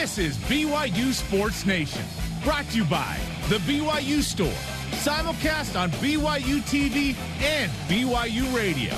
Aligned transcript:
This 0.00 0.16
is 0.16 0.36
BYU 0.36 1.12
Sports 1.12 1.66
Nation, 1.66 2.04
brought 2.44 2.64
to 2.70 2.76
you 2.76 2.84
by 2.84 3.18
The 3.48 3.56
BYU 3.56 4.22
Store, 4.22 4.46
simulcast 4.92 5.78
on 5.78 5.90
BYU 5.90 6.60
TV 6.60 7.16
and 7.42 7.70
BYU 7.88 8.54
Radio. 8.54 8.94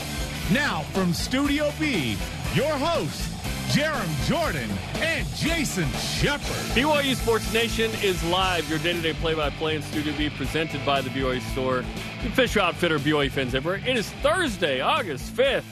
Now 0.53 0.83
from 0.93 1.15
Studio 1.15 1.73
B, 1.81 2.19
your 2.55 2.71
hosts, 2.73 3.29
Jarom 3.75 4.29
Jordan 4.29 4.69
and 4.97 5.27
Jason 5.37 5.89
Shepard. 5.93 6.67
BYU 6.77 7.17
Sports 7.17 7.51
Nation 7.55 7.91
is 8.03 8.23
live, 8.25 8.69
your 8.69 8.79
day 8.81 8.93
to 8.93 9.01
day 9.01 9.15
play 9.15 9.33
by 9.35 9.49
play 9.49 9.77
in 9.77 9.83
Studio 9.83 10.13
B, 10.19 10.29
presented 10.29 10.85
by 10.85 11.01
the 11.01 11.09
BYU 11.09 11.41
Store. 11.53 11.83
The 12.23 12.31
Fisher 12.33 12.61
Outfitter, 12.61 12.99
BYU 12.99 13.31
fans 13.31 13.55
everywhere. 13.55 13.83
It 13.87 13.97
is 13.97 14.11
Thursday, 14.23 14.83
August 14.83 15.35
5th. 15.35 15.65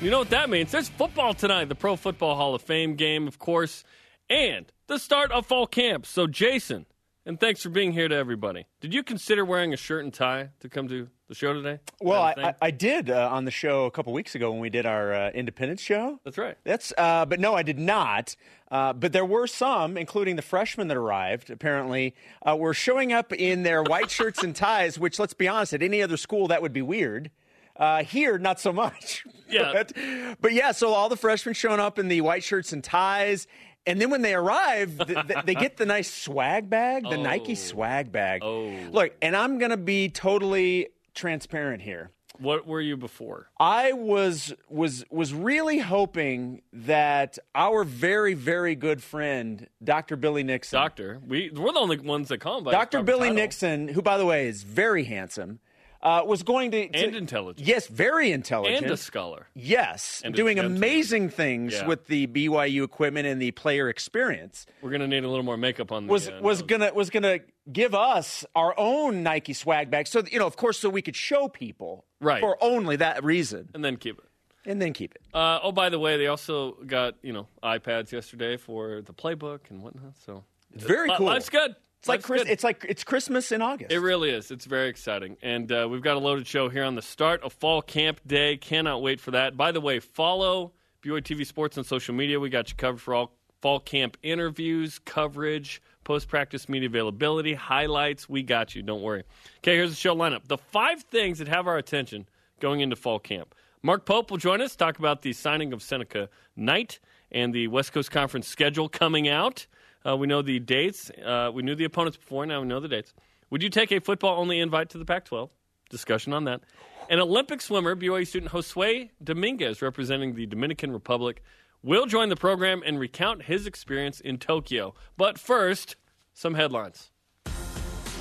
You 0.00 0.12
know 0.12 0.20
what 0.20 0.30
that 0.30 0.48
means? 0.48 0.70
There's 0.70 0.88
football 0.88 1.34
tonight, 1.34 1.64
the 1.64 1.74
Pro 1.74 1.96
Football 1.96 2.36
Hall 2.36 2.54
of 2.54 2.62
Fame 2.62 2.94
game, 2.94 3.26
of 3.26 3.40
course, 3.40 3.82
and 4.30 4.64
the 4.86 4.98
start 4.98 5.32
of 5.32 5.46
fall 5.46 5.66
camp. 5.66 6.06
So, 6.06 6.26
Jason, 6.26 6.86
and 7.24 7.40
thanks 7.40 7.62
for 7.62 7.70
being 7.70 7.92
here 7.92 8.08
to 8.08 8.14
everybody. 8.14 8.66
Did 8.80 8.94
you 8.94 9.02
consider 9.02 9.44
wearing 9.44 9.72
a 9.72 9.76
shirt 9.76 10.04
and 10.04 10.14
tie 10.14 10.50
to 10.60 10.68
come 10.68 10.88
to 10.88 11.08
the 11.28 11.34
show 11.34 11.52
today? 11.52 11.80
Well, 12.00 12.28
Is 12.28 12.34
that 12.36 12.40
a 12.40 12.46
I? 12.46 12.50
I, 12.50 12.54
I 12.62 12.70
did 12.70 13.10
uh, 13.10 13.28
on 13.32 13.44
the 13.44 13.50
show 13.50 13.86
a 13.86 13.90
couple 13.90 14.12
weeks 14.12 14.34
ago 14.34 14.52
when 14.52 14.60
we 14.60 14.70
did 14.70 14.86
our 14.86 15.12
uh, 15.12 15.30
Independence 15.30 15.80
show. 15.80 16.20
That's 16.24 16.38
right. 16.38 16.56
That's, 16.64 16.92
uh, 16.96 17.26
but 17.26 17.40
no, 17.40 17.54
I 17.54 17.62
did 17.62 17.78
not. 17.78 18.36
Uh, 18.70 18.92
but 18.92 19.12
there 19.12 19.24
were 19.24 19.46
some, 19.46 19.96
including 19.96 20.36
the 20.36 20.42
freshmen 20.42 20.88
that 20.88 20.96
arrived. 20.96 21.50
Apparently, 21.50 22.14
uh, 22.48 22.56
were 22.56 22.74
showing 22.74 23.12
up 23.12 23.32
in 23.32 23.64
their 23.64 23.82
white 23.82 24.10
shirts 24.10 24.42
and 24.42 24.54
ties. 24.54 24.98
Which, 24.98 25.18
let's 25.18 25.34
be 25.34 25.48
honest, 25.48 25.72
at 25.72 25.82
any 25.82 26.02
other 26.02 26.16
school 26.16 26.48
that 26.48 26.62
would 26.62 26.72
be 26.72 26.82
weird. 26.82 27.30
Uh, 27.78 28.02
here, 28.04 28.38
not 28.38 28.58
so 28.58 28.72
much. 28.72 29.24
Yeah. 29.50 29.70
but, 29.72 29.92
but 30.40 30.52
yeah, 30.52 30.72
so 30.72 30.92
all 30.92 31.08
the 31.08 31.16
freshmen 31.16 31.54
showing 31.54 31.80
up 31.80 31.98
in 31.98 32.08
the 32.08 32.20
white 32.22 32.42
shirts 32.42 32.72
and 32.72 32.82
ties. 32.82 33.46
And 33.86 34.00
then 34.00 34.10
when 34.10 34.22
they 34.22 34.34
arrive, 34.34 34.98
th- 34.98 35.26
th- 35.28 35.44
they 35.44 35.54
get 35.54 35.76
the 35.76 35.86
nice 35.86 36.12
swag 36.12 36.68
bag, 36.68 37.04
the 37.04 37.16
Nike 37.16 37.52
Oh. 37.52 37.54
swag 37.54 38.10
bag. 38.10 38.42
Oh. 38.42 38.72
Look, 38.90 39.12
and 39.22 39.36
I'm 39.36 39.58
going 39.58 39.70
to 39.70 39.76
be 39.76 40.08
totally 40.08 40.88
transparent 41.14 41.82
here. 41.82 42.10
What 42.38 42.66
were 42.66 42.82
you 42.82 42.98
before? 42.98 43.48
I 43.58 43.92
was 43.94 44.52
was 44.68 45.04
was 45.10 45.32
really 45.32 45.78
hoping 45.78 46.60
that 46.70 47.38
our 47.54 47.82
very 47.82 48.34
very 48.34 48.74
good 48.74 49.02
friend 49.02 49.66
Dr. 49.82 50.16
Billy 50.16 50.42
Nixon, 50.42 50.76
Doctor. 50.78 51.18
We, 51.26 51.50
we're 51.50 51.72
the 51.72 51.78
only 51.78 51.96
ones 51.98 52.28
that 52.28 52.38
call 52.38 52.58
him 52.58 52.64
by 52.64 52.72
Dr. 52.72 53.02
Billy 53.02 53.28
title. 53.28 53.36
Nixon, 53.36 53.88
who 53.88 54.02
by 54.02 54.18
the 54.18 54.26
way 54.26 54.48
is 54.48 54.64
very 54.64 55.04
handsome, 55.04 55.60
uh, 56.06 56.22
was 56.24 56.42
going 56.44 56.70
to, 56.70 56.88
to- 56.88 56.98
And 56.98 57.16
intelligent. 57.16 57.66
Yes, 57.66 57.88
very 57.88 58.30
intelligent. 58.30 58.84
And 58.84 58.92
a 58.92 58.96
scholar. 58.96 59.48
Yes, 59.54 60.22
And 60.24 60.34
doing 60.34 60.58
amazing 60.58 61.30
things 61.30 61.72
Yeah. 61.74 61.86
with 61.86 62.06
the 62.06 62.26
BYU 62.28 62.84
equipment 62.84 63.26
and 63.26 63.42
the 63.42 63.50
player 63.50 63.88
experience. 63.88 64.66
We're 64.82 64.90
going 64.90 65.00
to 65.00 65.08
need 65.08 65.24
a 65.24 65.28
little 65.28 65.42
more 65.44 65.56
makeup 65.56 65.90
on 65.90 66.06
the 66.06 66.12
Was 66.12 66.28
uh, 66.28 66.38
was 66.40 66.60
nose. 66.60 66.66
gonna 66.68 66.94
was 66.94 67.10
gonna 67.10 67.40
give 67.72 67.94
us 67.94 68.44
our 68.54 68.72
own 68.78 69.22
Nike 69.24 69.52
swag 69.52 69.90
bag, 69.90 70.06
so 70.06 70.22
you 70.30 70.38
know, 70.38 70.46
of 70.46 70.56
course, 70.56 70.78
so 70.78 70.88
we 70.88 71.02
could 71.02 71.16
show 71.16 71.48
people 71.48 72.04
Right. 72.20 72.40
for 72.40 72.56
only 72.62 72.96
that 72.96 73.24
reason, 73.24 73.68
And 73.74 73.84
then 73.84 73.96
keep 73.96 74.18
it. 74.18 74.24
and 74.64 74.80
then 74.80 74.92
keep 74.92 75.14
it. 75.14 75.22
Uh, 75.34 75.58
oh, 75.62 75.72
by 75.72 75.88
the 75.88 75.98
way, 75.98 76.16
they 76.16 76.28
also 76.28 76.72
got 76.86 77.14
you 77.22 77.32
know 77.32 77.48
iPads 77.64 78.12
yesterday 78.12 78.56
for 78.56 79.02
the 79.02 79.12
playbook 79.12 79.70
and 79.70 79.82
whatnot. 79.82 80.14
So 80.24 80.44
It's 80.72 80.84
very 80.84 81.08
Li- 81.08 81.14
cool. 81.16 81.26
Life's 81.26 81.50
good. 81.50 81.74
It's 82.06 82.08
like 82.08 82.22
Chris, 82.22 82.44
good. 82.44 82.52
it's 82.52 82.62
like 82.62 82.86
it's 82.88 83.02
Christmas 83.02 83.50
in 83.50 83.60
August. 83.60 83.90
It 83.90 83.98
really 83.98 84.30
is. 84.30 84.52
It's 84.52 84.64
very 84.64 84.88
exciting, 84.88 85.36
and 85.42 85.70
uh, 85.72 85.88
we've 85.90 86.02
got 86.02 86.16
a 86.16 86.20
loaded 86.20 86.46
show 86.46 86.68
here 86.68 86.84
on 86.84 86.94
the 86.94 87.02
start 87.02 87.42
of 87.42 87.52
fall 87.52 87.82
camp 87.82 88.20
day. 88.24 88.56
Cannot 88.56 89.02
wait 89.02 89.18
for 89.20 89.32
that. 89.32 89.56
By 89.56 89.72
the 89.72 89.80
way, 89.80 89.98
follow 89.98 90.70
BYU 91.02 91.20
TV 91.20 91.44
Sports 91.44 91.76
on 91.78 91.82
social 91.82 92.14
media. 92.14 92.38
We 92.38 92.48
got 92.48 92.70
you 92.70 92.76
covered 92.76 93.00
for 93.00 93.12
all 93.12 93.32
fall 93.60 93.80
camp 93.80 94.16
interviews, 94.22 95.00
coverage, 95.00 95.82
post 96.04 96.28
practice 96.28 96.68
media 96.68 96.88
availability, 96.88 97.54
highlights. 97.54 98.28
We 98.28 98.44
got 98.44 98.76
you. 98.76 98.82
Don't 98.82 99.02
worry. 99.02 99.24
Okay, 99.58 99.74
here's 99.74 99.90
the 99.90 99.96
show 99.96 100.14
lineup. 100.14 100.46
The 100.46 100.58
five 100.58 101.02
things 101.02 101.40
that 101.40 101.48
have 101.48 101.66
our 101.66 101.76
attention 101.76 102.28
going 102.60 102.82
into 102.82 102.94
fall 102.94 103.18
camp. 103.18 103.52
Mark 103.82 104.06
Pope 104.06 104.30
will 104.30 104.38
join 104.38 104.60
us 104.60 104.76
talk 104.76 105.00
about 105.00 105.22
the 105.22 105.32
signing 105.32 105.72
of 105.72 105.82
Seneca 105.82 106.28
Knight 106.54 107.00
and 107.32 107.52
the 107.52 107.66
West 107.66 107.92
Coast 107.92 108.12
Conference 108.12 108.46
schedule 108.46 108.88
coming 108.88 109.28
out. 109.28 109.66
Uh, 110.06 110.16
we 110.16 110.26
know 110.26 110.42
the 110.42 110.58
dates. 110.60 111.10
Uh, 111.10 111.50
we 111.52 111.62
knew 111.62 111.74
the 111.74 111.84
opponents 111.84 112.16
before. 112.16 112.46
Now 112.46 112.60
we 112.60 112.66
know 112.66 112.80
the 112.80 112.88
dates. 112.88 113.12
Would 113.50 113.62
you 113.62 113.70
take 113.70 113.90
a 113.92 114.00
football 114.00 114.38
only 114.38 114.60
invite 114.60 114.90
to 114.90 114.98
the 114.98 115.04
Pac 115.04 115.24
12? 115.24 115.50
Discussion 115.90 116.32
on 116.32 116.44
that. 116.44 116.60
An 117.08 117.20
Olympic 117.20 117.60
swimmer, 117.60 117.94
BYU 117.94 118.26
student 118.26 118.52
Josue 118.52 119.10
Dominguez, 119.22 119.80
representing 119.82 120.34
the 120.34 120.46
Dominican 120.46 120.92
Republic, 120.92 121.42
will 121.82 122.06
join 122.06 122.28
the 122.28 122.36
program 122.36 122.82
and 122.84 122.98
recount 122.98 123.44
his 123.44 123.66
experience 123.66 124.20
in 124.20 124.38
Tokyo. 124.38 124.94
But 125.16 125.38
first, 125.38 125.96
some 126.34 126.54
headlines. 126.54 127.10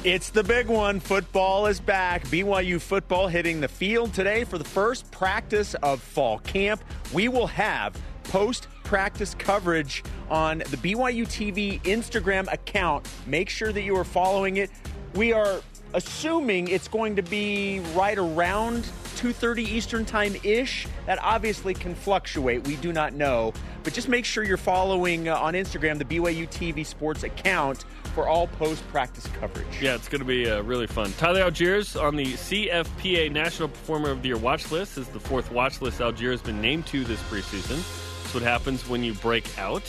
It's 0.03 0.29
the 0.29 0.43
big 0.43 0.67
one. 0.67 0.99
Football 0.99 1.65
is 1.65 1.79
back. 1.79 2.23
BYU 2.25 2.79
football 2.79 3.27
hitting 3.27 3.59
the 3.59 3.67
field 3.67 4.13
today 4.13 4.43
for 4.43 4.59
the 4.59 4.63
first 4.63 5.09
practice 5.09 5.73
of 5.81 5.99
fall 5.99 6.37
camp. 6.39 6.83
We 7.11 7.27
will 7.27 7.47
have 7.47 7.99
post 8.29 8.67
practice 8.83 9.35
coverage 9.35 10.03
on 10.29 10.59
the 10.59 10.77
BYU 10.77 11.25
TV 11.25 11.81
Instagram 11.81 12.51
account. 12.51 13.07
Make 13.25 13.49
sure 13.49 13.71
that 13.71 13.81
you 13.81 13.95
are 13.95 14.03
following 14.03 14.57
it. 14.57 14.69
We 15.13 15.33
are 15.33 15.61
assuming 15.93 16.67
it's 16.67 16.87
going 16.87 17.15
to 17.15 17.21
be 17.21 17.79
right 17.95 18.17
around 18.17 18.83
2:30 19.15 19.59
Eastern 19.59 20.05
Time 20.05 20.35
ish. 20.43 20.87
That 21.05 21.19
obviously 21.21 21.73
can 21.73 21.95
fluctuate. 21.95 22.67
We 22.67 22.75
do 22.77 22.91
not 22.91 23.13
know, 23.13 23.53
but 23.83 23.93
just 23.93 24.09
make 24.09 24.25
sure 24.25 24.43
you're 24.43 24.57
following 24.57 25.29
uh, 25.29 25.37
on 25.37 25.53
Instagram 25.53 25.97
the 25.97 26.05
BYU 26.05 26.49
TV 26.49 26.85
Sports 26.85 27.23
account 27.23 27.85
for 28.13 28.27
all 28.27 28.47
post 28.47 28.87
practice 28.89 29.27
coverage. 29.39 29.81
Yeah, 29.81 29.95
it's 29.95 30.07
going 30.07 30.19
to 30.19 30.25
be 30.25 30.49
uh, 30.49 30.61
really 30.61 30.87
fun. 30.87 31.11
Tyler 31.17 31.49
Allgeier 31.49 32.01
on 32.01 32.15
the 32.15 32.25
CFPA 32.25 33.31
National 33.31 33.67
Performer 33.67 34.09
of 34.11 34.21
the 34.21 34.29
Year 34.29 34.37
watch 34.37 34.71
list 34.71 34.97
is 34.97 35.07
the 35.09 35.19
fourth 35.19 35.51
watch 35.51 35.81
list 35.81 35.99
Allgeier 35.99 36.31
has 36.31 36.41
been 36.41 36.61
named 36.61 36.85
to 36.87 37.03
this 37.03 37.21
preseason. 37.23 37.83
That's 38.25 38.33
what 38.33 38.41
happens 38.43 38.89
when 38.89 39.03
you 39.03 39.13
break 39.13 39.45
out. 39.59 39.83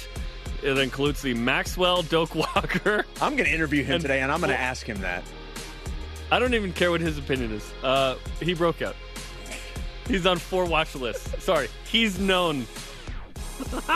It 0.63 0.77
includes 0.77 1.23
the 1.23 1.33
Maxwell 1.33 2.03
Doak 2.03 2.35
Walker. 2.35 3.07
I'm 3.23 3.35
going 3.35 3.49
to 3.49 3.55
interview 3.55 3.83
him 3.83 3.95
And- 3.95 4.03
today, 4.03 4.21
and 4.21 4.31
I'm 4.31 4.41
going 4.41 4.51
to 4.51 4.57
well- 4.57 4.63
ask 4.63 4.85
him 4.85 5.01
that. 5.01 5.25
I 6.31 6.39
don't 6.39 6.53
even 6.53 6.75
care 6.75 6.91
what 6.91 7.01
his 7.01 7.17
opinion 7.17 7.53
is. 7.53 7.73
Uh, 7.83 8.17
he 8.41 8.53
broke 8.53 8.83
out. 8.83 8.95
He's 10.07 10.27
on 10.27 10.37
four 10.37 10.67
watch 10.67 10.95
lists. 10.95 11.43
Sorry, 11.43 11.69
he's 11.91 12.19
known. 12.19 12.67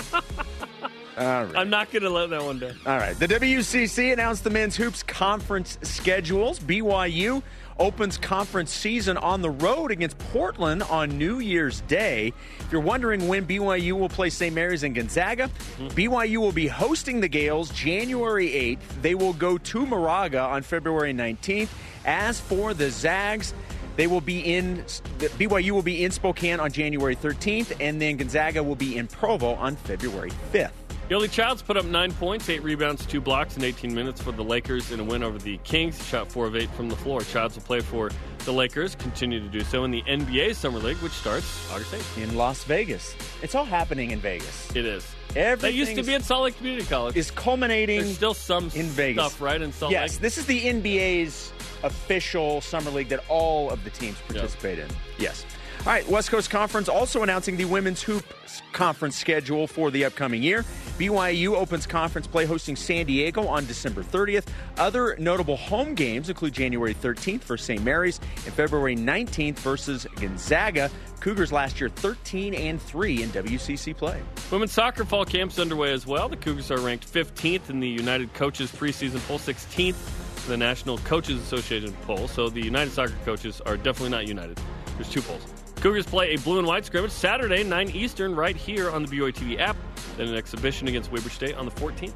All 1.19 1.45
right. 1.45 1.57
I'm 1.57 1.69
not 1.69 1.91
going 1.91 2.05
to 2.05 2.09
let 2.11 2.31
that 2.31 2.43
one 2.43 2.61
down. 2.61 2.77
All 2.87 2.97
right. 2.97 3.19
The 3.19 3.29
WCC 3.29 4.11
announced 4.15 4.43
the 4.43 4.49
men's 4.49 4.75
hoops 4.75 5.03
conference 5.03 5.77
schedules. 5.83 6.59
BYU 6.61 7.43
opens 7.81 8.19
conference 8.19 8.71
season 8.71 9.17
on 9.17 9.41
the 9.41 9.51
road 9.51 9.91
against 9.91 10.17
Portland 10.19 10.83
on 10.85 11.19
New 11.19 11.41
Year's 11.41 11.81
Day. 11.83 12.33
If 12.61 12.71
you're 12.71 12.81
wondering 12.81 13.27
when 13.27 13.47
BYU 13.47 13.99
will 13.99 14.09
play 14.11 14.31
St. 14.31 14.55
Mary's 14.55 14.85
and 14.85 14.95
Gonzaga, 14.95 15.49
mm-hmm. 15.49 15.89
BYU 15.89 16.37
will 16.37 16.53
be 16.53 16.69
hosting 16.69 17.21
the 17.21 17.29
Gales 17.29 17.71
January 17.71 18.49
8th. 18.49 19.03
They 19.03 19.15
will 19.15 19.33
go 19.33 19.59
to 19.59 19.87
Moraga 19.87 20.41
on 20.41 20.63
February 20.63 21.15
19th. 21.15 21.71
As 22.05 22.39
for 22.39 22.75
the 22.75 22.91
Zags, 22.91 23.55
they 23.97 24.07
will 24.07 24.21
be 24.21 24.41
in 24.41 24.77
BYU 25.19 25.73
will 25.73 25.83
be 25.83 26.05
in 26.05 26.11
Spokane 26.11 26.61
on 26.61 26.71
January 26.71 27.17
13th, 27.17 27.77
and 27.81 28.01
then 28.01 28.17
Gonzaga 28.17 28.63
will 28.63 28.77
be 28.77 28.97
in 28.97 29.07
Provo 29.09 29.55
on 29.55 29.77
February 29.77 30.31
5th. 30.53 30.71
Yoeli 31.11 31.29
Childs 31.29 31.61
put 31.61 31.77
up 31.77 31.85
nine 31.87 32.13
points, 32.13 32.49
eight 32.49 32.63
rebounds, 32.63 33.05
two 33.05 33.21
blocks 33.21 33.57
in 33.57 33.65
18 33.65 33.93
minutes 33.93 34.23
for 34.23 34.31
the 34.31 34.45
Lakers 34.45 34.93
in 34.93 35.01
a 35.01 35.05
win 35.05 35.25
over 35.25 35.39
the 35.39 35.57
Kings. 35.65 35.99
He 35.99 36.05
shot 36.05 36.31
four 36.31 36.47
of 36.47 36.55
eight 36.55 36.71
from 36.71 36.89
the 36.89 36.95
floor. 36.95 37.23
Childs 37.23 37.57
will 37.57 37.65
play 37.65 37.81
for 37.81 38.13
the 38.45 38.53
Lakers, 38.53 38.95
continue 38.95 39.41
to 39.41 39.49
do 39.49 39.63
so 39.63 39.83
in 39.83 39.91
the 39.91 40.03
NBA 40.03 40.55
Summer 40.55 40.79
League, 40.79 40.99
which 40.99 41.11
starts 41.11 41.69
August 41.73 41.93
8th. 41.93 42.23
in 42.23 42.37
Las 42.37 42.63
Vegas. 42.63 43.17
It's 43.43 43.57
all 43.57 43.65
happening 43.65 44.13
in 44.13 44.21
Vegas. 44.21 44.71
It 44.77 44.87
is. 44.87 45.05
Everything 45.35 45.59
That 45.73 45.75
used 45.75 45.97
to 45.97 46.05
be 46.05 46.15
at 46.15 46.23
Salt 46.23 46.45
Lake 46.45 46.57
Community 46.57 46.87
College. 46.87 47.17
is 47.17 47.33
culminating 47.33 48.03
There's 48.03 48.15
still 48.15 48.35
some 48.35 48.71
in 48.77 48.87
Vegas. 48.87 49.25
stuff, 49.33 49.41
right, 49.41 49.61
in 49.61 49.73
Salt 49.73 49.91
yes, 49.91 50.13
Lake? 50.13 50.21
this 50.21 50.39
is 50.39 50.47
the 50.47 50.61
NBA's 50.63 51.53
official 51.83 52.61
summer 52.61 52.91
league 52.93 53.09
that 53.09 53.25
all 53.29 53.69
of 53.71 53.83
the 53.83 53.91
teams 53.91 54.17
participate 54.29 54.79
in. 54.79 54.87
Yes. 55.19 55.45
All 55.81 55.87
right, 55.87 56.07
West 56.11 56.31
Coast 56.31 56.51
Conference 56.51 56.91
also 56.91 57.23
announcing 57.23 57.57
the 57.57 57.65
women's 57.65 58.03
hoop 58.03 58.23
conference 58.71 59.17
schedule 59.17 59.67
for 59.67 59.91
the 59.91 60.05
upcoming 60.05 60.43
year. 60.43 60.63
BYU 60.99 61.55
opens 61.55 61.87
conference 61.87 62.27
play 62.27 62.45
hosting 62.45 62.77
San 62.77 63.07
Diego 63.07 63.47
on 63.47 63.65
December 63.65 64.03
30th. 64.03 64.47
Other 64.77 65.17
notable 65.19 65.57
home 65.57 65.95
games 65.95 66.29
include 66.29 66.53
January 66.53 66.93
13th 66.93 67.41
for 67.41 67.57
St. 67.57 67.83
Mary's 67.83 68.21
and 68.45 68.53
February 68.53 68.95
19th 68.95 69.59
versus 69.61 70.07
Gonzaga. 70.17 70.91
Cougars 71.21 71.51
last 71.51 71.81
year 71.81 71.89
13 71.89 72.53
and 72.53 72.81
3 72.83 73.23
in 73.23 73.31
WCC 73.31 73.97
play. 73.97 74.21
Women's 74.51 74.73
soccer 74.73 75.07
fall 75.07 75.25
camp's 75.25 75.59
underway 75.59 75.93
as 75.93 76.07
well. 76.07 76.29
The 76.29 76.37
Cougars 76.37 76.71
are 76.71 76.79
ranked 76.79 77.11
15th 77.11 77.71
in 77.71 77.81
the 77.81 77.89
United 77.89 78.35
Coaches 78.35 78.71
preseason 78.71 79.27
poll, 79.27 79.39
16th 79.39 80.45
in 80.45 80.51
the 80.51 80.59
National 80.59 80.99
Coaches 80.99 81.41
Association 81.41 81.95
poll. 82.03 82.29
So 82.29 82.51
the 82.51 82.63
United 82.63 82.93
Soccer 82.93 83.15
coaches 83.25 83.63
are 83.63 83.79
definitely 83.79 84.11
not 84.11 84.27
united. 84.27 84.61
There's 84.97 85.09
two 85.09 85.23
polls. 85.23 85.60
Cougars 85.81 86.05
play 86.05 86.35
a 86.35 86.39
blue 86.41 86.59
and 86.59 86.67
white 86.67 86.85
scrimmage 86.85 87.11
Saturday, 87.11 87.65
9 87.65 87.91
Eastern, 87.91 88.35
right 88.35 88.55
here 88.55 88.91
on 88.91 89.03
the 89.03 89.09
BYU 89.09 89.33
TV 89.33 89.59
app. 89.59 89.79
Then 90.19 90.29
an 90.29 90.35
exhibition 90.35 90.89
against 90.89 91.11
Weber 91.11 91.31
State 91.31 91.55
on 91.55 91.65
the 91.65 91.71
14th. 91.71 92.13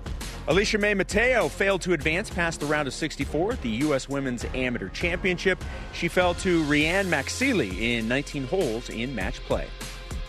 Alicia 0.49 0.77
May 0.77 0.93
Mateo 0.93 1.49
failed 1.49 1.81
to 1.81 1.95
advance 1.95 2.29
past 2.29 2.61
the 2.61 2.67
round 2.67 2.87
of 2.87 2.93
64 2.93 3.53
at 3.53 3.63
the 3.63 3.71
U.S. 3.71 4.07
Women's 4.07 4.45
Amateur 4.55 4.91
Championship. 4.91 5.65
She 5.95 6.09
fell 6.09 6.35
to 6.35 6.63
Rianne 6.65 7.07
Maxili 7.07 7.81
in 7.81 8.07
19 8.07 8.47
holes 8.49 8.91
in 8.91 9.15
match 9.15 9.41
play. 9.41 9.67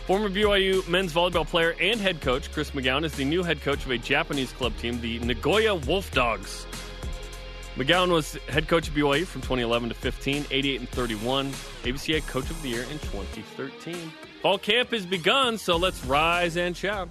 Former 0.06 0.30
BYU 0.30 0.88
men's 0.88 1.12
volleyball 1.12 1.46
player 1.46 1.74
and 1.78 2.00
head 2.00 2.22
coach 2.22 2.50
Chris 2.52 2.70
McGown 2.70 3.04
is 3.04 3.12
the 3.16 3.24
new 3.26 3.42
head 3.42 3.60
coach 3.60 3.84
of 3.84 3.90
a 3.90 3.98
Japanese 3.98 4.52
club 4.52 4.74
team, 4.78 4.98
the 5.02 5.18
Nagoya 5.18 5.74
Wolf 5.74 6.10
Dogs. 6.12 6.66
McGown 7.76 8.10
was 8.10 8.38
head 8.48 8.68
coach 8.68 8.88
of 8.88 8.94
BYU 8.94 9.26
from 9.26 9.42
2011 9.42 9.90
to 9.90 9.94
15, 9.94 10.46
88 10.50 10.80
and 10.80 10.88
31, 10.88 11.50
AVCA 11.82 12.26
Coach 12.26 12.48
of 12.48 12.62
the 12.62 12.70
Year 12.70 12.84
in 12.84 12.98
2013. 12.98 14.10
Fall 14.40 14.56
camp 14.56 14.92
has 14.92 15.04
begun, 15.04 15.58
so 15.58 15.76
let's 15.76 16.02
rise 16.06 16.56
and 16.56 16.74
shout. 16.74 17.10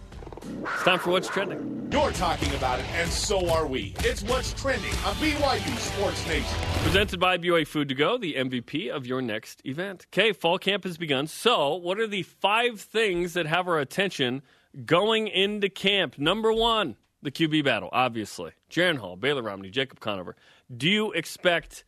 It's 0.63 0.83
time 0.83 0.97
for 0.97 1.12
What's 1.12 1.27
Trending. 1.27 1.88
You're 1.91 2.12
talking 2.13 2.51
about 2.56 2.79
it, 2.79 2.85
and 2.95 3.07
so 3.12 3.47
are 3.51 3.67
we. 3.67 3.94
It's 4.00 4.23
what's 4.23 4.56
trending 4.56 4.91
on 5.06 5.13
BYU 5.15 5.77
Sports 5.77 6.27
Nation. 6.27 6.57
Presented 6.81 7.19
by 7.19 7.38
BYU 7.38 7.67
Food 7.67 7.89
to 7.89 7.95
Go, 7.95 8.17
the 8.17 8.33
MVP 8.33 8.89
of 8.89 9.06
your 9.06 9.21
next 9.21 9.62
event. 9.65 10.07
Okay, 10.12 10.33
fall 10.33 10.57
camp 10.57 10.83
has 10.85 10.97
begun. 10.97 11.27
So, 11.27 11.75
what 11.75 12.00
are 12.00 12.07
the 12.07 12.23
five 12.23 12.81
things 12.81 13.33
that 13.33 13.45
have 13.45 13.67
our 13.67 13.77
attention 13.77 14.41
going 14.83 15.27
into 15.27 15.69
camp? 15.69 16.17
Number 16.17 16.51
one, 16.51 16.95
the 17.21 17.31
QB 17.31 17.63
battle, 17.65 17.89
obviously. 17.91 18.51
Jaren 18.69 18.97
Hall, 18.97 19.15
Baylor 19.15 19.41
Romney, 19.41 19.69
Jacob 19.69 20.00
Conover. 20.00 20.35
Do 20.75 20.89
you 20.89 21.12
expect 21.12 21.83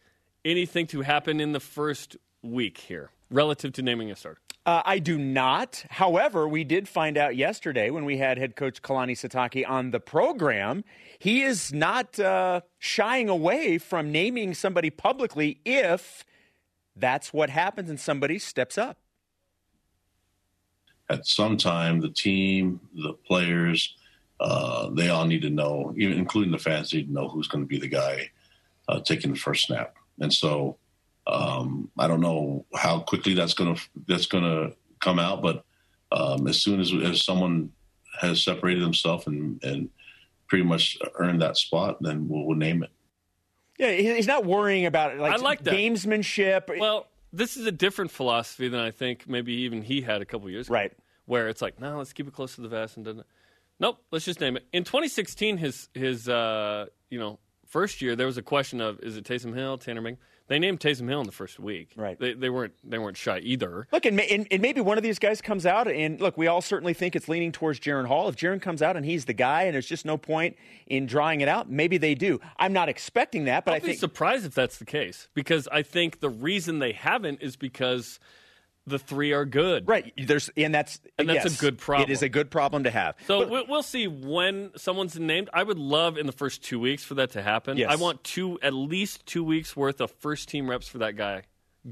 anything 0.45 0.85
to 0.87 1.01
happen 1.01 1.39
in 1.39 1.51
the 1.51 1.59
first 1.59 2.15
week 2.43 2.77
here 2.77 3.09
relative 3.31 3.73
to 3.73 3.81
naming 3.81 4.11
a 4.11 4.15
starter? 4.15 4.39
Uh, 4.67 4.81
I 4.85 4.99
do 4.99 5.17
not. 5.17 5.85
However, 5.89 6.47
we 6.47 6.63
did 6.63 6.87
find 6.87 7.17
out 7.17 7.35
yesterday 7.37 7.89
when 7.89 8.05
we 8.05 8.17
had 8.17 8.37
head 8.37 8.55
coach 8.55 8.81
Kalani 8.81 9.13
Sitake 9.13 9.67
on 9.67 9.91
the 9.91 9.99
program, 9.99 10.83
he 11.19 11.41
is 11.41 11.71
not 11.73 12.19
uh, 12.19 12.61
shying 12.77 13.29
away 13.29 13.77
from 13.77 14.11
naming 14.11 14.53
somebody 14.53 14.89
publicly 14.89 15.59
if 15.65 16.25
that's 16.95 17.31
what 17.31 17.49
happens 17.49 17.89
and 17.89 17.99
somebody 17.99 18.37
steps 18.37 18.77
up. 18.77 18.97
At 21.09 21.25
some 21.25 21.55
time, 21.55 22.01
the 22.01 22.09
team, 22.09 22.81
the 22.93 23.13
players, 23.13 23.95
uh, 24.41 24.89
they 24.89 25.07
all 25.07 25.25
need 25.25 25.43
to 25.43 25.49
know, 25.49 25.95
even 25.97 26.17
including 26.17 26.51
the 26.51 26.59
fans, 26.59 26.93
need 26.93 27.07
to 27.07 27.13
know 27.13 27.29
who's 27.29 27.47
going 27.47 27.63
to 27.63 27.67
be 27.67 27.79
the 27.79 27.87
guy 27.87 28.29
uh, 28.87 28.99
taking 28.99 29.31
the 29.31 29.37
first 29.37 29.65
snap. 29.67 29.95
And 30.19 30.33
so 30.33 30.77
um, 31.27 31.91
I 31.97 32.07
don't 32.07 32.21
know 32.21 32.65
how 32.75 32.99
quickly 32.99 33.33
that's 33.33 33.53
gonna 33.53 33.75
that's 34.07 34.25
gonna 34.25 34.71
come 34.99 35.19
out, 35.19 35.41
but 35.41 35.63
um, 36.11 36.47
as 36.47 36.61
soon 36.61 36.79
as, 36.79 36.93
as 37.03 37.23
someone 37.23 37.71
has 38.19 38.43
separated 38.43 38.81
himself 38.81 39.27
and 39.27 39.61
and 39.63 39.89
pretty 40.47 40.63
much 40.63 40.97
earned 41.15 41.41
that 41.41 41.57
spot, 41.57 41.97
then 42.01 42.27
we'll, 42.29 42.45
we'll 42.45 42.57
name 42.57 42.83
it. 42.83 42.89
Yeah, 43.77 43.91
he's 43.91 44.27
not 44.27 44.45
worrying 44.45 44.85
about 44.85 45.11
it, 45.11 45.19
like, 45.19 45.33
I 45.33 45.35
like 45.35 45.63
that. 45.63 45.73
gamesmanship. 45.73 46.79
Well, 46.79 47.07
this 47.31 47.57
is 47.57 47.65
a 47.67 47.71
different 47.71 48.09
philosophy 48.09 48.69
than 48.69 48.79
I 48.79 48.91
think 48.91 49.27
maybe 49.27 49.53
even 49.53 49.83
he 49.83 50.01
had 50.01 50.21
a 50.21 50.25
couple 50.25 50.49
years 50.49 50.67
ago. 50.67 50.73
Right. 50.73 50.93
Where 51.25 51.47
it's 51.49 51.61
like, 51.61 51.79
no, 51.79 51.97
let's 51.97 52.13
keep 52.13 52.27
it 52.27 52.33
close 52.33 52.55
to 52.55 52.61
the 52.61 52.69
vest 52.69 52.95
and 52.95 53.05
doesn't. 53.05 53.27
Nope, 53.79 53.99
let's 54.11 54.25
just 54.25 54.39
name 54.39 54.57
it. 54.57 54.65
In 54.73 54.83
2016, 54.83 55.57
his 55.57 55.89
his 55.93 56.27
uh, 56.27 56.87
you 57.09 57.19
know 57.19 57.37
first 57.67 58.01
year, 58.01 58.15
there 58.15 58.27
was 58.27 58.37
a 58.37 58.41
question 58.41 58.81
of 58.81 58.99
is 59.01 59.17
it 59.17 59.23
Taysom 59.23 59.55
Hill, 59.55 59.77
Tanner 59.77 60.01
Mangum? 60.01 60.19
They 60.47 60.59
named 60.59 60.79
Taysom 60.79 61.09
Hill 61.09 61.19
in 61.19 61.25
the 61.25 61.33
first 61.33 61.59
week. 61.59 61.91
Right. 61.97 62.17
They, 62.17 62.33
they 62.33 62.49
weren't 62.49 62.73
they 62.83 62.97
weren't 62.97 63.17
shy 63.17 63.39
either. 63.39 63.87
Look, 63.91 64.05
and, 64.05 64.19
and, 64.19 64.47
and, 64.49 64.61
maybe 64.61 64.79
one 64.79 64.97
of 64.97 65.03
these 65.03 65.19
guys 65.19 65.41
comes 65.41 65.65
out, 65.65 65.89
and 65.89 66.21
look, 66.21 66.37
we 66.37 66.47
all 66.47 66.61
certainly 66.61 66.93
think 66.93 67.15
it's 67.15 67.27
leaning 67.27 67.51
towards 67.51 67.79
Jaren 67.79 68.07
Hall. 68.07 68.29
If 68.29 68.37
Jaren 68.37 68.61
comes 68.61 68.81
out 68.81 68.95
and 68.95 69.05
he's 69.05 69.25
the 69.25 69.33
guy, 69.33 69.63
and 69.63 69.73
there's 69.73 69.87
just 69.87 70.05
no 70.05 70.17
point 70.17 70.55
in 70.87 71.05
drawing 71.05 71.41
it 71.41 71.49
out, 71.49 71.69
maybe 71.69 71.97
they 71.97 72.15
do. 72.15 72.39
I'm 72.57 72.71
not 72.71 72.87
expecting 72.87 73.45
that, 73.45 73.65
but 73.65 73.71
I'll 73.71 73.77
I 73.77 73.79
think 73.79 73.93
be 73.93 73.97
surprised 73.97 74.45
if 74.45 74.55
that's 74.55 74.77
the 74.77 74.85
case 74.85 75.27
because 75.33 75.67
I 75.69 75.81
think 75.81 76.21
the 76.21 76.29
reason 76.29 76.79
they 76.79 76.93
haven't 76.93 77.41
is 77.41 77.57
because 77.57 78.19
the 78.87 78.97
three 78.97 79.33
are 79.33 79.45
good. 79.45 79.87
Right. 79.87 80.13
There's 80.17 80.49
and 80.55 80.73
that's 80.73 80.99
And 81.19 81.29
that's 81.29 81.57
a 81.57 81.59
good 81.59 81.77
problem. 81.77 82.09
It 82.09 82.13
is 82.13 82.23
a 82.23 82.29
good 82.29 82.49
problem 82.49 82.85
to 82.85 82.91
have. 82.91 83.15
So 83.27 83.41
But- 83.41 83.49
we- 83.49 83.65
we'll 83.69 83.83
see 83.83 84.07
when 84.07 84.71
someone's 84.77 85.19
named. 85.19 85.49
I 85.53 85.63
would 85.63 85.77
love 85.77 86.17
in 86.17 86.25
the 86.25 86.31
first 86.31 86.63
two 86.63 86.79
weeks 86.79 87.03
for 87.03 87.13
that 87.15 87.31
to 87.31 87.41
happen. 87.43 87.77
Yes. 87.77 87.91
I 87.91 87.95
want 87.95 88.23
two, 88.23 88.57
at 88.61 88.73
least 88.73 89.25
two 89.25 89.43
weeks 89.43 89.75
worth 89.75 89.99
of 89.99 90.11
first 90.11 90.47
team 90.49 90.69
reps 90.69 90.87
for 90.87 90.99
that 90.99 91.15
guy 91.17 91.43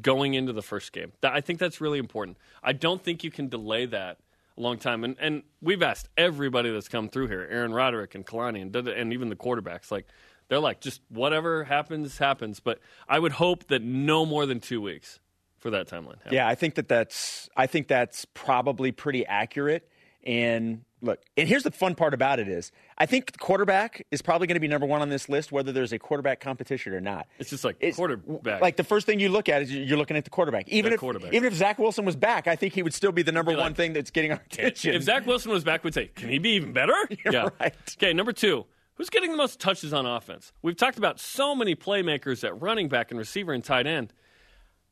going 0.02 0.34
into 0.34 0.54
the 0.54 0.62
first 0.62 0.94
game. 0.94 1.12
I 1.22 1.42
think 1.42 1.60
that's 1.60 1.80
really 1.80 2.00
important. 2.00 2.38
I 2.64 2.74
don't 2.74 3.04
think 3.04 3.24
you 3.24 3.32
can 3.32 3.50
delay 3.50 3.86
that 3.88 4.20
a 4.58 4.62
long 4.62 4.78
time. 4.78 5.04
And 5.04 5.16
and 5.20 5.44
we've 5.62 5.84
asked 5.84 6.10
everybody 6.18 6.72
that's 6.72 6.88
come 6.88 7.10
through 7.10 7.28
here, 7.28 7.48
Aaron 7.52 7.74
Roderick 7.74 8.16
and 8.16 8.26
Kalani, 8.26 8.62
and 8.62 8.76
and 8.88 9.14
even 9.14 9.30
the 9.30 9.36
quarterbacks, 9.36 9.92
like 9.92 10.06
they're 10.48 10.60
like 10.60 10.80
just 10.80 11.02
whatever 11.10 11.66
happens 11.66 12.18
happens. 12.18 12.60
But 12.60 12.80
I 13.08 13.20
would 13.20 13.34
hope 13.34 13.68
that 13.68 13.82
no 13.82 14.26
more 14.26 14.46
than 14.46 14.60
two 14.60 14.82
weeks 14.82 15.20
for 15.66 15.72
that 15.72 15.88
timeline. 15.88 16.18
happens. 16.18 16.34
Yeah, 16.34 16.48
I 16.48 16.54
think 16.54 16.76
that 16.76 16.88
that's 16.88 17.50
I 17.58 17.66
think 17.66 17.88
that's 17.88 18.26
probably 18.36 18.92
pretty 18.92 19.26
accurate. 19.26 19.90
And 20.24 20.84
look, 21.02 21.20
and 21.38 21.48
here's 21.48 21.64
the 21.64 21.72
fun 21.72 21.96
part 21.96 22.14
about 22.14 22.40
it 22.40 22.48
is 22.48 22.72
I 23.00 23.08
think 23.08 23.32
the 23.32 23.38
quarterback 23.40 24.06
is 24.12 24.22
probably 24.22 24.46
going 24.46 24.56
to 24.56 24.60
be 24.60 24.68
number 24.68 24.86
one 24.86 25.02
on 25.02 25.10
this 25.10 25.28
list, 25.28 25.52
whether 25.52 25.72
there's 25.72 25.92
a 25.94 25.98
quarterback 26.00 26.40
competition 26.40 26.94
or 26.94 27.02
not. 27.02 27.26
It's 27.40 27.50
just 27.50 27.64
like 27.64 27.78
It's- 27.80 27.96
quarterback. 27.96 28.62
Like 28.62 28.76
the 28.76 28.84
first 28.84 29.06
thing 29.08 29.20
you 29.20 29.30
look 29.30 29.50
at 29.50 29.64
is 29.64 29.74
you're 29.74 29.98
looking 29.98 30.18
at 30.18 30.24
the 30.24 30.30
quarterback. 30.30 30.68
Even 30.70 30.92
The 30.92 30.94
if 30.96 31.00
quarterback. 31.00 31.34
even 31.34 31.48
if 31.48 31.54
Zach 31.56 31.80
Wilson 31.80 32.06
was 32.06 32.16
back, 32.16 32.46
I 32.48 32.56
think 32.56 32.74
he 32.74 32.84
would 32.84 32.94
still 32.94 33.12
be 33.12 33.24
the 33.24 33.32
number 33.32 33.52
be 33.52 33.58
one 33.58 33.68
like, 33.68 33.76
thing 33.76 33.94
that's 33.94 34.12
getting 34.12 34.32
our 34.32 34.42
attention. 34.52 34.94
If 34.94 35.04
Zach 35.04 35.26
Wilson 35.26 35.52
was 35.52 35.64
back, 35.64 35.84
we'd 35.84 35.94
say, 35.96 36.08
can 36.08 36.30
he 36.30 36.38
be 36.40 36.50
even 36.52 36.74
better? 36.74 36.94
yeah. 37.32 37.50
right. 37.60 37.74
Okay, 37.98 38.14
number 38.14 38.34
two. 38.34 38.66
Who's 38.96 39.10
getting 39.10 39.30
the 39.32 39.38
most 39.38 39.60
touches 39.60 39.94
on 39.94 40.06
offense? 40.06 40.54
We've 40.62 40.78
talked 40.78 40.98
about 40.98 41.20
so 41.20 41.54
many 41.54 41.76
playmakers 41.76 42.44
at 42.46 42.60
running 42.62 42.88
back 42.88 43.12
and 43.12 43.18
receiver 43.18 43.52
and 43.52 43.62
tight 43.64 43.86
end. 43.88 44.14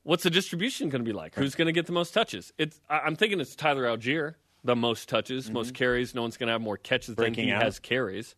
What's 0.03 0.23
the 0.23 0.29
distribution 0.29 0.89
going 0.89 1.03
to 1.03 1.09
be 1.09 1.13
like? 1.15 1.35
Who's 1.35 1.55
going 1.55 1.67
to 1.67 1.71
get 1.71 1.85
the 1.85 1.91
most 1.93 2.13
touches? 2.13 2.51
It's, 2.57 2.79
I- 2.89 2.99
I'm 2.99 3.15
thinking 3.15 3.39
it's 3.39 3.55
Tyler 3.55 3.83
Allgeier, 3.83 4.35
the 4.63 4.75
most 4.75 5.07
touches, 5.09 5.49
most 5.49 5.73
carries. 5.73 6.13
No 6.13 6.21
one's 6.23 6.37
going 6.37 6.47
to 6.47 6.53
have 6.53 6.61
more 6.61 6.77
catches 6.77 7.11
Mm-hmm. 7.15 7.21
Breaking 7.21 7.35
than 7.45 7.45
he 7.47 7.51
out. 7.53 7.63
has 7.63 7.79
carries. 7.79 8.35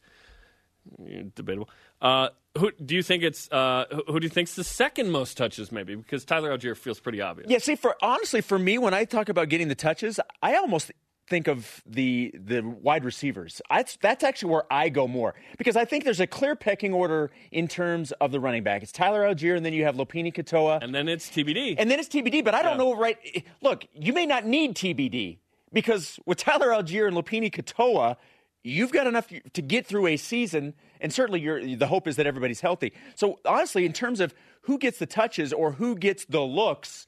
Debatable. 1.33 1.67
Uh, 1.99 2.29
who 2.57 2.71
do 2.73 2.93
you 2.95 3.01
think 3.01 3.23
it's? 3.23 3.51
Uh, 3.51 3.85
who, 3.91 4.03
who 4.13 4.19
do 4.19 4.25
you 4.25 4.29
think's 4.29 4.53
the 4.55 4.63
second 4.63 5.09
most 5.09 5.35
touches? 5.35 5.71
Maybe 5.71 5.95
because 5.95 6.23
Tyler 6.25 6.55
Allgeier 6.55 6.77
feels 6.77 6.99
pretty 6.99 7.21
obvious. 7.21 7.49
Yeah, 7.49 7.57
see, 7.57 7.75
for 7.75 7.95
honestly, 8.03 8.41
for 8.41 8.59
me, 8.59 8.77
when 8.77 8.93
I 8.93 9.05
talk 9.05 9.27
about 9.29 9.49
getting 9.49 9.67
the 9.67 9.73
touches, 9.75 10.19
I 10.43 10.55
almost 10.57 10.91
think 11.27 11.47
of 11.47 11.81
the 11.85 12.33
the 12.35 12.61
wide 12.61 13.03
receivers. 13.03 13.61
That's 13.69 13.97
that's 14.01 14.23
actually 14.23 14.51
where 14.51 14.71
I 14.71 14.89
go 14.89 15.07
more 15.07 15.35
because 15.57 15.75
I 15.75 15.85
think 15.85 16.03
there's 16.03 16.19
a 16.19 16.27
clear 16.27 16.55
pecking 16.55 16.93
order 16.93 17.31
in 17.51 17.67
terms 17.67 18.11
of 18.13 18.31
the 18.31 18.39
running 18.39 18.63
back. 18.63 18.83
It's 18.83 18.91
Tyler 18.91 19.21
Allgeier, 19.21 19.55
and 19.57 19.65
then 19.65 19.73
you 19.73 19.83
have 19.85 19.95
Lopini 19.95 20.33
Katoa, 20.33 20.81
And 20.81 20.93
then 20.93 21.07
it's 21.07 21.29
TBD. 21.29 21.75
and 21.77 21.89
then 21.89 21.99
it's 21.99 22.09
TBD. 22.09 22.43
But 22.43 22.53
I 22.53 22.61
don't 22.61 22.77
know 22.77 22.95
right. 22.95 23.17
Look, 23.61 23.85
you 23.93 24.13
may 24.13 24.25
not 24.25 24.45
need 24.45 24.75
TBD 24.75 25.39
because 25.73 26.19
with 26.25 26.37
Tyler 26.37 26.67
Allgeier 26.67 27.07
and 27.07 27.15
Lopini 27.15 27.51
Katoa, 27.51 28.17
you've 28.63 28.91
got 28.91 29.07
enough 29.07 29.27
to 29.53 29.61
get 29.61 29.85
through 29.85 30.07
a 30.07 30.17
season, 30.17 30.73
and 31.01 31.11
certainly 31.13 31.75
the 31.75 31.87
hope 31.87 32.07
is 32.07 32.15
that 32.17 32.27
everybody's 32.27 32.61
healthy. 32.61 32.93
So 33.15 33.39
honestly, 33.45 33.85
in 33.85 33.93
terms 33.93 34.19
of 34.19 34.33
who 34.61 34.77
gets 34.77 34.99
the 34.99 35.05
touches 35.05 35.53
or 35.53 35.71
who 35.73 35.95
gets 35.95 36.25
the 36.25 36.41
looks. 36.41 37.07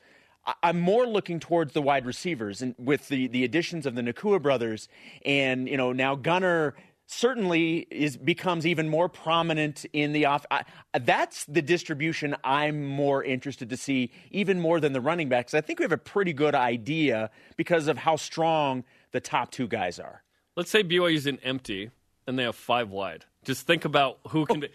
I'm 0.64 0.80
more 0.80 1.06
looking 1.06 1.40
towards 1.40 1.74
the 1.74 1.82
wide 1.82 2.06
receivers, 2.06 2.62
and 2.62 2.76
with 2.78 3.08
the, 3.10 3.28
the 3.28 3.44
additions 3.44 3.86
of 3.86 3.96
the 3.96 4.02
Nacua 4.02 4.42
brothers, 4.42 4.88
and 5.26 5.68
you 5.68 5.78
know 5.78 5.92
now 5.92 6.16
Gunnar 6.16 6.76
certainly 7.08 7.88
is 7.90 8.18
becomes 8.18 8.66
even 8.66 8.90
more 8.90 9.10
prominent 9.10 9.86
in 9.94 10.14
the 10.14 10.26
off. 10.26 10.46
I, 10.52 10.64
that's 11.00 11.46
the 11.46 11.62
distribution 11.62 12.36
I'm 12.44 12.86
more 12.86 13.24
interested 13.24 13.70
to 13.70 13.78
see, 13.78 14.12
even 14.32 14.60
more 14.60 14.80
than 14.80 14.94
the 14.94 15.02
running 15.02 15.30
backs. 15.30 15.54
I 15.54 15.62
think 15.62 15.80
we 15.80 15.84
have 15.84 15.92
a 15.92 15.98
pretty 15.98 16.34
good 16.34 16.56
idea 16.56 17.30
because 17.56 17.88
of 17.88 17.98
how 17.98 18.16
strong 18.16 18.84
the 19.12 19.20
top 19.20 19.52
two 19.52 19.68
guys 19.68 20.00
are. 20.00 20.24
Let's 20.56 20.72
say 20.72 20.84
BYU's 20.84 21.28
in 21.28 21.40
empty 21.44 21.92
and 22.26 22.38
they 22.38 22.44
have 22.44 22.56
five 22.56 22.90
wide. 22.90 23.26
Just 23.46 23.66
think 23.66 23.86
about 23.86 24.20
who 24.30 24.46
can 24.46 24.60
be. 24.62 24.70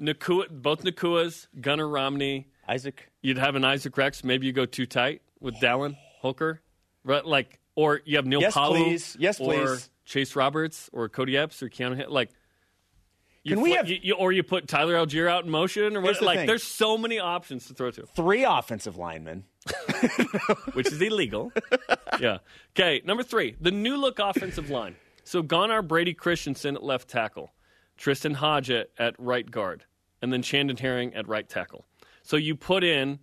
Nacua, 0.00 0.48
both 0.50 0.84
Nacuas, 0.84 1.48
Gunnar 1.60 1.88
Romney. 1.88 2.48
Isaac, 2.66 3.10
You'd 3.24 3.38
have 3.38 3.54
an 3.54 3.64
Isaac 3.64 3.96
Rex. 3.96 4.22
Maybe 4.22 4.46
you 4.46 4.52
go 4.52 4.66
too 4.66 4.84
tight 4.84 5.22
with 5.40 5.54
Dallin 5.56 5.96
Holker, 6.20 6.60
right? 7.04 7.24
Like, 7.24 7.58
or 7.74 8.02
you 8.04 8.16
have 8.16 8.26
Neil 8.26 8.42
Yes, 8.42 8.52
Pau'u, 8.54 8.68
please. 8.68 9.16
Yes, 9.18 9.40
or 9.40 9.44
please. 9.54 9.90
Chase 10.04 10.36
Roberts, 10.36 10.90
or 10.92 11.08
Cody 11.08 11.34
Epps, 11.38 11.62
or 11.62 11.70
Keanu. 11.70 11.96
Hill. 11.96 12.10
Like, 12.12 12.28
you 13.42 13.54
Can 13.54 13.62
we 13.62 13.70
fl- 13.70 13.76
have- 13.76 13.88
you, 13.88 13.98
you- 14.02 14.14
or 14.14 14.30
you 14.30 14.42
put 14.42 14.68
Tyler 14.68 14.94
Allgeier 14.96 15.26
out 15.26 15.44
in 15.46 15.50
motion, 15.50 15.96
or 15.96 16.02
what? 16.02 16.18
the 16.18 16.24
Like, 16.26 16.36
thing. 16.40 16.46
there's 16.46 16.62
so 16.62 16.98
many 16.98 17.18
options 17.18 17.66
to 17.68 17.72
throw 17.74 17.90
to, 17.92 18.04
three 18.06 18.44
offensive 18.44 18.98
linemen. 18.98 19.44
which 20.74 20.88
is 20.92 21.00
illegal. 21.00 21.50
yeah. 22.20 22.38
Okay. 22.76 23.00
Number 23.06 23.22
three, 23.22 23.56
the 23.58 23.70
new 23.70 23.96
look 23.96 24.18
offensive 24.18 24.68
line. 24.68 24.96
So 25.24 25.40
gone 25.40 25.70
are 25.70 25.80
Brady 25.80 26.12
Christensen 26.12 26.76
at 26.76 26.82
left 26.82 27.08
tackle, 27.08 27.54
Tristen 27.96 28.34
Hoge 28.34 28.70
at, 28.70 28.90
at 28.98 29.14
right 29.18 29.50
guard, 29.50 29.84
and 30.20 30.30
then 30.30 30.42
Chandon 30.42 30.76
Herring 30.76 31.14
at 31.14 31.26
right 31.26 31.48
tackle. 31.48 31.86
So 32.24 32.36
you 32.36 32.56
put 32.56 32.82
in 32.82 33.20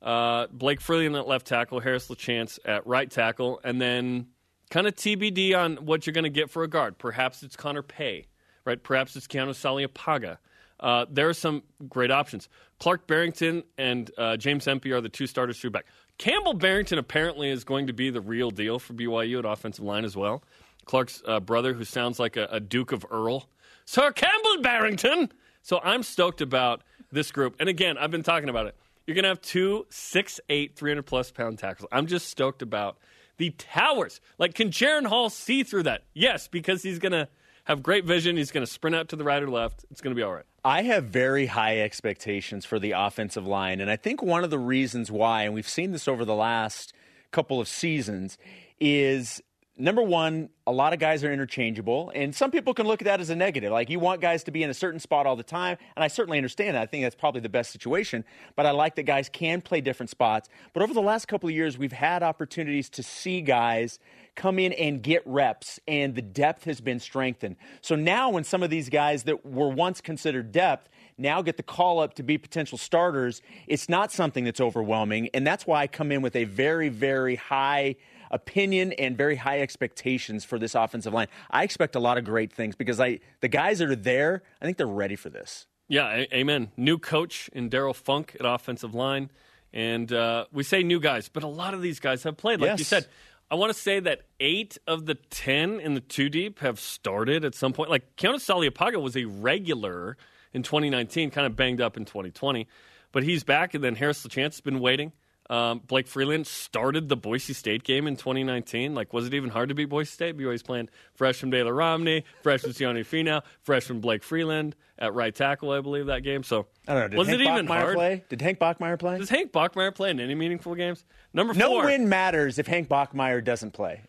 uh, 0.00 0.46
Blake 0.52 0.80
Freeland 0.80 1.16
at 1.16 1.26
left 1.26 1.46
tackle, 1.46 1.80
Harris 1.80 2.08
LaChance 2.08 2.58
at 2.64 2.86
right 2.86 3.10
tackle, 3.10 3.60
and 3.64 3.80
then 3.80 4.28
kind 4.70 4.86
of 4.86 4.94
TBD 4.94 5.56
on 5.56 5.76
what 5.76 6.06
you're 6.06 6.12
going 6.14 6.24
to 6.24 6.30
get 6.30 6.50
for 6.50 6.62
a 6.62 6.68
guard. 6.68 6.98
Perhaps 6.98 7.42
it's 7.42 7.56
Connor 7.56 7.82
Pay. 7.82 8.26
right? 8.64 8.82
Perhaps 8.82 9.16
it's 9.16 9.26
Keanu 9.26 9.50
Saliapaga. 9.50 10.38
Uh, 10.80 11.06
there 11.10 11.28
are 11.28 11.34
some 11.34 11.62
great 11.88 12.10
options. 12.10 12.48
Clark 12.78 13.06
Barrington 13.06 13.62
and 13.78 14.10
uh, 14.18 14.36
James 14.36 14.66
Empey 14.68 14.92
are 14.92 15.00
the 15.00 15.08
two 15.08 15.26
starters 15.26 15.58
through 15.58 15.70
back. 15.70 15.86
Campbell 16.18 16.54
Barrington 16.54 16.98
apparently 16.98 17.48
is 17.50 17.64
going 17.64 17.86
to 17.86 17.92
be 17.92 18.10
the 18.10 18.20
real 18.20 18.50
deal 18.50 18.78
for 18.78 18.92
BYU 18.92 19.38
at 19.38 19.44
offensive 19.44 19.84
line 19.84 20.04
as 20.04 20.16
well. 20.16 20.42
Clark's 20.84 21.22
uh, 21.26 21.40
brother, 21.40 21.72
who 21.72 21.84
sounds 21.84 22.18
like 22.18 22.36
a, 22.36 22.46
a 22.50 22.60
Duke 22.60 22.92
of 22.92 23.06
Earl, 23.10 23.48
Sir 23.86 24.10
Campbell 24.12 24.62
Barrington. 24.62 25.32
So 25.62 25.80
I'm 25.82 26.02
stoked 26.02 26.42
about 26.42 26.82
this 27.14 27.30
group. 27.30 27.56
And 27.58 27.68
again, 27.68 27.96
I've 27.96 28.10
been 28.10 28.22
talking 28.22 28.48
about 28.48 28.66
it. 28.66 28.76
You're 29.06 29.14
going 29.14 29.24
to 29.24 29.28
have 29.28 29.40
two 29.40 29.86
6'8", 29.90 30.74
300 30.74 31.02
plus 31.02 31.30
pound 31.30 31.58
tackles. 31.58 31.88
I'm 31.92 32.06
just 32.06 32.28
stoked 32.28 32.62
about 32.62 32.98
the 33.36 33.50
towers. 33.50 34.20
Like, 34.38 34.54
can 34.54 34.68
Jaren 34.68 35.06
Hall 35.06 35.30
see 35.30 35.62
through 35.62 35.84
that? 35.84 36.02
Yes, 36.14 36.48
because 36.48 36.82
he's 36.82 36.98
going 36.98 37.12
to 37.12 37.28
have 37.64 37.82
great 37.82 38.04
vision. 38.04 38.36
He's 38.36 38.50
going 38.50 38.64
to 38.64 38.70
sprint 38.70 38.96
out 38.96 39.08
to 39.08 39.16
the 39.16 39.24
right 39.24 39.42
or 39.42 39.50
left. 39.50 39.84
It's 39.90 40.00
going 40.00 40.14
to 40.14 40.18
be 40.18 40.22
all 40.22 40.32
right. 40.32 40.44
I 40.64 40.82
have 40.82 41.04
very 41.04 41.46
high 41.46 41.80
expectations 41.80 42.64
for 42.64 42.78
the 42.78 42.92
offensive 42.92 43.46
line. 43.46 43.80
And 43.80 43.90
I 43.90 43.96
think 43.96 44.22
one 44.22 44.44
of 44.44 44.50
the 44.50 44.58
reasons 44.58 45.10
why, 45.10 45.42
and 45.42 45.54
we've 45.54 45.68
seen 45.68 45.92
this 45.92 46.08
over 46.08 46.24
the 46.24 46.34
last 46.34 46.92
couple 47.30 47.60
of 47.60 47.68
seasons, 47.68 48.38
is 48.80 49.42
number 49.76 50.02
one, 50.02 50.48
a 50.66 50.72
lot 50.72 50.92
of 50.92 50.98
guys 50.98 51.24
are 51.24 51.32
interchangeable, 51.32 52.10
and 52.14 52.34
some 52.34 52.50
people 52.50 52.74
can 52.74 52.86
look 52.86 53.02
at 53.02 53.06
that 53.06 53.20
as 53.20 53.30
a 53.30 53.36
negative. 53.36 53.72
Like 53.72 53.90
you 53.90 53.98
want 53.98 54.20
guys 54.20 54.44
to 54.44 54.50
be 54.50 54.62
in 54.62 54.70
a 54.70 54.74
certain 54.74 55.00
spot 55.00 55.26
all 55.26 55.36
the 55.36 55.42
time, 55.42 55.76
and 55.96 56.04
I 56.04 56.08
certainly 56.08 56.38
understand 56.38 56.76
that. 56.76 56.82
I 56.82 56.86
think 56.86 57.02
that's 57.04 57.14
probably 57.14 57.40
the 57.40 57.48
best 57.48 57.70
situation. 57.70 58.24
But 58.56 58.66
I 58.66 58.70
like 58.70 58.94
that 58.96 59.02
guys 59.02 59.28
can 59.28 59.60
play 59.60 59.80
different 59.80 60.10
spots. 60.10 60.48
But 60.72 60.82
over 60.82 60.94
the 60.94 61.02
last 61.02 61.26
couple 61.26 61.48
of 61.48 61.54
years, 61.54 61.76
we've 61.76 61.92
had 61.92 62.22
opportunities 62.22 62.88
to 62.90 63.02
see 63.02 63.40
guys 63.40 63.98
come 64.36 64.58
in 64.58 64.72
and 64.72 65.02
get 65.02 65.22
reps, 65.26 65.80
and 65.86 66.14
the 66.14 66.22
depth 66.22 66.64
has 66.64 66.80
been 66.80 67.00
strengthened. 67.00 67.56
So 67.80 67.94
now, 67.94 68.30
when 68.30 68.44
some 68.44 68.62
of 68.62 68.70
these 68.70 68.88
guys 68.88 69.24
that 69.24 69.44
were 69.44 69.68
once 69.68 70.00
considered 70.00 70.52
depth 70.52 70.88
now 71.16 71.42
get 71.42 71.56
the 71.56 71.62
call 71.62 72.00
up 72.00 72.14
to 72.14 72.22
be 72.22 72.38
potential 72.38 72.76
starters, 72.76 73.42
it's 73.68 73.88
not 73.88 74.10
something 74.10 74.44
that's 74.44 74.60
overwhelming, 74.60 75.28
and 75.34 75.46
that's 75.46 75.66
why 75.66 75.82
I 75.82 75.86
come 75.86 76.10
in 76.10 76.22
with 76.22 76.34
a 76.34 76.44
very, 76.44 76.88
very 76.88 77.36
high 77.36 77.96
opinion 78.34 78.92
and 78.92 79.16
very 79.16 79.36
high 79.36 79.60
expectations 79.60 80.44
for 80.44 80.58
this 80.58 80.74
offensive 80.74 81.12
line. 81.12 81.28
I 81.50 81.62
expect 81.64 81.94
a 81.94 82.00
lot 82.00 82.18
of 82.18 82.24
great 82.24 82.52
things 82.52 82.74
because 82.76 83.00
I 83.00 83.20
the 83.40 83.48
guys 83.48 83.78
that 83.78 83.88
are 83.88 83.96
there, 83.96 84.42
I 84.60 84.64
think 84.64 84.76
they're 84.76 84.86
ready 84.86 85.16
for 85.16 85.30
this. 85.30 85.66
Yeah, 85.88 86.08
a- 86.10 86.34
amen. 86.36 86.70
New 86.76 86.98
coach 86.98 87.48
in 87.52 87.68
Darrell 87.68 87.94
Funk 87.94 88.36
at 88.40 88.46
offensive 88.46 88.94
line. 88.94 89.30
And 89.72 90.12
uh, 90.12 90.46
we 90.52 90.62
say 90.62 90.82
new 90.82 91.00
guys, 91.00 91.28
but 91.28 91.42
a 91.42 91.48
lot 91.48 91.74
of 91.74 91.82
these 91.82 91.98
guys 92.00 92.22
have 92.22 92.36
played. 92.36 92.60
Like 92.60 92.68
Yes. 92.70 92.78
you 92.78 92.84
said, 92.84 93.06
I 93.50 93.56
want 93.56 93.72
to 93.72 93.78
say 93.78 93.98
that 94.00 94.22
eight 94.40 94.78
of 94.86 95.04
the 95.06 95.14
10 95.16 95.80
in 95.80 95.94
the 95.94 96.00
two 96.00 96.28
deep 96.28 96.60
have 96.60 96.78
started 96.80 97.44
at 97.44 97.54
some 97.54 97.72
point. 97.72 97.90
Like 97.90 98.14
Keanu 98.16 98.36
Saliapaga 98.36 99.00
was 99.02 99.16
a 99.16 99.24
regular 99.24 100.16
in 100.52 100.62
2019, 100.62 101.30
kind 101.30 101.46
of 101.46 101.56
banged 101.56 101.80
up 101.80 101.96
in 101.96 102.04
2020, 102.04 102.66
but 103.12 103.24
he's 103.24 103.42
back. 103.44 103.74
And 103.74 103.82
then 103.82 103.96
Harris 103.96 104.24
LaChance 104.24 104.44
has 104.54 104.60
been 104.60 104.78
waiting. 104.80 105.12
Um, 105.50 105.80
Blake 105.86 106.06
Freeland 106.06 106.46
started 106.46 107.08
the 107.08 107.16
Boise 107.16 107.52
State 107.52 107.84
game 107.84 108.06
in 108.06 108.16
2019. 108.16 108.94
Like, 108.94 109.12
was 109.12 109.26
it 109.26 109.34
even 109.34 109.50
hard 109.50 109.68
to 109.68 109.74
beat 109.74 109.86
Boise 109.90 110.10
State? 110.10 110.38
BYU's 110.38 110.62
playing 110.62 110.88
freshman 111.14 111.50
Baylor 111.50 111.74
Romney, 111.74 112.24
freshman 112.42 112.72
Sione 112.72 113.00
Finau, 113.00 113.42
freshman 113.62 114.00
Blake 114.00 114.22
Freeland 114.22 114.74
at 114.98 115.12
right 115.12 115.34
tackle, 115.34 115.70
I 115.72 115.80
believe, 115.80 116.06
that 116.06 116.20
game. 116.22 116.44
So, 116.44 116.66
I 116.88 116.94
don't 116.94 117.12
know. 117.12 117.18
Was 117.18 117.28
Hank 117.28 117.40
it 117.40 117.44
even 117.44 117.66
hard? 117.66 117.94
play? 117.94 118.24
Did 118.28 118.40
Hank 118.40 118.58
Bachmeier 118.58 118.98
play? 118.98 119.18
Does 119.18 119.28
Hank 119.28 119.52
Bachmeier 119.52 119.94
play 119.94 120.10
in 120.10 120.20
any 120.20 120.34
meaningful 120.34 120.74
games? 120.74 121.04
Number 121.34 121.52
four. 121.52 121.58
No 121.60 121.84
win 121.84 122.08
matters 122.08 122.58
if 122.58 122.66
Hank 122.66 122.88
Bachmeier 122.88 123.44
doesn't 123.44 123.72
play, 123.72 124.00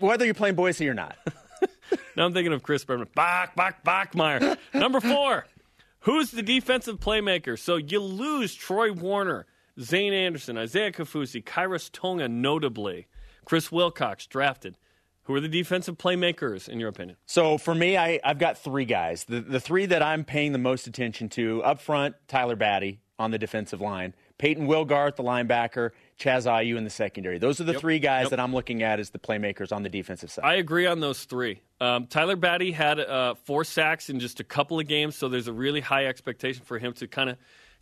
whether 0.00 0.24
you're 0.24 0.32
playing 0.34 0.54
Boise 0.54 0.88
or 0.88 0.94
not. 0.94 1.16
Now 2.16 2.24
I'm 2.26 2.34
thinking 2.34 2.52
of 2.52 2.62
Chris 2.64 2.84
Berman. 2.84 3.06
Bach, 3.14 3.54
Bach, 3.54 3.82
Bachmeier. 3.84 4.58
Number 4.74 5.00
four. 5.00 5.46
Who's 6.00 6.32
the 6.32 6.42
defensive 6.42 6.98
playmaker? 6.98 7.58
So 7.58 7.76
you 7.76 8.00
lose 8.00 8.54
Troy 8.54 8.92
Warner, 8.92 9.46
Zane 9.80 10.12
Anderson, 10.12 10.58
Isaiah 10.58 10.92
Kaufusi, 10.92 11.42
Khyiris 11.42 11.90
Tonga, 11.92 12.28
notably. 12.28 13.06
Chris 13.44 13.72
Wilcox, 13.72 14.26
drafted. 14.26 14.76
Who 15.24 15.34
are 15.34 15.40
the 15.40 15.48
defensive 15.48 15.98
playmakers, 15.98 16.68
in 16.68 16.80
your 16.80 16.88
opinion? 16.88 17.16
So 17.26 17.58
for 17.58 17.74
me, 17.74 17.96
I, 17.98 18.18
I've 18.24 18.38
got 18.38 18.56
three 18.58 18.86
guys. 18.86 19.24
The, 19.24 19.40
the 19.40 19.60
three 19.60 19.84
that 19.86 20.02
I'm 20.02 20.24
paying 20.24 20.52
the 20.52 20.58
most 20.58 20.86
attention 20.86 21.28
to 21.30 21.62
up 21.62 21.80
front, 21.80 22.14
Tyler 22.28 22.56
Batty 22.56 23.00
on 23.18 23.30
the 23.30 23.38
defensive 23.38 23.80
line, 23.80 24.14
Payton 24.38 24.66
Wilgar, 24.68 25.14
the 25.14 25.22
linebacker, 25.24 25.90
Chaz 26.18 26.46
Ayu 26.46 26.76
in 26.78 26.84
the 26.84 26.90
secondary. 26.90 27.38
Those 27.38 27.60
are 27.60 27.64
the 27.64 27.74
three 27.74 27.98
guys 27.98 28.24
Yep. 28.24 28.30
that 28.30 28.40
I'm 28.40 28.54
looking 28.54 28.82
at 28.82 29.00
as 29.00 29.10
the 29.10 29.18
playmakers 29.18 29.72
on 29.72 29.82
the 29.82 29.88
defensive 29.88 30.30
side. 30.30 30.44
I 30.44 30.54
agree 30.54 30.86
on 30.86 31.00
those 31.00 31.24
three. 31.24 31.60
Um, 31.80 32.06
Tyler 32.06 32.36
Batty 32.36 32.70
had 32.72 33.00
uh, 33.00 33.34
four 33.34 33.64
sacks 33.64 34.08
in 34.08 34.20
just 34.20 34.40
a 34.40 34.44
couple 34.44 34.78
of 34.80 34.86
games, 34.86 35.16
so 35.16 35.28
there's 35.28 35.48
a 35.48 35.52
really 35.52 35.80
high 35.80 36.06
expectation 36.06 36.64
for 36.64 36.78
him 36.78 36.92
to 36.94 37.08
kind 37.08 37.28
of 37.30 37.36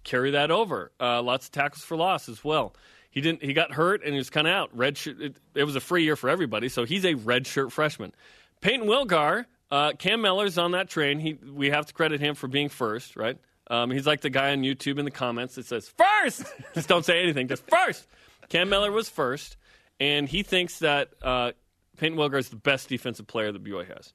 carry 0.06 0.30
that 0.30 0.50
over. 0.50 0.92
Uh, 0.98 1.20
lots 1.20 1.46
of 1.46 1.52
tackles 1.52 1.84
for 1.84 1.96
loss 1.96 2.28
as 2.28 2.42
well. 2.42 2.74
He 3.10 3.20
didn't. 3.20 3.42
He 3.42 3.52
got 3.52 3.72
hurt 3.72 4.02
and 4.02 4.12
he 4.12 4.18
was 4.18 4.30
kind 4.30 4.46
of 4.46 4.52
out. 4.52 4.76
Red 4.76 4.96
shirt. 4.96 5.20
It, 5.20 5.36
it 5.54 5.64
was 5.64 5.76
a 5.76 5.80
free 5.80 6.04
year 6.04 6.16
for 6.16 6.30
everybody, 6.30 6.68
so 6.68 6.84
he's 6.84 7.04
a 7.04 7.14
red 7.14 7.46
shirt 7.46 7.72
freshman. 7.72 8.12
Payton 8.60 8.86
Wilgar, 8.86 9.46
uh, 9.70 9.92
Cam 9.92 10.22
Miller's 10.22 10.58
on 10.58 10.72
that 10.72 10.88
train. 10.88 11.18
He 11.18 11.34
we 11.34 11.70
have 11.70 11.86
to 11.86 11.94
credit 11.94 12.20
him 12.20 12.34
for 12.34 12.48
being 12.48 12.68
first, 12.68 13.16
right? 13.16 13.38
Um, 13.68 13.90
he's 13.90 14.06
like 14.06 14.20
the 14.20 14.30
guy 14.30 14.52
on 14.52 14.62
YouTube 14.62 14.98
in 14.98 15.04
the 15.04 15.10
comments 15.10 15.56
that 15.56 15.66
says 15.66 15.88
first. 15.88 16.44
just 16.74 16.88
don't 16.88 17.04
say 17.04 17.22
anything. 17.22 17.48
Just 17.48 17.64
first. 17.68 18.06
Cam 18.48 18.68
Miller 18.68 18.92
was 18.92 19.08
first, 19.08 19.56
and 19.98 20.28
he 20.28 20.42
thinks 20.42 20.78
that 20.78 21.10
uh, 21.20 21.52
Payton 21.96 22.16
Wilgar 22.16 22.38
is 22.38 22.48
the 22.48 22.56
best 22.56 22.88
defensive 22.88 23.26
player 23.26 23.50
that 23.50 23.64
BYU 23.64 23.88
has. 23.88 24.12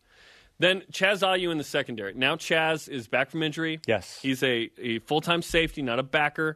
Then 0.61 0.83
Chaz 0.91 1.23
Ayu 1.27 1.51
in 1.51 1.57
the 1.57 1.63
secondary. 1.63 2.13
Now 2.13 2.35
Chaz 2.35 2.87
is 2.87 3.07
back 3.07 3.31
from 3.31 3.41
injury. 3.41 3.79
Yes. 3.87 4.19
He's 4.21 4.43
a, 4.43 4.69
a 4.77 4.99
full 4.99 5.19
time 5.19 5.41
safety, 5.41 5.81
not 5.81 5.97
a 5.97 6.03
backer. 6.03 6.55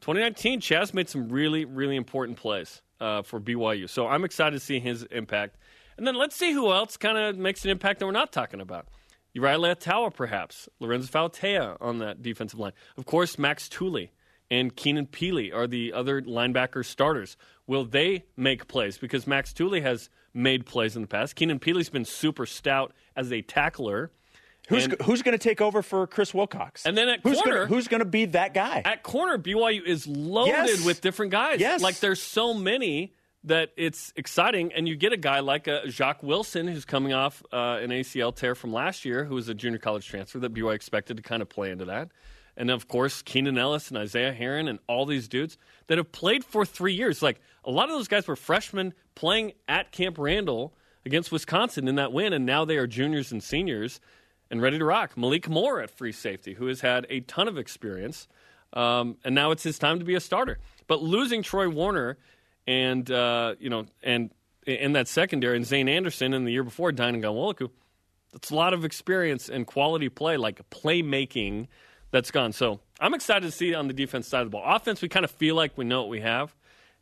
2019, 0.00 0.62
Chaz 0.62 0.94
made 0.94 1.10
some 1.10 1.28
really, 1.28 1.66
really 1.66 1.96
important 1.96 2.38
plays 2.38 2.80
uh, 2.98 3.20
for 3.20 3.38
BYU. 3.38 3.90
So 3.90 4.08
I'm 4.08 4.24
excited 4.24 4.58
to 4.58 4.64
see 4.64 4.80
his 4.80 5.02
impact. 5.04 5.58
And 5.98 6.06
then 6.06 6.14
let's 6.14 6.34
see 6.34 6.52
who 6.54 6.72
else 6.72 6.96
kind 6.96 7.18
of 7.18 7.36
makes 7.36 7.62
an 7.64 7.70
impact 7.70 8.00
that 8.00 8.06
we're 8.06 8.12
not 8.12 8.32
talking 8.32 8.60
about. 8.60 8.88
Uriah 9.34 9.58
Leiataua, 9.58 10.14
perhaps. 10.14 10.70
Lorenzo 10.80 11.08
Fauatea 11.12 11.76
on 11.78 11.98
that 11.98 12.22
defensive 12.22 12.58
line. 12.58 12.72
Of 12.96 13.04
course, 13.04 13.38
Max 13.38 13.68
Tooley 13.68 14.12
and 14.50 14.74
Keenan 14.74 15.08
Pili 15.08 15.54
are 15.54 15.66
the 15.66 15.92
other 15.92 16.22
linebacker 16.22 16.86
starters. 16.86 17.36
Will 17.66 17.84
they 17.84 18.24
make 18.34 18.66
plays? 18.66 18.96
Because 18.96 19.26
Max 19.26 19.52
Tooley 19.52 19.82
has 19.82 20.08
made 20.34 20.66
plays 20.66 20.96
in 20.96 21.02
the 21.02 21.08
past. 21.08 21.36
Keenan 21.36 21.58
Pili's 21.58 21.88
been 21.90 22.04
super 22.04 22.46
stout 22.46 22.92
as 23.16 23.32
a 23.32 23.42
tackler. 23.42 24.10
who's 24.68 24.84
and- 24.84 25.00
who's 25.02 25.22
going 25.22 25.36
to 25.36 25.42
take 25.42 25.60
over 25.60 25.82
for 25.82 26.06
Chris 26.06 26.32
Wilcox? 26.32 26.86
And 26.86 26.96
then 26.96 27.08
at 27.08 27.20
who's 27.22 27.40
corner- 27.40 27.54
gonna, 27.58 27.66
who's 27.66 27.88
going 27.88 27.98
to 28.00 28.04
be 28.08 28.26
that 28.26 28.54
guy? 28.54 28.80
at 28.84 29.02
corner, 29.02 29.36
BYU 29.38 29.84
is 29.84 30.06
loaded 30.06 30.50
Yes. 30.52 30.84
with 30.84 31.00
different 31.00 31.32
guys. 31.32 31.60
Yes. 31.60 31.82
Like 31.82 31.98
there's 32.00 32.22
so 32.22 32.54
many 32.54 33.12
that 33.44 33.72
it's 33.76 34.12
exciting, 34.14 34.72
and 34.72 34.86
you 34.86 34.94
get 34.94 35.12
a 35.12 35.16
guy 35.16 35.40
like 35.40 35.66
a 35.66 35.90
Jacques 35.90 36.22
Wilson 36.22 36.68
who's 36.68 36.84
coming 36.84 37.12
off 37.12 37.42
uh, 37.52 37.80
an 37.82 37.90
ACL 37.90 38.32
tear 38.34 38.54
from 38.54 38.72
last 38.72 39.04
year, 39.04 39.24
who 39.24 39.34
was 39.34 39.48
a 39.48 39.54
junior 39.54 39.80
college 39.80 40.06
transfer 40.06 40.38
that 40.38 40.54
BYU 40.54 40.72
expected 40.74 41.16
to 41.16 41.24
kind 41.24 41.42
of 41.42 41.48
play 41.48 41.72
into 41.72 41.86
that. 41.86 42.10
And 42.56 42.70
of 42.70 42.86
course, 42.88 43.22
Keenan 43.22 43.56
Ellis 43.56 43.88
and 43.88 43.96
Isaiah 43.96 44.32
Herron 44.32 44.68
and 44.68 44.78
all 44.86 45.06
these 45.06 45.28
dudes 45.28 45.56
that 45.86 45.98
have 45.98 46.12
played 46.12 46.44
for 46.44 46.64
three 46.64 46.92
years. 46.92 47.22
Like 47.22 47.40
a 47.64 47.70
lot 47.70 47.88
of 47.88 47.94
those 47.94 48.08
guys 48.08 48.26
were 48.26 48.36
freshmen 48.36 48.92
playing 49.14 49.52
at 49.68 49.92
Camp 49.92 50.18
Randall 50.18 50.74
against 51.04 51.32
Wisconsin 51.32 51.88
in 51.88 51.96
that 51.96 52.12
win, 52.12 52.32
and 52.32 52.46
now 52.46 52.64
they 52.64 52.76
are 52.76 52.86
juniors 52.86 53.32
and 53.32 53.42
seniors 53.42 54.00
and 54.50 54.60
ready 54.60 54.78
to 54.78 54.84
rock. 54.84 55.16
Malik 55.16 55.48
Moore 55.48 55.80
at 55.80 55.90
free 55.90 56.12
safety, 56.12 56.54
who 56.54 56.66
has 56.66 56.82
had 56.82 57.06
a 57.08 57.20
ton 57.20 57.48
of 57.48 57.58
experience, 57.58 58.28
um, 58.74 59.16
and 59.24 59.34
now 59.34 59.50
it's 59.50 59.62
his 59.62 59.78
time 59.78 59.98
to 59.98 60.04
be 60.04 60.14
a 60.14 60.20
starter. 60.20 60.58
But 60.86 61.02
losing 61.02 61.42
Troy 61.42 61.68
Warner 61.68 62.18
and 62.66 63.10
uh, 63.10 63.54
you 63.58 63.70
know 63.70 63.86
and 64.02 64.30
in 64.66 64.92
that 64.92 65.08
secondary 65.08 65.56
and 65.56 65.66
Zane 65.66 65.88
Anderson 65.88 66.34
and 66.34 66.46
the 66.46 66.52
year 66.52 66.62
before 66.62 66.92
Dayan 66.92 67.20
Ghanwoloku, 67.20 67.70
that's 68.32 68.50
a 68.50 68.54
lot 68.54 68.72
of 68.72 68.84
experience 68.84 69.48
and 69.48 69.66
quality 69.66 70.08
play, 70.08 70.36
like 70.36 70.68
playmaking, 70.70 71.66
that's 72.12 72.30
gone. 72.30 72.52
So 72.52 72.80
I'm 73.00 73.14
excited 73.14 73.44
to 73.44 73.50
see 73.50 73.74
on 73.74 73.88
the 73.88 73.94
defense 73.94 74.28
side 74.28 74.42
of 74.42 74.46
the 74.46 74.50
ball. 74.50 74.62
Offense, 74.64 75.02
we 75.02 75.08
kind 75.08 75.24
of 75.24 75.30
feel 75.32 75.56
like 75.56 75.76
we 75.76 75.84
know 75.84 76.02
what 76.02 76.10
we 76.10 76.20
have. 76.20 76.54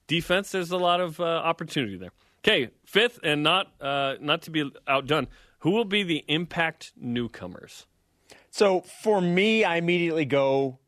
Defense, 0.07 0.51
there's 0.53 0.71
a 0.71 0.79
lot 0.79 1.01
of 1.01 1.21
uh, 1.21 1.25
opportunity 1.25 1.97
there. 1.97 2.13
Okay, 2.43 2.71
fifth 2.87 3.21
and 3.23 3.43
not 3.43 3.71
uh, 3.81 4.15
not 4.21 4.43
to 4.43 4.51
be 4.51 4.71
outdone. 4.89 5.29
Who 5.59 5.73
will 5.73 5.85
be 5.85 6.03
the 6.03 6.25
impact 6.27 6.93
newcomers? 6.97 7.87
So 8.51 8.81
for 8.81 9.21
me, 9.21 9.63
I 9.63 9.77
immediately 9.77 10.25
go 10.25 10.79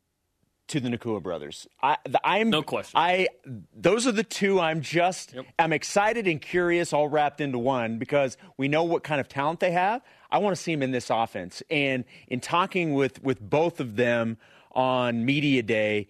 to 0.68 0.80
the 0.80 0.88
Nacua 0.88 1.22
brothers. 1.22 1.66
I, 1.82 1.98
I'm 2.24 2.48
No 2.48 2.62
question. 2.62 2.98
I 2.98 3.28
those 3.76 4.06
are 4.06 4.12
the 4.12 4.24
two. 4.24 4.58
I'm 4.58 4.80
just 4.80 5.34
Yep. 5.34 5.44
I'm 5.58 5.72
excited 5.74 6.26
and 6.26 6.40
curious, 6.40 6.94
all 6.94 7.08
wrapped 7.08 7.42
into 7.42 7.58
one 7.58 7.98
because 7.98 8.38
we 8.56 8.68
know 8.68 8.82
what 8.84 9.02
kind 9.02 9.20
of 9.20 9.28
talent 9.28 9.60
they 9.60 9.72
have. 9.72 10.00
I 10.32 10.38
want 10.38 10.56
to 10.56 10.62
see 10.62 10.74
them 10.74 10.82
in 10.82 10.90
this 10.90 11.10
offense. 11.10 11.62
And 11.70 12.04
in 12.26 12.40
talking 12.40 12.94
with 12.94 13.22
with 13.22 13.40
both 13.40 13.78
of 13.78 13.96
them 13.96 14.38
on 14.72 15.24
media 15.24 15.62
day, 15.62 16.08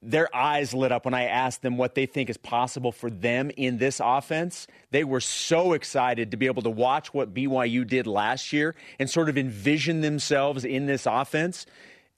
their 0.00 0.34
eyes 0.36 0.74
lit 0.74 0.92
up 0.92 1.04
when 1.04 1.14
I 1.14 1.24
asked 1.24 1.62
them 1.62 1.76
what 1.76 1.94
they 1.94 2.06
think 2.06 2.30
is 2.30 2.36
possible 2.36 2.92
for 2.92 3.10
them 3.10 3.50
in 3.56 3.78
this 3.78 4.00
offense. 4.04 4.68
They 4.90 5.02
were 5.02 5.20
so 5.20 5.72
excited 5.72 6.30
to 6.30 6.36
be 6.36 6.46
able 6.46 6.62
to 6.62 6.70
watch 6.70 7.12
what 7.12 7.34
BYU 7.34 7.86
did 7.86 8.06
last 8.06 8.52
year 8.52 8.76
and 9.00 9.10
sort 9.10 9.28
of 9.28 9.36
envision 9.36 10.02
themselves 10.02 10.64
in 10.64 10.86
this 10.86 11.06
offense. 11.06 11.66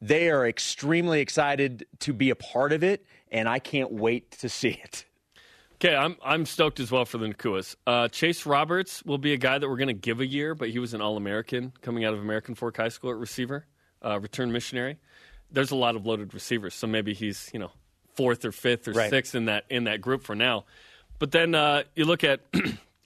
They 0.03 0.29
are 0.31 0.47
extremely 0.47 1.21
excited 1.21 1.87
to 2.01 2.13
be 2.13 2.31
a 2.31 2.37
part 2.37 2.73
of 2.73 2.83
it, 2.83 3.07
and 3.31 3.49
I 3.49 3.61
can't 3.61 3.93
wait 3.93 4.31
to 4.33 4.49
see 4.49 4.79
it. 4.83 5.07
Okay, 5.83 5.97
I'm 5.97 6.17
I'm 6.23 6.45
stoked 6.45 6.79
as 6.79 6.91
well 6.91 7.07
for 7.07 7.17
the 7.17 7.27
Nacuas. 7.27 7.75
Uh, 7.87 8.09
Chase 8.09 8.45
Roberts 8.45 9.03
will 9.05 9.17
be 9.19 9.33
a 9.33 9.39
guy 9.39 9.57
that 9.59 9.67
we're 9.69 9.79
going 9.79 9.89
to 9.89 9.95
give 9.95 10.21
a 10.21 10.27
year, 10.27 10.55
but 10.55 10.69
he 10.69 10.79
was 10.79 10.93
an 10.93 11.01
All 11.01 11.17
American 11.17 11.73
coming 11.81 12.05
out 12.05 12.13
of 12.13 12.21
American 12.21 12.55
Fork 12.55 12.77
High 12.77 12.91
School 12.91 13.11
at 13.13 13.17
receiver, 13.17 13.65
uh, 14.05 14.21
return 14.21 14.53
missionary. 14.53 14.99
There's 15.51 15.71
a 15.71 15.77
lot 15.77 15.97
of 15.97 16.05
loaded 16.05 16.35
receivers, 16.35 16.75
so 16.75 16.87
maybe 16.87 17.15
he's 17.15 17.49
you 17.55 17.61
know 17.61 17.71
fourth 18.15 18.45
or 18.45 18.53
fifth 18.53 18.89
or 18.89 18.93
Right. 18.93 19.09
sixth 19.09 19.35
in 19.35 19.47
that 19.47 19.65
in 19.71 19.85
that 19.85 20.03
group 20.03 20.23
for 20.23 20.35
now. 20.35 20.67
But 21.19 21.31
then 21.33 21.55
uh, 21.55 21.85
you 21.95 22.05
look 22.05 22.25
at. 22.25 22.41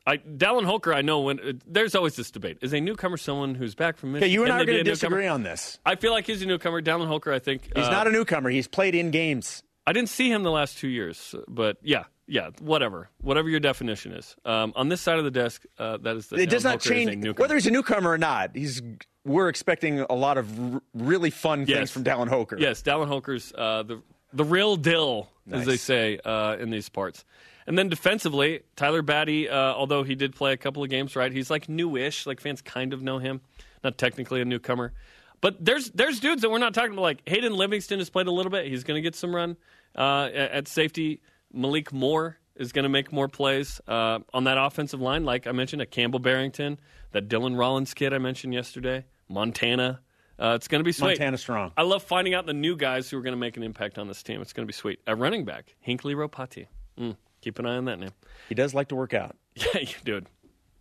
I, 0.07 0.19
Dallin 0.19 0.67
Holker, 0.67 0.93
I 0.93 1.01
know 1.01 1.21
when 1.21 1.41
uh, 1.41 1.53
there's 1.67 1.95
always 1.95 2.15
this 2.17 2.31
debate: 2.31 2.59
is 2.61 2.75
a 2.75 2.81
newcomer 2.81 3.17
someone 3.17 3.55
who's 3.55 3.75
back 3.75 3.97
from 3.97 4.13
Michigan? 4.13 4.27
Okay, 4.27 4.33
you 4.35 4.43
and 4.43 4.53
I 4.53 4.57
are 4.57 4.65
going 4.67 4.75
to 4.77 4.81
a 4.81 4.85
newcomer? 4.85 4.95
disagree 4.95 5.27
on 5.29 5.45
this. 5.45 5.79
I 5.87 5.95
feel 5.95 6.13
like 6.13 6.27
he's 6.27 6.43
a 6.43 6.47
newcomer. 6.47 6.83
Dallin 6.83 7.07
Holker, 7.07 7.33
I 7.33 7.39
think 7.39 7.71
He's 7.75 7.87
uh, 7.87 7.91
not 7.91 8.07
a 8.07 8.11
newcomer. 8.11 8.51
He's 8.51 8.69
played 8.69 8.95
in 8.95 9.11
games. 9.11 9.63
I 9.87 9.95
didn't 9.95 10.11
see 10.11 10.31
him 10.31 10.43
the 10.43 10.51
last 10.51 10.77
two 10.77 10.89
years, 10.89 11.35
but 11.49 11.79
yeah, 11.83 12.05
yeah, 12.27 12.51
whatever, 12.61 13.09
whatever 13.21 13.49
your 13.49 13.61
definition 13.61 14.13
is. 14.13 14.37
Um, 14.45 14.73
on 14.77 14.89
this 14.89 15.01
side 15.01 15.19
of 15.19 15.25
the 15.25 15.31
desk, 15.31 15.65
uh, 15.79 15.99
that 15.99 16.17
is 16.17 16.29
the 16.29 16.37
It 16.37 16.51
does 16.51 16.65
not 16.65 16.83
Holker 16.85 16.95
is 16.95 17.07
a 17.07 17.11
change 17.11 17.39
whether 17.39 17.55
he's 17.55 17.67
a 17.67 17.71
newcomer 17.71 18.11
or 18.11 18.19
not. 18.19 18.55
He's 18.55 18.83
we're 19.25 19.49
expecting 19.49 20.01
a 20.01 20.15
lot 20.15 20.39
of 20.39 20.75
r- 20.75 20.83
really 20.95 21.31
fun 21.31 21.67
things 21.67 21.91
from 21.91 22.05
Dallin 22.05 22.29
Holker. 22.29 22.59
Yes, 22.59 22.83
Dallin 22.83 23.09
Holker's 23.09 23.53
uh, 23.57 23.83
the 23.83 24.03
the 24.33 24.45
real 24.45 24.77
dill, 24.77 25.29
as 25.51 25.67
they 25.67 25.77
say 25.77 26.19
uh, 26.25 26.57
in 26.59 26.71
these 26.71 26.89
parts. 26.89 27.25
And 27.67 27.79
then 27.79 27.89
defensively, 27.89 28.61
Tyler 28.77 29.01
Batty, 29.01 29.49
uh, 29.49 29.57
although 29.57 30.03
he 30.03 30.15
did 30.15 30.35
play 30.35 30.53
a 30.53 30.57
couple 30.57 30.83
of 30.83 30.91
games, 30.91 31.17
right? 31.17 31.33
He's 31.33 31.51
like 31.51 31.67
newish, 31.69 32.27
like 32.27 32.41
fans 32.41 32.61
kind 32.61 32.93
of 32.93 33.03
know 33.03 33.19
him, 33.19 33.41
not 33.83 33.97
technically 33.97 34.43
a 34.43 34.45
newcomer. 34.45 34.93
But 35.41 35.65
there's 35.65 35.91
there's 35.91 36.21
dudes 36.21 36.43
that 36.43 36.51
we're 36.51 36.59
not 36.59 36.75
talking 36.75 36.93
about. 36.93 37.03
Like 37.03 37.23
Hayden 37.27 37.55
Livingston 37.55 37.99
has 38.01 38.11
played 38.11 38.27
a 38.27 38.31
little 38.31 38.51
bit. 38.51 38.67
He's 38.67 38.85
going 38.85 38.97
to 38.97 39.03
get 39.03 39.15
some 39.15 39.35
run 39.35 39.57
uh, 39.97 40.29
at 40.33 40.69
safety. 40.69 41.21
Malik 41.55 41.93
Moore 41.93 42.39
is 42.57 42.73
going 42.73 42.83
to 42.85 42.89
make 42.89 43.13
more 43.13 43.29
plays 43.29 43.81
uh, 43.89 44.21
on 44.33 44.45
that 44.45 44.59
offensive 44.59 45.01
line. 45.01 45.25
Like 45.25 45.47
I 45.47 45.53
mentioned, 45.53 45.83
a 45.83 45.87
Campbell 45.87 46.21
Barrington, 46.21 46.79
that 47.13 47.29
Dylan 47.29 47.59
Rollins 47.59 47.95
kid 47.95 48.13
I 48.13 48.19
mentioned 48.19 48.55
yesterday, 48.55 49.05
Montana. 49.29 50.01
Uh, 50.39 50.55
it's 50.57 50.67
going 50.69 50.81
to 50.81 50.85
be 50.85 50.93
sweet. 50.93 51.19
Montana 51.19 51.39
strong. 51.39 51.73
I 51.77 51.83
love 51.83 52.03
finding 52.03 52.35
out 52.35 52.47
the 52.47 52.53
new 52.53 52.77
guys 52.77 53.09
who 53.09 53.19
are 53.19 53.23
going 53.23 53.33
to 53.35 53.39
make 53.39 53.57
an 53.57 53.63
impact 53.63 53.99
on 53.99 54.09
this 54.09 54.23
team. 54.23 54.41
It's 54.41 54.53
going 54.53 54.65
to 54.65 54.67
be 54.67 54.73
sweet. 54.77 55.01
At 55.07 55.19
running 55.19 55.45
back, 55.45 55.75
Hinkley 55.87 56.15
Ropati. 56.15 56.67
Mm, 56.99 57.17
keep 57.41 57.59
an 57.59 57.67
eye 57.67 57.77
on 57.77 57.85
that 57.85 57.99
name. 58.01 58.11
He 58.49 58.55
does 58.55 58.75
like 58.75 58.89
to 58.89 58.97
work 58.97 59.15
out. 59.15 59.37
Yeah, 59.75 59.85
dude. 60.05 60.27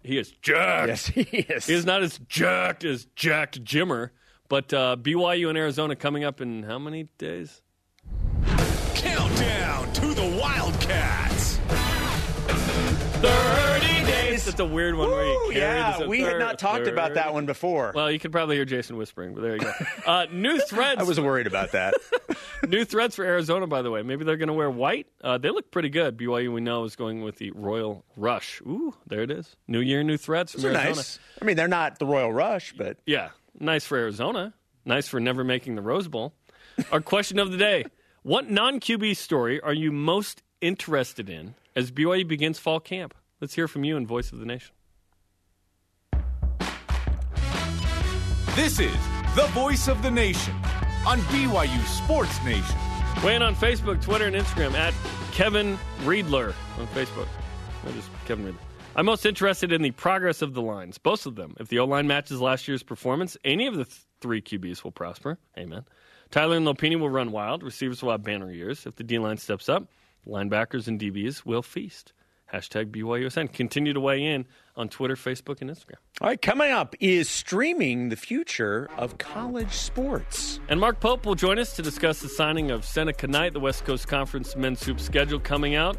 He 0.01 0.17
is 0.17 0.31
jacked. 0.41 0.87
Yes, 0.87 1.05
he 1.05 1.21
is. 1.21 1.67
He 1.67 1.73
is 1.73 1.85
not 1.85 2.01
as 2.03 2.17
jacked 2.27 2.83
as 2.83 3.05
jacked 3.15 3.63
Jimmer, 3.63 4.09
but 4.49 4.73
uh, 4.73 4.97
BYU 4.99 5.47
and 5.49 5.57
Arizona 5.57 5.95
coming 5.95 6.23
up 6.23 6.41
in 6.41 6.63
how 6.63 6.79
many 6.79 7.03
days? 7.17 7.61
Countdown 9.37 9.91
to 9.93 10.13
the 10.13 10.37
Wildcats. 10.39 11.57
30 13.21 14.05
days. 14.05 14.45
That's 14.45 14.59
a 14.59 14.65
weird 14.65 14.95
one 14.95 15.09
where 15.09 15.25
you 15.25 15.31
Ooh, 15.31 15.51
carry 15.51 15.55
yeah, 15.79 15.91
this 15.97 16.01
a 16.05 16.07
we 16.09 16.19
had 16.21 16.37
not 16.37 16.59
talked 16.59 16.87
about 16.87 17.15
that 17.15 17.33
one 17.33 17.45
before. 17.45 17.93
Well, 17.95 18.11
you 18.11 18.19
could 18.19 18.31
probably 18.31 18.57
hear 18.57 18.65
Jason 18.65 18.95
whispering, 18.97 19.33
but 19.33 19.41
there 19.41 19.53
you 19.55 19.61
go. 19.61 19.71
Uh, 20.05 20.25
new 20.31 20.59
threads. 20.59 20.99
I 20.99 21.03
was 21.03 21.19
worried 21.19 21.47
about 21.47 21.71
that. 21.71 21.93
New 22.67 22.83
threads 22.85 23.15
for 23.15 23.23
Arizona, 23.23 23.67
by 23.67 23.81
the 23.81 23.89
way. 23.89 24.03
Maybe 24.03 24.23
they're 24.25 24.37
going 24.37 24.47
to 24.47 24.53
wear 24.53 24.69
white. 24.69 25.07
Uh, 25.23 25.37
they 25.37 25.49
look 25.49 25.71
pretty 25.71 25.89
good. 25.89 26.17
BYU, 26.17 26.53
we 26.53 26.59
know, 26.61 26.83
is 26.83 26.95
going 26.97 27.21
with 27.23 27.37
the 27.37 27.51
Royal 27.51 28.03
Rush. 28.17 28.61
Ooh, 28.61 28.93
there 29.07 29.21
it 29.21 29.31
is. 29.31 29.55
New 29.67 29.79
year, 29.79 30.03
new 30.03 30.17
threads 30.17 30.51
from 30.51 30.61
They're 30.61 30.71
Arizona. 30.73 30.95
nice. 30.97 31.19
I 31.41 31.45
mean, 31.45 31.55
they're 31.55 31.67
not 31.69 31.99
the 31.99 32.05
Royal 32.05 32.31
Rush, 32.33 32.73
but 32.77 32.97
Yeah, 33.05 33.29
nice 33.59 33.85
for 33.85 33.97
Arizona. 33.97 34.53
Nice 34.85 35.07
for 35.07 35.19
never 35.21 35.43
making 35.45 35.75
the 35.75 35.81
Rose 35.81 36.07
Bowl. 36.09 36.33
Our 36.91 36.99
question 37.01 37.39
of 37.39 37.51
the 37.51 37.57
day 37.57 37.85
What 38.23 38.49
non 38.49 38.79
QB 38.79 39.17
story 39.17 39.59
are 39.59 39.73
you 39.73 39.91
most 39.91 40.43
interested 40.61 41.29
in 41.29 41.55
as 41.75 41.91
BYU 41.91 42.25
begins 42.25 42.57
fall 42.57 42.79
camp? 42.79 43.13
Let's 43.41 43.53
hear 43.53 43.67
from 43.67 43.83
you 43.83 43.97
in 43.97 44.07
Voice 44.07 44.31
of 44.31 44.39
the 44.39 44.45
Nation. 44.45 44.73
This 48.55 48.79
is 48.79 48.95
the 49.35 49.45
voice 49.47 49.89
of 49.89 50.01
the 50.01 50.09
nation 50.09 50.53
on 51.05 51.19
BYU 51.33 51.83
Sports 51.83 52.41
Nation. 52.45 52.77
Weigh 53.25 53.35
in 53.35 53.41
on 53.41 53.55
Facebook, 53.55 54.01
Twitter, 54.01 54.27
and 54.27 54.37
Instagram 54.37 54.71
at 54.71 54.93
Kevin 55.33 55.77
Riedler 56.05 56.53
on 56.79 56.87
Facebook. 56.87 57.27
Or 57.85 57.91
just 57.91 58.07
Kevin 58.25 58.45
Riedler. 58.45 58.57
I'm 58.95 59.05
most 59.05 59.25
interested 59.25 59.73
in 59.73 59.81
the 59.81 59.91
progress 59.91 60.41
of 60.41 60.53
the 60.53 60.61
lines, 60.61 60.97
both 60.97 61.25
of 61.25 61.35
them. 61.35 61.57
If 61.59 61.67
the 61.67 61.79
O 61.79 61.85
line 61.85 62.07
matches 62.07 62.39
last 62.39 62.69
year's 62.69 62.83
performance, 62.83 63.35
any 63.43 63.67
of 63.67 63.75
the 63.75 63.83
th- 63.83 63.97
three 64.21 64.41
QBs 64.41 64.85
will 64.85 64.91
prosper. 64.91 65.39
Amen. 65.57 65.83
Tyler 66.33 66.57
and 66.57 66.65
Lopini 66.65 66.99
will 66.99 67.11
run 67.11 67.31
wild. 67.31 67.61
Receivers 67.61 68.01
will 68.01 68.09
have 68.09 68.23
banner 68.23 68.51
years. 68.51 68.87
If 68.87 68.95
the 68.95 69.03
D 69.03 69.19
line 69.19 69.37
steps 69.37 69.69
up, 69.69 69.85
linebackers 70.27 70.87
and 70.87 70.99
DBs 70.99 71.45
will 71.45 71.61
feast. 71.61 72.11
Hashtag 72.51 72.87
BYUSN. 72.89 73.53
Continue 73.53 73.93
to 73.93 73.99
weigh 73.99 74.25
in 74.25 74.47
on 74.75 74.89
Twitter, 74.89 75.15
Facebook, 75.15 75.61
and 75.61 75.69
Instagram. 75.69 75.97
all 76.21 76.27
right. 76.29 76.41
Coming 76.41 76.71
up 76.71 76.95
is 76.99 77.29
streaming 77.29 78.09
the 78.09 78.15
future 78.15 78.89
of 78.97 79.19
college 79.19 79.73
sports. 79.73 80.59
And 80.69 80.79
Mark 80.79 80.99
Pope 80.99 81.27
will 81.27 81.35
join 81.35 81.59
us 81.59 81.75
to 81.75 81.83
discuss 81.83 82.21
the 82.21 82.29
signing 82.29 82.71
of 82.71 82.83
Seneca 82.83 83.27
Knight, 83.27 83.53
the 83.53 83.59
West 83.59 83.85
Coast 83.85 84.07
Conference 84.07 84.55
men's 84.55 84.83
hoop 84.83 84.99
schedule 84.99 85.39
coming 85.39 85.75
out. 85.75 85.97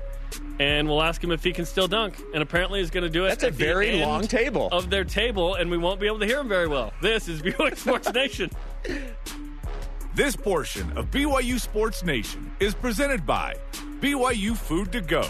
And 0.59 0.88
we'll 0.88 1.03
ask 1.03 1.23
him 1.23 1.31
if 1.31 1.44
he 1.44 1.53
can 1.53 1.64
still 1.64 1.87
dunk. 1.87 2.20
And 2.35 2.42
apparently 2.42 2.81
he's 2.81 2.90
going 2.90 3.05
to 3.05 3.11
do 3.11 3.25
it. 3.27 3.29
That's 3.29 3.44
a 3.44 3.51
very 3.53 4.01
long 4.01 4.27
table. 4.27 4.68
Of 4.73 4.90
their 4.90 5.05
table, 5.05 5.55
and 5.55 5.70
we 5.70 5.79
won't 5.79 6.01
be 6.01 6.09
able 6.09 6.18
to 6.18 6.27
hear 6.27 6.40
him 6.40 6.49
very 6.49 6.66
well. 6.66 6.92
This 7.01 7.29
is 7.29 7.40
BYU 7.40 7.77
Sports 7.77 8.12
Nation. 8.12 8.51
This 10.14 10.37
portion 10.37 10.96
of 10.96 11.11
BYU 11.11 11.59
Sports 11.59 12.05
Nation 12.05 12.48
is 12.61 12.72
presented 12.72 13.27
by 13.27 13.57
BYU 13.98 14.57
Food 14.57 14.92
to 14.92 15.00
Go, 15.00 15.29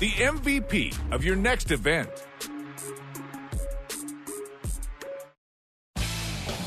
the 0.00 0.10
MVP 0.10 0.92
of 1.12 1.22
your 1.22 1.36
next 1.36 1.70
event. 1.70 2.10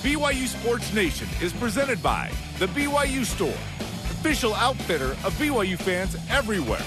BYU 0.02 0.48
Sports 0.48 0.94
Nation 0.94 1.28
is 1.42 1.52
presented 1.52 2.02
by 2.02 2.32
the 2.58 2.68
BYU 2.68 3.26
Store, 3.26 3.50
official 4.12 4.54
outfitter 4.54 5.12
of 5.26 5.34
BYU 5.34 5.78
fans 5.78 6.16
everywhere. 6.30 6.86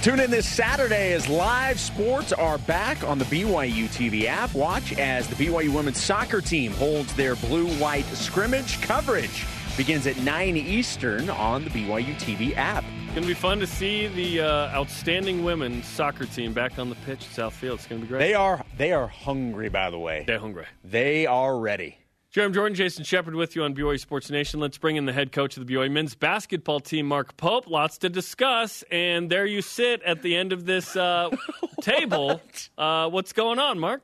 Tune 0.00 0.20
in 0.20 0.30
this 0.30 0.48
Saturday 0.48 1.12
as 1.12 1.28
live 1.28 1.78
sports 1.78 2.32
are 2.32 2.56
back 2.56 3.04
on 3.04 3.18
the 3.18 3.26
BYU 3.26 3.88
TV 3.88 4.24
app. 4.24 4.54
Watch 4.54 4.94
as 4.94 5.28
the 5.28 5.34
BYU 5.34 5.68
women's 5.74 6.02
soccer 6.02 6.40
team 6.40 6.72
holds 6.72 7.12
their 7.12 7.36
blue-white 7.36 8.06
scrimmage 8.06 8.80
coverage. 8.80 9.44
Begins 9.78 10.08
at 10.08 10.16
9 10.18 10.56
Eastern 10.56 11.30
on 11.30 11.62
the 11.62 11.70
BYU 11.70 12.12
TV 12.16 12.56
app. 12.56 12.82
It's 13.04 13.14
going 13.14 13.22
to 13.22 13.28
be 13.28 13.32
fun 13.32 13.60
to 13.60 13.66
see 13.66 14.08
the 14.08 14.40
uh, 14.40 14.76
outstanding 14.76 15.44
women's 15.44 15.86
soccer 15.86 16.26
team 16.26 16.52
back 16.52 16.80
on 16.80 16.88
the 16.88 16.96
pitch 17.06 17.20
at 17.20 17.30
Southfield. 17.30 17.74
It's 17.74 17.86
going 17.86 18.00
to 18.00 18.04
be 18.04 18.08
great. 18.08 18.18
They 18.18 18.34
are 18.34 18.64
they 18.76 18.90
are 18.90 19.06
hungry, 19.06 19.68
by 19.68 19.90
the 19.90 19.98
way. 19.98 20.24
They're 20.26 20.40
hungry. 20.40 20.66
They 20.82 21.26
are 21.26 21.56
ready. 21.56 21.96
Jarom 22.34 22.52
Jordan, 22.52 22.74
Jason 22.74 23.04
Shepard 23.04 23.36
with 23.36 23.54
you 23.54 23.62
on 23.62 23.72
BYU 23.72 24.00
Sports 24.00 24.30
Nation. 24.30 24.58
Let's 24.58 24.78
bring 24.78 24.96
in 24.96 25.06
the 25.06 25.12
head 25.12 25.30
coach 25.30 25.56
of 25.56 25.64
the 25.64 25.72
BYU 25.72 25.92
men's 25.92 26.16
basketball 26.16 26.80
team, 26.80 27.06
Mark 27.06 27.36
Pope. 27.36 27.68
Lots 27.68 27.98
to 27.98 28.08
discuss, 28.08 28.82
and 28.90 29.30
there 29.30 29.46
you 29.46 29.62
sit 29.62 30.02
at 30.02 30.22
the 30.22 30.34
end 30.34 30.52
of 30.52 30.66
this 30.66 30.96
uh, 30.96 31.30
table. 31.82 32.42
Uh, 32.76 33.08
what's 33.10 33.32
going 33.32 33.60
on, 33.60 33.78
Mark? 33.78 34.02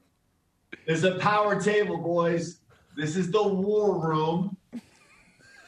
There's 0.86 1.02
a 1.02 1.18
power 1.18 1.60
table, 1.60 1.96
boys. 1.96 2.60
This 2.96 3.16
is 3.16 3.32
the 3.32 3.42
war 3.42 3.98
room. 3.98 4.56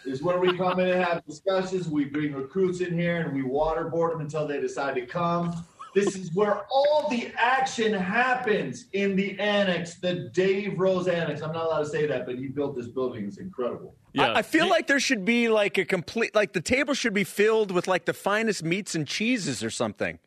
This 0.07 0.21
is 0.21 0.23
where 0.23 0.39
we 0.39 0.57
come 0.57 0.79
in 0.79 0.89
and 0.89 1.05
have 1.05 1.27
discussions. 1.27 1.89
We 1.89 2.05
bring 2.05 2.33
recruits 2.33 2.81
in 2.81 2.97
here 2.97 3.23
and 3.23 3.35
we 3.35 3.43
waterboard 3.43 4.13
them 4.13 4.21
until 4.21 4.47
they 4.47 4.61
decide 4.61 4.95
to 4.95 5.05
come. 5.05 5.67
This 5.97 6.15
is 6.15 6.33
where 6.33 6.63
all 6.71 7.09
the 7.11 7.33
action 7.37 7.93
happens 7.93 8.85
in 8.93 9.17
the 9.17 9.37
annex, 9.41 9.95
the 9.95 10.31
Dave 10.33 10.79
Rose 10.79 11.09
annex. 11.09 11.43
I'm 11.43 11.53
not 11.53 11.67
allowed 11.67 11.81
to 11.81 11.87
say 11.87 12.07
that, 12.07 12.25
but 12.25 12.37
he 12.37 12.47
built 12.47 12.77
this 12.77 12.87
building. 12.87 13.27
It's 13.27 13.39
incredible. 13.39 13.97
Yeah, 14.13 14.33
I, 14.33 14.39
I 14.39 14.43
feel 14.43 14.69
like 14.69 14.87
there 14.87 15.01
should 15.01 15.25
be 15.25 15.49
like 15.49 15.77
a 15.77 15.85
complete 15.85 16.37
like 16.37 16.53
the 16.53 16.61
table 16.61 16.95
should 16.95 17.15
be 17.15 17.25
filled 17.25 17.73
with 17.73 17.89
like 17.89 18.05
the 18.05 18.15
finest 18.15 18.63
meats 18.63 18.95
and 18.95 19.09
cheeses 19.09 19.65
or 19.65 19.71
something. 19.71 20.21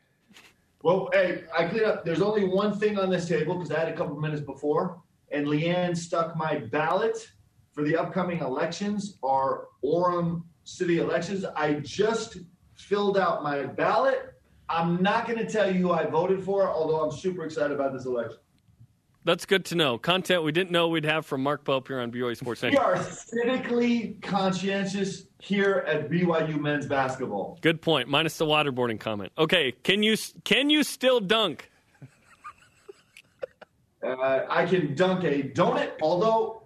Well, 0.84 1.10
hey, 1.14 1.46
I 1.58 1.66
cleaned 1.66 1.86
up. 1.86 2.04
There's 2.04 2.22
only 2.22 2.44
one 2.44 2.78
thing 2.78 3.00
on 3.00 3.10
this 3.10 3.30
table 3.30 3.56
because 3.56 3.72
I 3.72 3.80
had 3.80 3.88
a 3.88 3.96
couple 3.96 4.20
minutes 4.20 4.42
before, 4.42 5.02
and 5.32 5.48
Leanne 5.48 5.96
stuck 5.96 6.36
my 6.36 6.58
ballot 6.58 7.32
for 7.80 7.86
the 7.86 7.96
upcoming 7.96 8.40
elections, 8.40 9.18
our 9.24 9.70
Orem 9.86 10.44
city 10.66 11.00
elections. 11.00 11.46
I 11.56 11.76
just 11.76 12.40
filled 12.76 13.18
out 13.18 13.42
my 13.42 13.64
ballot. 13.64 14.34
I'm 14.68 15.02
not 15.02 15.26
going 15.28 15.40
to 15.40 15.50
tell 15.50 15.74
you 15.74 15.80
who 15.80 15.92
I 15.92 16.06
voted 16.06 16.44
for, 16.44 16.70
although 16.70 17.06
I'm 17.06 17.18
super 17.18 17.46
excited 17.46 17.72
about 17.72 17.94
this 17.94 18.06
election. 18.06 18.38
That's 19.24 19.46
good 19.46 19.64
to 19.66 19.76
know. 19.76 19.98
Content 19.98 20.44
we 20.44 20.52
didn't 20.52 20.72
know 20.72 20.90
we'd 20.90 21.06
have 21.06 21.26
from 21.26 21.42
Mark 21.42 21.64
Pope 21.64 21.88
here 21.88 22.02
on 22.02 22.12
BYU 22.12 22.36
Sports 22.36 22.62
We 22.64 22.72
Nation. 22.72 22.84
are 22.84 23.02
cynically 23.02 24.18
conscientious 24.22 25.28
here 25.40 25.86
at 25.88 26.10
BYU 26.10 26.60
men's 26.60 26.86
basketball. 26.86 27.60
Good 27.62 27.82
point. 27.82 28.10
Minus 28.10 28.38
the 28.38 28.46
waterboarding 28.46 29.00
comment. 29.00 29.32
Okay, 29.38 29.72
can 29.84 30.04
you 30.04 30.18
can 30.44 30.70
you 30.70 30.84
still 30.84 31.22
dunk? 31.22 31.70
Uh, 34.02 34.42
I 34.50 34.66
can 34.66 34.96
dunk 34.96 35.24
a 35.26 35.44
donut, 35.44 35.92
although, 36.02 36.64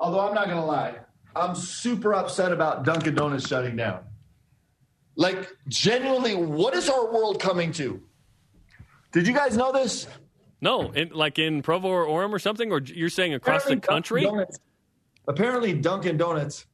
although 0.00 0.26
I'm 0.26 0.34
not 0.34 0.48
gonna 0.48 0.64
lie, 0.64 0.96
I'm 1.36 1.54
super 1.54 2.14
upset 2.14 2.50
about 2.52 2.84
Dunkin' 2.84 3.14
Donuts 3.14 3.46
shutting 3.46 3.76
down. 3.76 4.00
Like 5.14 5.48
genuinely, 5.68 6.34
what 6.34 6.74
is 6.74 6.88
our 6.88 7.12
world 7.12 7.40
coming 7.40 7.72
to? 7.72 8.02
Did 9.12 9.26
you 9.26 9.34
guys 9.34 9.56
know 9.56 9.70
this? 9.70 10.08
No, 10.60 10.90
in, 10.90 11.10
like 11.10 11.38
in 11.38 11.62
Provo 11.62 11.88
or 11.88 12.06
Orem 12.06 12.32
or 12.32 12.38
something, 12.38 12.72
or 12.72 12.80
you're 12.80 13.08
saying 13.08 13.34
across 13.34 13.64
the 13.64 13.74
Apparently 13.74 13.76
Dunkin' 13.76 13.94
country? 13.94 14.22
Donuts- 14.22 14.58
apparently, 15.28 15.72
Dunkin' 15.74 16.16
Donuts 16.16 16.66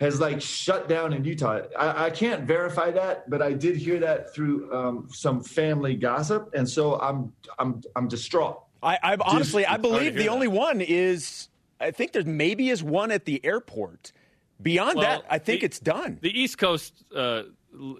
has 0.00 0.20
like 0.20 0.40
shut 0.40 0.88
down 0.88 1.12
in 1.12 1.24
Utah. 1.24 1.60
I, 1.78 2.06
I 2.06 2.10
can't 2.10 2.42
verify 2.44 2.90
that, 2.90 3.28
but 3.30 3.40
I 3.40 3.52
did 3.52 3.76
hear 3.76 4.00
that 4.00 4.34
through 4.34 4.72
um, 4.72 5.08
some 5.12 5.42
family 5.42 5.94
gossip, 5.94 6.50
and 6.54 6.68
so 6.68 6.98
I'm 7.00 7.32
I'm 7.58 7.80
I'm 7.94 8.08
distraught. 8.08 8.60
I, 8.82 8.98
I 9.02 9.16
honestly, 9.20 9.64
I 9.64 9.76
believe 9.76 10.14
the 10.14 10.24
that. 10.24 10.28
only 10.28 10.48
one 10.48 10.80
is. 10.80 11.48
I 11.82 11.90
think 11.90 12.12
there 12.12 12.22
maybe 12.24 12.68
is 12.70 12.82
one 12.82 13.10
at 13.10 13.24
the 13.24 13.44
airport. 13.44 14.12
Beyond 14.60 14.96
Well, 14.96 15.04
that, 15.22 15.24
I 15.28 15.38
think 15.38 15.60
the- 15.60 15.66
it's 15.66 15.80
done. 15.80 16.18
The 16.22 16.30
East 16.40 16.56
Coast, 16.58 16.94
uh, 17.14 17.42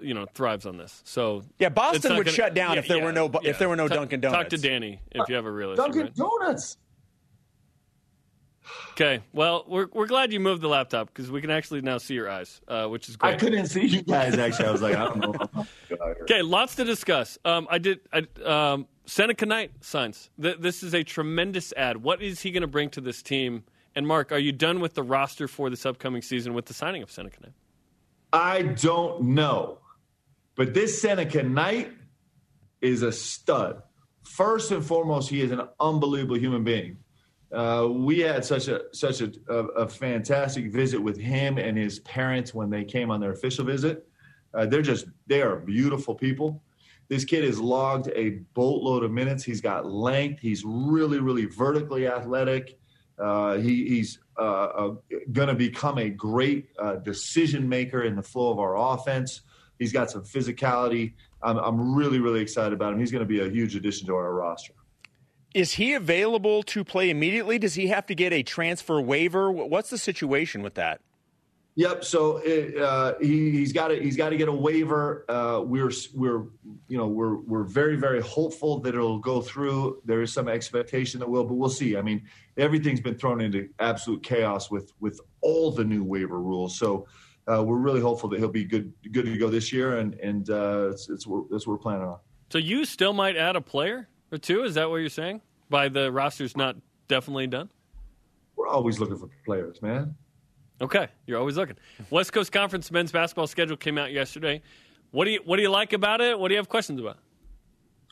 you 0.00 0.14
know, 0.14 0.26
thrives 0.34 0.64
on 0.66 0.76
this. 0.76 1.02
So 1.04 1.42
Yeah, 1.58 1.70
Boston 1.70 2.16
would 2.16 2.26
gonna- 2.26 2.36
shut 2.36 2.54
down 2.54 2.74
yeah, 2.74 2.78
if 2.80 2.88
there 2.88 2.98
yeah, 2.98 3.04
were 3.04 3.12
no 3.12 3.28
bu- 3.28 3.40
yeah. 3.42 3.50
if 3.50 3.58
there 3.58 3.68
were 3.68 3.74
no 3.76 3.88
Ta- 3.88 3.96
Dunkin' 3.96 4.20
Donuts. 4.20 4.38
Talk 4.42 4.48
to 4.50 4.58
Danny 4.58 5.00
if 5.10 5.28
you 5.28 5.34
have 5.34 5.46
a 5.46 5.50
real 5.50 5.70
issue. 5.72 5.76
Dunkin' 5.82 6.02
right? 6.02 6.14
Donuts. 6.14 6.76
Okay, 8.92 9.22
well, 9.32 9.64
we're 9.66 9.88
we're 9.92 10.06
glad 10.06 10.32
you 10.32 10.40
moved 10.40 10.60
the 10.60 10.68
laptop 10.68 11.08
because 11.08 11.30
we 11.30 11.40
can 11.40 11.50
actually 11.50 11.80
now 11.80 11.98
see 11.98 12.14
your 12.14 12.28
eyes, 12.28 12.60
uh, 12.68 12.86
which 12.86 13.08
is 13.08 13.16
great. 13.16 13.34
I 13.34 13.36
couldn't 13.36 13.66
see 13.66 13.86
you 13.86 14.02
guys. 14.02 14.36
Actually, 14.38 14.68
I 14.68 14.70
was 14.70 14.82
like, 14.82 14.94
I 14.94 15.04
don't 15.04 15.18
know. 15.18 15.66
Okay, 16.22 16.42
lots 16.42 16.74
to 16.76 16.84
discuss. 16.84 17.38
Um, 17.44 17.66
I 17.70 17.78
did. 17.78 18.00
I, 18.12 18.26
um, 18.44 18.86
Seneca 19.06 19.46
Knight 19.46 19.72
signs. 19.80 20.30
Th- 20.40 20.58
this 20.58 20.82
is 20.82 20.94
a 20.94 21.02
tremendous 21.02 21.72
ad. 21.76 21.96
What 22.02 22.22
is 22.22 22.40
he 22.40 22.50
going 22.50 22.62
to 22.62 22.66
bring 22.66 22.90
to 22.90 23.00
this 23.00 23.22
team? 23.22 23.64
And 23.94 24.06
Mark, 24.06 24.30
are 24.32 24.38
you 24.38 24.52
done 24.52 24.80
with 24.80 24.94
the 24.94 25.02
roster 25.02 25.48
for 25.48 25.68
this 25.68 25.84
upcoming 25.84 26.22
season 26.22 26.54
with 26.54 26.66
the 26.66 26.74
signing 26.74 27.02
of 27.02 27.10
Seneca 27.10 27.40
Knight? 27.42 27.52
I 28.32 28.62
don't 28.62 29.22
know, 29.22 29.78
but 30.54 30.72
this 30.72 31.00
Seneca 31.00 31.42
Knight 31.42 31.92
is 32.80 33.02
a 33.02 33.12
stud. 33.12 33.82
First 34.22 34.70
and 34.70 34.84
foremost, 34.84 35.28
he 35.28 35.40
is 35.40 35.50
an 35.50 35.62
unbelievable 35.80 36.38
human 36.38 36.64
being. 36.64 36.98
Uh, 37.52 37.86
we 37.90 38.20
had 38.20 38.44
such 38.44 38.68
a 38.68 38.82
such 38.92 39.20
a, 39.20 39.30
a, 39.48 39.54
a 39.54 39.88
fantastic 39.88 40.72
visit 40.72 40.98
with 40.98 41.18
him 41.18 41.58
and 41.58 41.76
his 41.76 41.98
parents 42.00 42.54
when 42.54 42.70
they 42.70 42.82
came 42.82 43.10
on 43.10 43.20
their 43.20 43.32
official 43.32 43.64
visit. 43.64 44.06
Uh, 44.54 44.64
they're 44.64 44.82
just 44.82 45.06
they 45.26 45.42
are 45.42 45.56
beautiful 45.56 46.14
people. 46.14 46.62
This 47.08 47.26
kid 47.26 47.44
has 47.44 47.60
logged 47.60 48.10
a 48.14 48.30
boatload 48.54 49.04
of 49.04 49.10
minutes. 49.10 49.44
He's 49.44 49.60
got 49.60 49.84
length. 49.84 50.40
He's 50.40 50.64
really 50.64 51.20
really 51.20 51.44
vertically 51.44 52.06
athletic. 52.06 52.78
Uh, 53.18 53.58
he, 53.58 53.86
he's 53.86 54.18
uh, 54.38 54.40
uh, 54.40 54.94
going 55.32 55.48
to 55.48 55.54
become 55.54 55.98
a 55.98 56.08
great 56.08 56.70
decision 57.04 57.68
maker 57.68 58.04
in 58.04 58.16
the 58.16 58.22
flow 58.22 58.50
of 58.50 58.58
our 58.58 58.76
offense. 58.94 59.42
He's 59.78 59.92
got 59.92 60.10
some 60.10 60.22
physicality. 60.22 61.12
I'm, 61.42 61.58
I'm 61.58 61.94
really 61.94 62.18
really 62.18 62.40
excited 62.40 62.72
about 62.72 62.94
him. 62.94 62.98
He's 62.98 63.12
going 63.12 63.24
to 63.24 63.26
be 63.26 63.40
a 63.40 63.50
huge 63.50 63.76
addition 63.76 64.06
to 64.06 64.14
our 64.14 64.32
roster. 64.32 64.72
Is 65.54 65.72
he 65.72 65.94
available 65.94 66.62
to 66.64 66.84
play 66.84 67.10
immediately? 67.10 67.58
Does 67.58 67.74
he 67.74 67.88
have 67.88 68.06
to 68.06 68.14
get 68.14 68.32
a 68.32 68.42
transfer 68.42 69.00
waiver? 69.00 69.50
What's 69.50 69.90
the 69.90 69.98
situation 69.98 70.62
with 70.62 70.74
that? 70.74 71.00
Yep. 71.74 72.04
So 72.04 72.36
it, 72.38 72.76
uh, 72.76 73.14
he, 73.20 73.50
he's 73.50 73.72
got 73.72 73.88
to 73.88 73.96
he's 73.96 74.16
got 74.16 74.30
to 74.30 74.36
get 74.36 74.48
a 74.48 74.52
waiver. 74.52 75.24
Uh, 75.28 75.62
we're 75.64 75.90
we're 76.14 76.44
you 76.88 76.98
know 76.98 77.06
we're 77.06 77.36
we're 77.36 77.64
very 77.64 77.96
very 77.96 78.20
hopeful 78.20 78.80
that 78.80 78.94
it'll 78.94 79.18
go 79.18 79.40
through. 79.40 80.02
There 80.04 80.20
is 80.20 80.32
some 80.32 80.48
expectation 80.48 81.18
that 81.20 81.28
will, 81.28 81.44
but 81.44 81.54
we'll 81.54 81.70
see. 81.70 81.96
I 81.96 82.02
mean, 82.02 82.26
everything's 82.58 83.00
been 83.00 83.16
thrown 83.16 83.40
into 83.40 83.70
absolute 83.78 84.22
chaos 84.22 84.70
with 84.70 84.92
with 85.00 85.18
all 85.40 85.70
the 85.70 85.84
new 85.84 86.04
waiver 86.04 86.40
rules. 86.40 86.78
So 86.78 87.06
uh, 87.50 87.64
we're 87.64 87.78
really 87.78 88.02
hopeful 88.02 88.28
that 88.30 88.38
he'll 88.38 88.48
be 88.48 88.64
good 88.64 88.92
good 89.10 89.24
to 89.24 89.38
go 89.38 89.48
this 89.48 89.72
year, 89.72 89.96
and 89.96 90.12
and 90.14 90.50
uh, 90.50 90.90
it's, 90.90 91.08
it's 91.08 91.26
that's 91.50 91.66
what 91.66 91.72
we're 91.72 91.78
planning 91.78 92.06
on. 92.06 92.18
So 92.50 92.58
you 92.58 92.84
still 92.84 93.14
might 93.14 93.38
add 93.38 93.56
a 93.56 93.62
player 93.62 94.08
or 94.32 94.38
two. 94.38 94.64
Is 94.64 94.74
that 94.74 94.90
what 94.90 94.96
you're 94.96 95.08
saying? 95.10 95.42
By 95.68 95.88
the 95.88 96.10
roster's 96.10 96.56
not 96.56 96.76
definitely 97.06 97.46
done. 97.46 97.70
We're 98.56 98.68
always 98.68 98.98
looking 98.98 99.18
for 99.18 99.28
players, 99.44 99.80
man. 99.82 100.14
Okay, 100.80 101.08
you're 101.26 101.38
always 101.38 101.56
looking. 101.56 101.76
West 102.10 102.32
Coast 102.32 102.50
Conference 102.50 102.90
men's 102.90 103.12
basketball 103.12 103.46
schedule 103.46 103.76
came 103.76 103.98
out 103.98 104.10
yesterday. 104.10 104.62
What 105.12 105.26
do 105.26 105.30
you 105.30 105.40
What 105.44 105.56
do 105.56 105.62
you 105.62 105.70
like 105.70 105.92
about 105.92 106.20
it? 106.20 106.38
What 106.38 106.48
do 106.48 106.54
you 106.54 106.58
have 106.58 106.68
questions 106.68 106.98
about? 106.98 107.18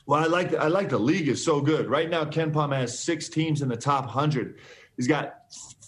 Well, 0.06 0.22
I 0.22 0.26
like 0.26 0.54
I 0.54 0.68
like 0.68 0.88
the 0.88 0.98
league 0.98 1.28
is 1.28 1.44
so 1.44 1.60
good 1.60 1.88
right 1.88 2.08
now. 2.08 2.24
KenPom 2.24 2.74
has 2.74 2.98
six 2.98 3.28
teams 3.28 3.62
in 3.62 3.68
the 3.68 3.76
top 3.76 4.08
hundred. 4.08 4.58
He's 4.96 5.08
got 5.08 5.34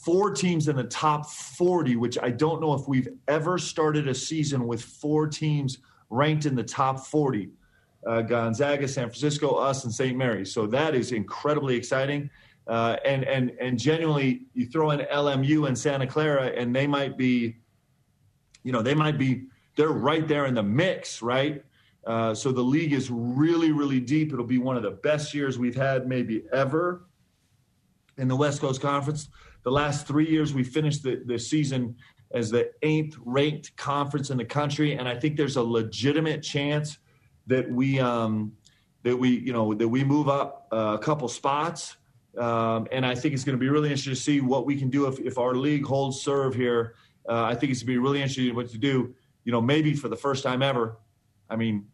four 0.04 0.32
teams 0.32 0.68
in 0.68 0.76
the 0.76 0.84
top 0.84 1.28
forty, 1.30 1.96
which 1.96 2.18
I 2.20 2.30
don't 2.30 2.60
know 2.60 2.74
if 2.74 2.88
we've 2.88 3.08
ever 3.28 3.58
started 3.58 4.08
a 4.08 4.14
season 4.14 4.66
with 4.66 4.82
four 4.82 5.28
teams 5.28 5.78
ranked 6.10 6.46
in 6.46 6.54
the 6.54 6.64
top 6.64 7.00
forty. 7.06 7.50
Uh, 8.06 8.22
Gonzaga, 8.22 8.88
San 8.88 9.08
Francisco, 9.08 9.54
us, 9.54 9.84
and 9.84 9.92
St. 9.92 10.16
Mary's. 10.16 10.52
So 10.52 10.66
that 10.66 10.94
is 10.94 11.12
incredibly 11.12 11.76
exciting. 11.76 12.30
Uh, 12.66 12.96
and 13.04 13.24
and 13.24 13.52
and 13.60 13.78
genuinely, 13.78 14.42
you 14.54 14.66
throw 14.66 14.90
in 14.90 15.00
LMU 15.00 15.66
and 15.66 15.76
Santa 15.76 16.06
Clara, 16.06 16.46
and 16.56 16.74
they 16.74 16.86
might 16.86 17.16
be, 17.16 17.56
you 18.62 18.72
know, 18.72 18.82
they 18.82 18.94
might 18.94 19.18
be 19.18 19.46
they're 19.76 19.88
right 19.88 20.26
there 20.26 20.46
in 20.46 20.54
the 20.54 20.62
mix, 20.62 21.22
right? 21.22 21.64
Uh, 22.06 22.34
so 22.34 22.50
the 22.50 22.62
league 22.62 22.92
is 22.92 23.10
really, 23.10 23.70
really 23.72 24.00
deep. 24.00 24.32
It'll 24.32 24.44
be 24.44 24.58
one 24.58 24.76
of 24.76 24.82
the 24.82 24.90
best 24.90 25.34
years 25.34 25.58
we've 25.58 25.74
had, 25.74 26.08
maybe 26.08 26.44
ever, 26.52 27.04
in 28.18 28.28
the 28.28 28.36
West 28.36 28.60
Coast 28.60 28.80
Conference. 28.80 29.28
The 29.62 29.70
last 29.70 30.06
three 30.06 30.28
years, 30.28 30.52
we 30.52 30.64
finished 30.64 31.04
the, 31.04 31.22
the 31.24 31.38
season 31.38 31.96
as 32.32 32.50
the 32.50 32.70
eighth 32.82 33.16
ranked 33.24 33.76
conference 33.76 34.30
in 34.30 34.38
the 34.38 34.44
country, 34.44 34.94
and 34.94 35.08
I 35.08 35.18
think 35.18 35.36
there's 35.36 35.56
a 35.56 35.62
legitimate 35.62 36.42
chance 36.42 36.98
that 37.46 37.70
we 37.70 38.00
um, 38.00 38.52
that 39.02 39.16
we 39.16 39.30
you 39.30 39.52
know 39.52 39.74
that 39.74 39.88
we 39.88 40.04
move 40.04 40.28
up 40.28 40.68
uh, 40.72 40.96
a 41.00 41.02
couple 41.02 41.28
spots. 41.28 41.96
Um, 42.38 42.88
and 42.90 43.04
I 43.04 43.14
think 43.14 43.34
it's 43.34 43.44
going 43.44 43.58
to 43.58 43.60
be 43.60 43.68
really 43.68 43.90
interesting 43.90 44.14
to 44.14 44.20
see 44.20 44.40
what 44.40 44.64
we 44.64 44.76
can 44.76 44.88
do 44.88 45.06
if, 45.06 45.18
if 45.20 45.36
our 45.36 45.54
league 45.54 45.84
holds 45.84 46.18
serve 46.18 46.54
here. 46.54 46.94
Uh, 47.28 47.42
I 47.42 47.54
think 47.54 47.72
it's 47.72 47.82
going 47.82 47.88
to 47.88 47.92
be 47.92 47.98
really 47.98 48.22
interesting 48.22 48.54
what 48.54 48.70
to 48.70 48.78
do. 48.78 49.14
You 49.44 49.52
know, 49.52 49.60
maybe 49.60 49.94
for 49.94 50.08
the 50.08 50.16
first 50.16 50.42
time 50.42 50.62
ever. 50.62 50.96
I 51.50 51.56
mean, 51.56 51.86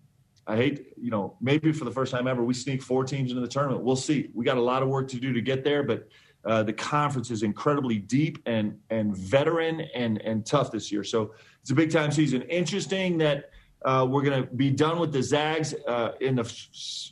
I 0.47 0.57
hate, 0.57 0.93
you 0.97 1.11
know, 1.11 1.37
maybe 1.41 1.73
for 1.73 1.85
the 1.85 1.91
first 1.91 2.13
time 2.13 2.27
ever, 2.27 2.43
we 2.43 2.55
sneak 2.55 2.83
four 2.83 3.05
teams 3.05 3.31
into 3.31 3.43
the 3.43 3.49
tournament. 3.49 3.83
We'll 3.83 3.97
see. 3.97 4.31
We 4.33 4.45
got 4.45 4.57
a 4.57 4.63
lot 4.63 4.83
of 4.83 4.89
work 4.89 5.09
to 5.09 5.17
do 5.19 5.33
to 5.33 5.41
get 5.43 5.65
there, 5.65 5.83
but 5.83 6.09
uh, 6.45 6.63
the 6.63 6.73
conference 6.73 7.31
is 7.31 7.43
incredibly 7.43 7.99
deep 7.99 8.39
and 8.47 8.79
and 8.91 9.15
veteran 9.17 9.83
and 9.95 10.23
and 10.23 10.47
tough 10.47 10.71
this 10.71 10.91
year. 10.91 11.05
So 11.05 11.35
it's 11.61 11.71
a 11.71 11.75
big 11.75 11.91
time 11.91 12.11
season. 12.13 12.43
Interesting 12.43 13.19
that 13.19 13.51
uh, 13.85 14.07
we're 14.09 14.23
going 14.23 14.43
to 14.43 14.49
be 14.55 14.71
done 14.71 14.99
with 14.99 15.13
the 15.13 15.23
Zags 15.23 15.75
uh, 15.87 16.13
in 16.21 16.35
the 16.35 16.53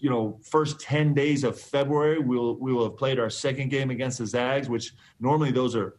you 0.01 0.11
know 0.11 0.39
first 0.43 0.81
ten 0.81 1.15
days 1.15 1.45
of 1.45 1.59
February. 1.59 2.19
We'll 2.19 2.57
we 2.57 2.73
will 2.73 2.85
have 2.85 2.97
played 2.97 3.21
our 3.21 3.31
second 3.31 3.71
game 3.71 3.91
against 3.91 4.19
the 4.19 4.27
Zags, 4.27 4.69
which 4.69 4.93
normally 5.21 5.53
those 5.53 5.77
are 5.77 5.99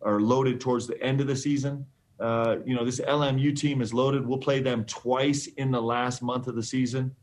are 0.00 0.20
loaded 0.20 0.60
towards 0.60 0.86
the 0.86 1.00
end 1.02 1.20
of 1.20 1.26
the 1.26 1.36
season. 1.36 1.84
Uh, 2.18 2.56
you 2.64 2.74
know, 2.74 2.84
this 2.84 3.00
LMU 3.00 3.54
team 3.54 3.80
is 3.80 3.92
loaded. 3.92 4.26
We'll 4.26 4.38
play 4.38 4.60
them 4.60 4.84
twice 4.84 5.46
in 5.46 5.70
the 5.70 5.80
last 5.80 6.22
month 6.22 6.48
of 6.48 6.56
the 6.56 6.62
season. 6.62 7.14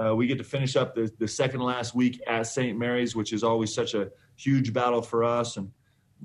Uh, 0.00 0.14
we 0.14 0.26
get 0.26 0.38
to 0.38 0.44
finish 0.44 0.76
up 0.76 0.94
the, 0.94 1.10
the 1.18 1.28
second 1.28 1.60
last 1.60 1.94
week 1.94 2.20
at 2.26 2.46
St. 2.46 2.76
Mary's, 2.76 3.16
which 3.16 3.32
is 3.32 3.42
always 3.42 3.72
such 3.72 3.94
a 3.94 4.10
huge 4.36 4.72
battle 4.72 5.02
for 5.02 5.24
us. 5.24 5.56
And 5.56 5.70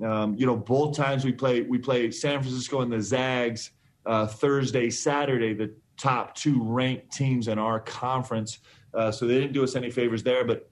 um, 0.04 0.34
you 0.34 0.46
know, 0.46 0.56
both 0.56 0.96
times 0.96 1.24
we 1.24 1.32
play 1.32 1.62
we 1.62 1.78
play 1.78 2.10
San 2.10 2.42
Francisco 2.42 2.82
and 2.82 2.92
the 2.92 3.00
Zags 3.00 3.70
uh, 4.06 4.26
Thursday, 4.26 4.90
Saturday, 4.90 5.54
the 5.54 5.72
top 6.00 6.34
two 6.34 6.62
ranked 6.62 7.12
teams 7.12 7.48
in 7.48 7.58
our 7.58 7.78
conference. 7.78 8.58
Uh, 8.94 9.12
so 9.12 9.26
they 9.26 9.34
didn't 9.34 9.52
do 9.52 9.62
us 9.62 9.76
any 9.76 9.90
favors 9.90 10.22
there, 10.22 10.44
but 10.44 10.68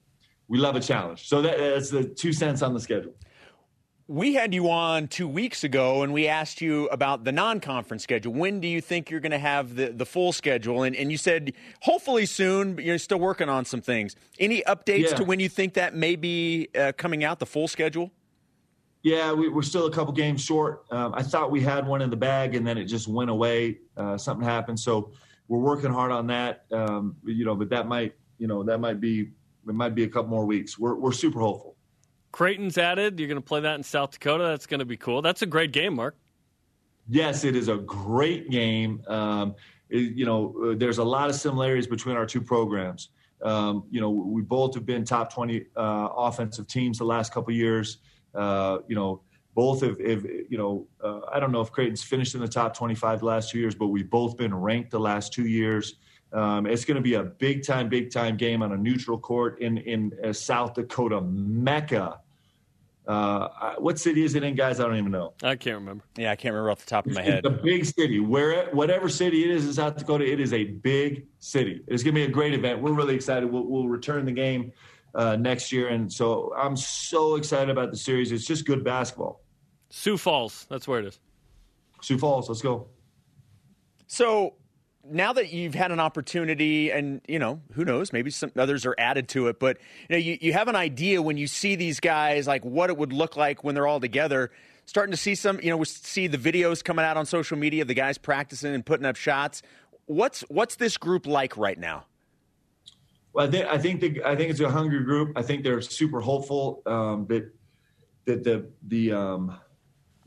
we 0.47 0.57
love 0.57 0.75
a 0.75 0.79
challenge. 0.79 1.27
So 1.27 1.41
that, 1.43 1.57
that's 1.57 1.89
the 1.89 2.03
two 2.03 2.33
cents 2.33 2.61
on 2.61 2.73
the 2.73 2.79
schedule. 2.79 3.13
We 4.07 4.33
had 4.33 4.55
you 4.55 4.71
on 4.71 5.07
two 5.07 5.27
weeks 5.27 5.63
ago, 5.63 6.01
and 6.01 6.11
we 6.11 6.27
asked 6.27 6.61
you 6.61 6.87
about 6.87 7.25
the 7.25 7.31
non-conference 7.31 8.01
schedule. 8.01 8.33
When 8.33 8.59
do 8.59 8.67
you 8.67 8.81
think 8.81 9.11
you're 9.11 9.19
going 9.19 9.33
to 9.33 9.37
have 9.37 9.75
the, 9.75 9.89
the 9.91 10.05
full 10.05 10.31
schedule? 10.31 10.81
And, 10.81 10.95
and 10.95 11.11
you 11.11 11.17
said 11.17 11.53
hopefully 11.81 12.25
soon. 12.25 12.73
But 12.73 12.85
you're 12.85 12.97
still 12.97 13.19
working 13.19 13.49
on 13.49 13.65
some 13.65 13.81
things. 13.81 14.15
Any 14.39 14.63
updates 14.63 15.11
Yeah. 15.11 15.17
to 15.17 15.23
when 15.23 15.39
you 15.39 15.47
think 15.47 15.75
that 15.75 15.93
may 15.93 16.15
be 16.15 16.69
uh, 16.75 16.91
coming 16.97 17.23
out? 17.23 17.37
The 17.37 17.45
full 17.45 17.67
schedule? 17.67 18.09
Yeah, 19.01 19.31
we, 19.31 19.47
we're 19.47 19.61
still 19.61 19.85
a 19.85 19.91
couple 19.91 20.13
games 20.13 20.41
short. 20.43 20.83
Um, 20.91 21.13
I 21.15 21.23
thought 21.23 21.51
we 21.51 21.61
had 21.61 21.87
one 21.87 22.01
in 22.01 22.09
the 22.09 22.17
bag, 22.17 22.55
and 22.55 22.67
then 22.67 22.77
it 22.77 22.85
just 22.85 23.07
went 23.07 23.29
away. 23.29 23.79
Uh, 23.95 24.17
something 24.17 24.45
happened, 24.45 24.79
so 24.79 25.11
we're 25.47 25.59
working 25.59 25.91
hard 25.91 26.11
on 26.11 26.27
that. 26.27 26.65
Um, 26.71 27.15
you 27.23 27.45
know, 27.45 27.55
but 27.55 27.69
that 27.69 27.87
might, 27.87 28.15
you 28.37 28.47
know, 28.47 28.63
that 28.63 28.79
might 28.79 28.99
be 28.99 29.31
it 29.67 29.75
might 29.75 29.95
be 29.95 30.03
a 30.03 30.07
couple 30.07 30.29
more 30.29 30.45
weeks. 30.45 30.77
We're 30.77 30.95
we're 30.95 31.13
super 31.13 31.39
hopeful. 31.39 31.75
Creighton's 32.31 32.77
added. 32.77 33.19
You're 33.19 33.27
going 33.27 33.41
to 33.41 33.45
play 33.45 33.61
that 33.61 33.75
in 33.75 33.83
South 33.83 34.11
Dakota. 34.11 34.45
That's 34.45 34.67
going 34.67 34.79
to 34.79 34.85
be 34.85 34.97
cool. 34.97 35.21
That's 35.21 35.41
a 35.41 35.47
great 35.47 35.71
game, 35.71 35.95
Mark. 35.95 36.15
Yes, 37.07 37.43
it 37.43 37.55
is 37.55 37.69
a 37.69 37.77
great 37.77 38.51
game. 38.51 39.01
Um, 39.07 39.55
it, 39.89 40.15
you 40.15 40.25
know, 40.25 40.53
uh, 40.63 40.75
there's 40.77 40.99
a 40.99 41.03
lot 41.03 41.29
of 41.29 41.35
similarities 41.35 41.87
between 41.87 42.15
our 42.15 42.25
two 42.25 42.41
programs. 42.41 43.09
Um, 43.41 43.85
you 43.89 43.99
know, 43.99 44.09
we 44.11 44.41
both 44.41 44.75
have 44.75 44.85
been 44.85 45.05
top 45.05 45.33
20 45.33 45.65
uh, 45.75 46.09
offensive 46.15 46.67
teams 46.67 46.99
the 46.99 47.05
last 47.05 47.33
couple 47.33 47.53
years. 47.53 47.97
Uh, 48.33 48.79
you 48.87 48.95
know, 48.95 49.21
both 49.55 49.81
have, 49.81 49.99
have 49.99 50.25
you 50.25 50.57
know, 50.57 50.87
uh, 51.03 51.21
I 51.31 51.39
don't 51.39 51.51
know 51.51 51.61
if 51.61 51.71
Creighton's 51.71 52.03
finished 52.03 52.35
in 52.35 52.41
the 52.41 52.47
top 52.47 52.75
25 52.77 53.19
the 53.19 53.25
last 53.25 53.49
two 53.49 53.59
years, 53.59 53.75
but 53.75 53.87
we've 53.87 54.09
both 54.09 54.37
been 54.37 54.53
ranked 54.53 54.91
the 54.91 54.99
last 54.99 55.33
two 55.33 55.47
years. 55.47 55.95
Um, 56.31 56.65
it's 56.65 56.85
going 56.85 56.95
to 56.95 57.01
be 57.01 57.15
a 57.15 57.23
big 57.23 57.65
time, 57.65 57.89
big 57.89 58.11
time 58.11 58.37
game 58.37 58.61
on 58.61 58.71
a 58.71 58.77
neutral 58.77 59.17
court 59.17 59.59
in 59.61 59.79
in 59.79 60.13
uh, 60.23 60.31
South 60.31 60.75
Dakota 60.75 61.21
mecca. 61.21 62.19
Uh, 63.07 63.73
what 63.79 63.97
city 63.97 64.23
is 64.23 64.35
it 64.35 64.43
in, 64.43 64.53
guys? 64.53 64.79
I 64.79 64.83
don't 64.83 64.97
even 64.97 65.11
know. 65.11 65.33
I 65.41 65.55
can't 65.55 65.77
remember. 65.77 66.03
Yeah, 66.15 66.29
I 66.29 66.35
can't 66.35 66.53
remember 66.53 66.69
off 66.69 66.81
the 66.81 66.89
top 66.89 67.07
of 67.07 67.13
my 67.13 67.23
head. 67.23 67.43
It's 67.43 67.47
a 67.47 67.63
big 67.63 67.83
city. 67.83 68.19
Where 68.19 68.69
whatever 68.69 69.09
city 69.09 69.43
it 69.43 69.49
is 69.49 69.65
in 69.65 69.73
South 69.73 69.97
Dakota, 69.97 70.31
it 70.31 70.39
is 70.39 70.53
a 70.53 70.65
big 70.65 71.25
city. 71.39 71.81
It's 71.87 72.03
going 72.03 72.13
to 72.13 72.21
be 72.21 72.25
a 72.25 72.29
great 72.29 72.53
event. 72.53 72.81
We're 72.81 72.93
really 72.93 73.15
excited. 73.15 73.51
We'll, 73.51 73.65
we'll 73.65 73.87
return 73.87 74.25
the 74.25 74.31
game 74.31 74.71
uh, 75.15 75.35
next 75.35 75.71
year, 75.71 75.89
and 75.89 76.11
so 76.11 76.53
I'm 76.55 76.77
so 76.77 77.35
excited 77.35 77.69
about 77.69 77.91
the 77.91 77.97
series. 77.97 78.31
It's 78.31 78.45
just 78.45 78.65
good 78.65 78.83
basketball. 78.83 79.41
Sioux 79.89 80.17
Falls, 80.17 80.65
that's 80.69 80.87
where 80.87 80.99
it 80.99 81.05
is. 81.05 81.19
Sioux 82.01 82.17
Falls, 82.17 82.47
let's 82.47 82.61
go. 82.61 82.87
So 84.07 84.55
now 85.09 85.33
that 85.33 85.51
you've 85.51 85.73
had 85.73 85.91
an 85.91 85.99
opportunity 85.99 86.91
and 86.91 87.21
you 87.27 87.39
know 87.39 87.61
who 87.73 87.85
knows 87.85 88.13
maybe 88.13 88.29
some 88.29 88.51
others 88.57 88.85
are 88.85 88.95
added 88.97 89.27
to 89.27 89.47
it 89.47 89.59
but 89.59 89.77
you 90.09 90.15
know 90.15 90.17
you, 90.17 90.37
you 90.41 90.53
have 90.53 90.67
an 90.67 90.75
idea 90.75 91.21
when 91.21 91.37
you 91.37 91.47
see 91.47 91.75
these 91.75 91.99
guys 91.99 92.47
like 92.47 92.63
what 92.63 92.89
it 92.89 92.97
would 92.97 93.13
look 93.13 93.35
like 93.37 93.63
when 93.63 93.75
they're 93.75 93.87
all 93.87 93.99
together 93.99 94.51
starting 94.85 95.11
to 95.11 95.17
see 95.17 95.35
some 95.35 95.59
you 95.61 95.69
know 95.69 95.77
we 95.77 95.85
see 95.85 96.27
the 96.27 96.37
videos 96.37 96.83
coming 96.83 97.05
out 97.05 97.17
on 97.17 97.25
social 97.25 97.57
media 97.57 97.81
of 97.81 97.87
the 97.87 97.93
guys 97.93 98.17
practicing 98.17 98.73
and 98.73 98.85
putting 98.85 99.05
up 99.05 99.15
shots 99.15 99.61
what's 100.05 100.41
what's 100.41 100.75
this 100.75 100.97
group 100.97 101.25
like 101.25 101.55
right 101.57 101.79
now 101.79 102.05
well 103.33 103.47
i 103.47 103.51
think 103.51 103.65
i 103.67 103.77
think 103.77 104.01
the, 104.01 104.23
i 104.23 104.35
think 104.35 104.49
it's 104.49 104.59
a 104.59 104.69
hungry 104.69 105.03
group 105.03 105.31
i 105.35 105.41
think 105.41 105.63
they're 105.63 105.81
super 105.81 106.19
hopeful 106.19 106.81
um, 106.85 107.25
that 107.27 107.51
that 108.25 108.43
the 108.43 108.69
the 108.87 109.11
um, 109.11 109.57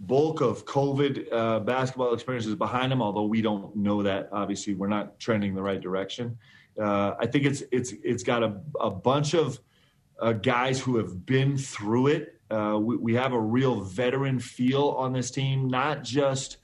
bulk 0.03 0.41
of 0.41 0.65
COVID 0.65 1.33
uh, 1.33 1.61
basketball 1.61 2.13
is 2.15 2.55
behind 2.55 2.93
them. 2.93 3.01
although 3.01 3.25
we 3.25 3.41
don't 3.41 3.75
know 3.77 4.03
that. 4.03 4.29
Obviously, 4.33 4.75
we're 4.75 4.89
not 4.89 5.19
trending 5.19 5.55
the 5.55 5.63
right 5.63 5.81
direction. 5.81 6.37
Uh, 6.81 7.15
I 7.19 7.27
think 7.27 7.45
it's 7.45 7.63
it's 7.71 7.93
it's 8.03 8.23
got 8.23 8.43
a, 8.43 8.61
a 8.81 8.91
bunch 8.91 9.35
of 9.35 9.61
uh, 10.21 10.33
guys 10.33 10.81
who 10.81 10.97
have 10.97 11.25
been 11.25 11.57
through 11.57 12.09
it. 12.09 12.41
Uh, 12.51 12.79
we, 12.79 12.97
we, 12.97 13.15
have 13.15 13.33
a 13.33 13.41
real 13.41 13.81
veteran 13.81 14.39
feel 14.39 14.89
on 14.99 15.13
this 15.13 15.31
team, 15.31 15.69
not 15.69 16.03
just 16.05 16.59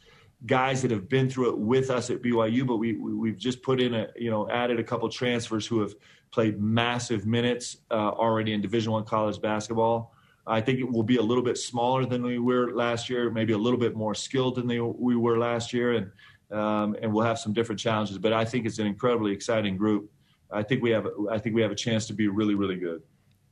guys 0.45 0.83
that 0.83 0.91
have 0.91 1.09
been 1.09 1.31
through 1.31 1.49
it 1.49 1.59
with 1.59 1.89
us 1.89 2.11
at 2.11 2.21
BYU, 2.23 2.67
but 2.67 2.77
we, 2.77 2.95
we 2.97 3.31
have 3.31 3.39
just 3.39 3.63
put 3.63 3.81
in 3.81 3.95
a 3.95 4.09
you 4.17 4.31
know 4.31 4.49
added 4.51 4.81
a 4.81 4.85
couple 4.85 5.09
transfers 5.09 5.67
who 5.67 5.81
have 5.81 5.95
played 6.31 6.61
massive 6.61 7.27
minutes 7.27 7.79
uh, 7.91 7.95
already 7.95 8.53
in 8.53 8.61
Division 8.61 8.93
One 8.93 9.05
college 9.05 9.41
basketball. 9.41 10.15
I 10.47 10.61
think 10.63 10.79
it 10.79 10.91
will 10.91 11.03
be 11.03 11.17
a 11.17 11.23
little 11.23 11.45
bit 11.45 11.59
smaller 11.59 12.07
than 12.07 12.23
we 12.23 12.39
were 12.39 12.73
last 12.73 13.11
year, 13.11 13.31
maybe 13.31 13.53
a 13.53 13.59
little 13.59 13.79
bit 13.79 13.95
more 13.95 14.15
skilled 14.15 14.57
than 14.57 14.67
they, 14.67 14.81
we 14.81 15.15
were 15.15 15.39
last 15.39 15.73
year, 15.73 15.93
and 15.93 16.11
um, 16.51 16.97
and 17.03 17.13
we'll 17.13 17.27
have 17.27 17.39
some 17.39 17.53
different 17.53 17.79
challenges. 17.79 18.17
But 18.17 18.33
I 18.33 18.45
think 18.45 18.65
it's 18.65 18.79
an 18.79 18.87
incredibly 18.87 19.33
exciting 19.33 19.77
group. 19.77 20.11
I 20.51 20.63
think 20.63 20.83
we 20.83 20.91
have 20.91 21.07
I 21.31 21.39
think 21.39 21.55
we 21.55 21.63
have 21.63 21.71
a 21.71 21.77
chance 21.77 22.07
to 22.07 22.15
be 22.15 22.29
really 22.29 22.55
really 22.55 22.77
good. 22.77 23.03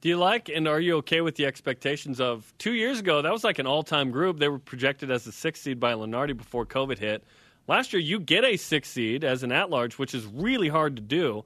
Do 0.00 0.08
you 0.08 0.16
like 0.16 0.48
and 0.48 0.66
are 0.66 0.80
you 0.80 0.96
okay 0.98 1.20
with 1.20 1.34
the 1.34 1.44
expectations 1.44 2.20
of 2.20 2.52
two 2.58 2.72
years 2.72 3.00
ago? 3.00 3.22
That 3.22 3.32
was 3.32 3.44
like 3.44 3.58
an 3.58 3.66
all 3.66 3.82
time 3.82 4.10
group. 4.10 4.38
They 4.38 4.48
were 4.48 4.58
projected 4.58 5.10
as 5.10 5.26
a 5.26 5.32
six 5.32 5.60
seed 5.60 5.78
by 5.78 5.92
Lunardi 5.92 6.36
before 6.36 6.64
COVID 6.64 6.98
hit. 6.98 7.24
Last 7.68 7.92
year, 7.92 8.00
you 8.00 8.20
get 8.20 8.44
a 8.44 8.56
six 8.56 8.88
seed 8.88 9.24
as 9.24 9.42
an 9.42 9.50
at 9.50 9.70
large, 9.70 9.98
which 9.98 10.14
is 10.14 10.24
really 10.26 10.68
hard 10.68 10.96
to 10.96 11.02
do. 11.02 11.44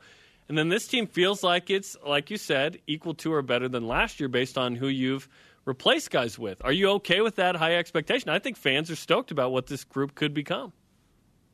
And 0.50 0.58
then 0.58 0.68
this 0.68 0.88
team 0.88 1.06
feels 1.06 1.44
like 1.44 1.70
it's, 1.70 1.96
like 2.04 2.28
you 2.28 2.36
said, 2.36 2.80
equal 2.88 3.14
to 3.14 3.32
or 3.32 3.40
better 3.40 3.68
than 3.68 3.86
last 3.86 4.18
year 4.18 4.28
based 4.28 4.58
on 4.58 4.74
who 4.74 4.88
you've 4.88 5.28
replaced 5.64 6.10
guys 6.10 6.40
with. 6.40 6.60
Are 6.64 6.72
you 6.72 6.90
okay 6.94 7.20
with 7.20 7.36
that 7.36 7.54
high 7.54 7.76
expectation? 7.76 8.30
I 8.30 8.40
think 8.40 8.56
fans 8.56 8.90
are 8.90 8.96
stoked 8.96 9.30
about 9.30 9.52
what 9.52 9.68
this 9.68 9.84
group 9.84 10.16
could 10.16 10.34
become. 10.34 10.72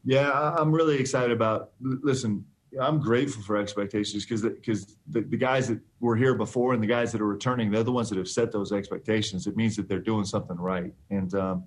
Yeah, 0.07 0.33
I'm 0.33 0.73
really 0.73 0.99
excited 0.99 1.31
about. 1.31 1.73
Listen, 1.79 2.47
I'm 2.81 2.99
grateful 2.99 3.43
for 3.43 3.59
expectations 3.59 4.25
because 4.25 4.41
because 4.41 4.97
the, 5.09 5.21
the, 5.21 5.37
guys 5.37 5.69
that 5.69 5.79
were 6.01 6.17
here 6.17 6.35
before 6.35 6.73
and 6.73 6.83
the 6.83 6.87
guys 6.87 7.13
that 7.13 7.21
are 7.21 7.27
returning, 7.27 7.71
they're 7.71 7.83
the 7.83 7.93
ones 7.93 8.09
that 8.09 8.17
have 8.17 8.29
set 8.29 8.51
those 8.51 8.73
expectations. 8.73 9.47
It 9.47 9.59
means 9.59 9.77
that 9.77 9.91
they're 9.91 9.99
doing 9.99 10.25
something 10.25 10.57
right, 10.57 10.95
and 11.11 11.35
um, 11.35 11.65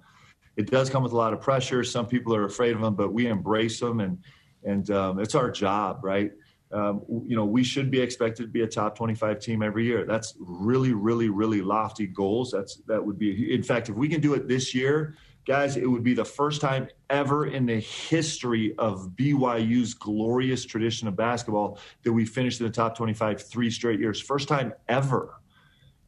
it 0.58 0.72
does 0.72 0.90
come 0.90 1.04
with 1.04 1.12
a 1.12 1.18
lot 1.18 1.34
of 1.34 1.42
pressure. 1.42 1.84
Some 1.84 2.08
people 2.08 2.34
are 2.34 2.46
afraid 2.46 2.74
of 2.74 2.82
them, 2.82 2.96
but 2.96 3.14
we 3.14 3.28
embrace 3.28 3.80
them, 3.80 4.00
and 4.00 4.18
and 4.64 4.90
um, 4.90 5.20
it's 5.20 5.36
our 5.36 5.52
job, 5.52 6.00
right? 6.02 6.32
Um, 6.72 7.02
you 7.26 7.36
know, 7.36 7.46
we 7.46 7.64
should 7.64 7.90
be 7.90 8.00
expected 8.00 8.44
to 8.44 8.50
be 8.50 8.62
a 8.62 8.68
top 8.68 8.96
25 8.96 9.40
team 9.40 9.64
every 9.64 9.86
year. 9.86 10.06
That's 10.06 10.36
really, 10.40 10.94
really, 10.94 11.30
really 11.30 11.62
lofty 11.62 12.06
goals. 12.06 12.52
That's 12.52 12.76
that 12.88 13.04
would 13.04 13.18
be. 13.18 13.54
In 13.54 13.64
fact, 13.64 13.90
if 13.90 13.96
we 13.96 14.08
can 14.08 14.22
do 14.22 14.36
it 14.36 14.48
this 14.48 14.76
year, 14.76 15.16
guys, 15.48 15.78
it 15.78 15.88
would 15.88 16.04
be 16.04 16.14
the 16.14 16.26
first 16.26 16.62
time 16.62 16.88
ever 17.10 17.48
in 17.48 17.66
the 17.66 17.80
history 17.80 18.76
of 18.78 19.12
BYU's 19.16 19.96
glorious 19.96 20.64
tradition 20.64 21.08
of 21.08 21.16
basketball 21.16 21.80
that 22.04 22.14
we 22.14 22.24
finished 22.24 22.60
in 22.60 22.68
the 22.68 22.72
top 22.72 22.96
25 22.96 23.42
three 23.42 23.72
straight 23.72 24.00
years. 24.00 24.22
First 24.22 24.48
time 24.48 24.74
ever. 24.88 25.42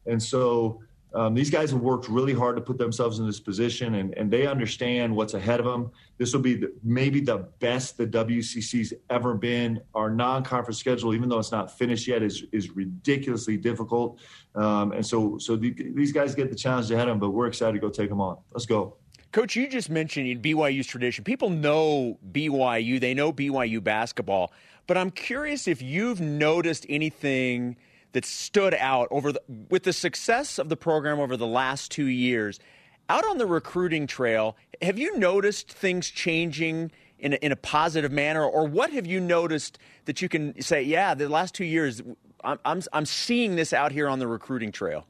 And 0.06 0.22
so 0.22 0.80
um, 1.14 1.34
these 1.34 1.50
guys 1.50 1.70
have 1.70 1.80
worked 1.80 2.08
really 2.08 2.32
hard 2.32 2.56
to 2.56 2.62
put 2.62 2.78
themselves 2.78 3.18
in 3.18 3.26
this 3.26 3.40
position, 3.40 3.96
and, 3.96 4.14
and 4.16 4.30
they 4.30 4.46
understand 4.46 5.14
what's 5.14 5.34
ahead 5.34 5.60
of 5.60 5.66
them. 5.66 5.90
This 6.16 6.32
will 6.32 6.40
be 6.40 6.54
the, 6.54 6.72
maybe 6.82 7.20
the 7.20 7.48
best 7.58 7.98
the 7.98 8.06
WCC's 8.06 8.94
ever 9.10 9.34
been. 9.34 9.80
Our 9.94 10.10
non-conference 10.10 10.78
schedule, 10.78 11.14
even 11.14 11.28
though 11.28 11.38
it's 11.38 11.52
not 11.52 11.76
finished 11.76 12.06
yet, 12.06 12.22
is 12.22 12.44
is 12.52 12.70
ridiculously 12.70 13.56
difficult. 13.56 14.20
Um, 14.54 14.92
and 14.92 15.04
so, 15.04 15.36
so 15.38 15.56
the, 15.56 15.74
these 15.94 16.12
guys 16.12 16.34
get 16.34 16.50
the 16.50 16.56
challenge 16.56 16.90
ahead 16.90 17.08
of 17.08 17.12
them, 17.12 17.18
but 17.20 17.30
we're 17.30 17.46
excited 17.46 17.74
to 17.74 17.78
go 17.78 17.90
take 17.90 18.08
them 18.08 18.20
on. 18.20 18.38
Let's 18.52 18.66
go. 18.66 18.96
Coach, 19.32 19.56
you 19.56 19.68
just 19.68 19.90
mentioned 19.90 20.42
BYU's 20.42 20.86
tradition. 20.86 21.24
People 21.24 21.50
know 21.50 22.18
BYU, 22.32 23.00
they 23.00 23.14
know 23.14 23.32
BYU 23.32 23.82
basketball, 23.82 24.52
but 24.86 24.96
I'm 24.96 25.10
curious 25.10 25.66
if 25.68 25.82
you've 25.82 26.20
noticed 26.22 26.86
anything– 26.88 27.76
that 28.12 28.24
stood 28.24 28.74
out 28.74 29.08
over 29.10 29.32
the, 29.32 29.42
with 29.70 29.84
the 29.84 29.92
success 29.92 30.58
of 30.58 30.68
the 30.68 30.76
program 30.76 31.18
over 31.18 31.36
the 31.36 31.46
last 31.46 31.90
two 31.90 32.06
years. 32.06 32.60
Out 33.08 33.26
on 33.26 33.38
the 33.38 33.46
recruiting 33.46 34.06
trail, 34.06 34.56
have 34.80 34.98
you 34.98 35.18
noticed 35.18 35.70
things 35.70 36.08
changing 36.08 36.92
in 37.18 37.34
a, 37.34 37.36
in 37.36 37.52
a 37.52 37.56
positive 37.56 38.12
manner, 38.12 38.44
or 38.44 38.66
what 38.66 38.92
have 38.92 39.06
you 39.06 39.20
noticed 39.20 39.78
that 40.06 40.20
you 40.20 40.28
can 40.28 40.60
say, 40.60 40.82
yeah, 40.82 41.14
the 41.14 41.28
last 41.28 41.54
two 41.54 41.64
years, 41.64 42.02
I'm, 42.42 42.58
I'm, 42.64 42.82
I'm 42.92 43.06
seeing 43.06 43.56
this 43.56 43.72
out 43.72 43.92
here 43.92 44.08
on 44.08 44.18
the 44.18 44.26
recruiting 44.26 44.72
trail? 44.72 45.06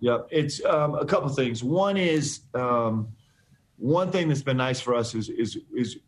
Yeah, 0.00 0.18
it's 0.30 0.64
um, 0.64 0.94
a 0.94 1.04
couple 1.04 1.28
things. 1.30 1.62
One 1.62 1.96
is 1.96 2.40
um, 2.54 3.08
one 3.76 4.10
thing 4.10 4.28
that's 4.28 4.42
been 4.42 4.56
nice 4.56 4.80
for 4.80 4.94
us 4.94 5.14
is 5.14 5.28
is 5.28 5.58
is 5.76 5.98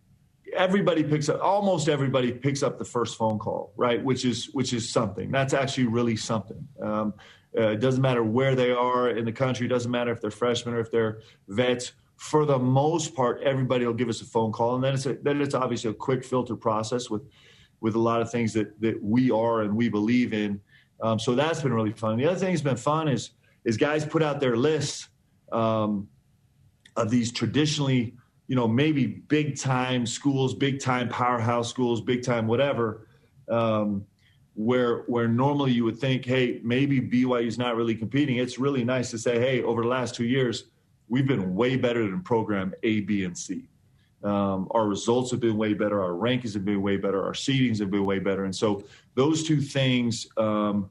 everybody 0.54 1.02
picks 1.02 1.28
up 1.28 1.40
almost 1.42 1.88
everybody 1.88 2.32
picks 2.32 2.62
up 2.62 2.78
the 2.78 2.84
first 2.84 3.16
phone 3.16 3.38
call 3.38 3.72
right? 3.76 4.02
Which 4.02 4.24
is 4.24 4.50
which 4.52 4.72
is 4.72 4.90
something. 4.90 5.30
That's 5.30 5.54
actually 5.54 5.86
really 5.86 6.16
something. 6.16 6.66
Um, 6.82 7.14
uh, 7.56 7.68
it 7.68 7.80
doesn't 7.80 8.02
matter 8.02 8.24
where 8.24 8.54
they 8.54 8.70
are 8.70 9.10
in 9.10 9.24
the 9.24 9.32
country. 9.32 9.66
It 9.66 9.70
doesn't 9.70 9.90
matter 9.90 10.10
if 10.10 10.20
they're 10.20 10.30
freshmen 10.30 10.74
or 10.74 10.80
if 10.80 10.90
they're 10.90 11.20
vets. 11.48 11.92
For 12.16 12.44
the 12.46 12.58
most 12.58 13.14
part 13.14 13.42
everybody 13.42 13.86
will 13.86 13.94
give 13.94 14.08
us 14.08 14.20
a 14.20 14.24
phone 14.24 14.52
call. 14.52 14.76
And 14.76 14.84
then 14.84 14.94
it's 14.94 15.06
a, 15.06 15.14
then 15.14 15.40
it's 15.40 15.54
obviously 15.54 15.90
a 15.90 15.94
quick 15.94 16.24
filter 16.24 16.56
process 16.56 17.10
with 17.10 17.22
with 17.80 17.94
a 17.94 18.00
lot 18.00 18.22
of 18.22 18.30
things 18.30 18.52
that 18.54 18.80
that 18.80 19.02
we 19.02 19.30
are 19.30 19.62
and 19.62 19.76
we 19.76 19.88
believe 19.88 20.32
in. 20.32 20.60
Um, 21.02 21.18
so 21.18 21.34
that's 21.34 21.60
been 21.60 21.72
really 21.72 21.92
fun. 21.92 22.16
The 22.16 22.26
other 22.26 22.38
thing 22.38 22.50
that's 22.50 22.62
been 22.62 22.76
fun 22.76 23.08
is 23.08 23.30
is 23.64 23.76
guys 23.76 24.04
put 24.04 24.22
out 24.22 24.40
their 24.40 24.56
lists 24.56 25.08
um, 25.52 26.08
of 26.96 27.10
these 27.10 27.32
traditionally 27.32 28.14
you 28.46 28.56
know, 28.56 28.68
maybe 28.68 29.06
big 29.06 29.58
time 29.58 30.06
schools, 30.06 30.54
big 30.54 30.80
time 30.80 31.08
powerhouse 31.08 31.68
schools, 31.70 32.00
big 32.00 32.22
time 32.22 32.46
whatever, 32.46 33.06
um, 33.48 34.04
where 34.54 34.98
where 35.02 35.26
normally 35.26 35.72
you 35.72 35.84
would 35.84 35.98
think, 35.98 36.24
hey, 36.24 36.60
maybe 36.62 37.00
BYU's 37.00 37.58
not 37.58 37.76
really 37.76 37.94
competing. 37.94 38.36
It's 38.36 38.58
really 38.58 38.84
nice 38.84 39.10
to 39.10 39.18
say, 39.18 39.38
hey, 39.38 39.62
over 39.62 39.82
the 39.82 39.88
last 39.88 40.14
two 40.14 40.24
years, 40.24 40.64
we've 41.08 41.26
been 41.26 41.54
way 41.54 41.76
better 41.76 42.02
than 42.02 42.20
program 42.20 42.74
A, 42.82 43.00
B, 43.00 43.24
and 43.24 43.36
C. 43.36 43.68
Um, 44.22 44.68
our 44.70 44.86
results 44.86 45.30
have 45.32 45.40
been 45.40 45.58
way 45.58 45.74
better. 45.74 46.02
Our 46.02 46.12
rankings 46.12 46.54
have 46.54 46.64
been 46.64 46.80
way 46.80 46.96
better. 46.96 47.22
Our 47.22 47.34
seedings 47.34 47.78
have 47.80 47.90
been 47.90 48.04
way 48.04 48.18
better. 48.18 48.44
And 48.44 48.56
so 48.56 48.84
those 49.14 49.44
two 49.44 49.60
things, 49.60 50.26
um, 50.38 50.88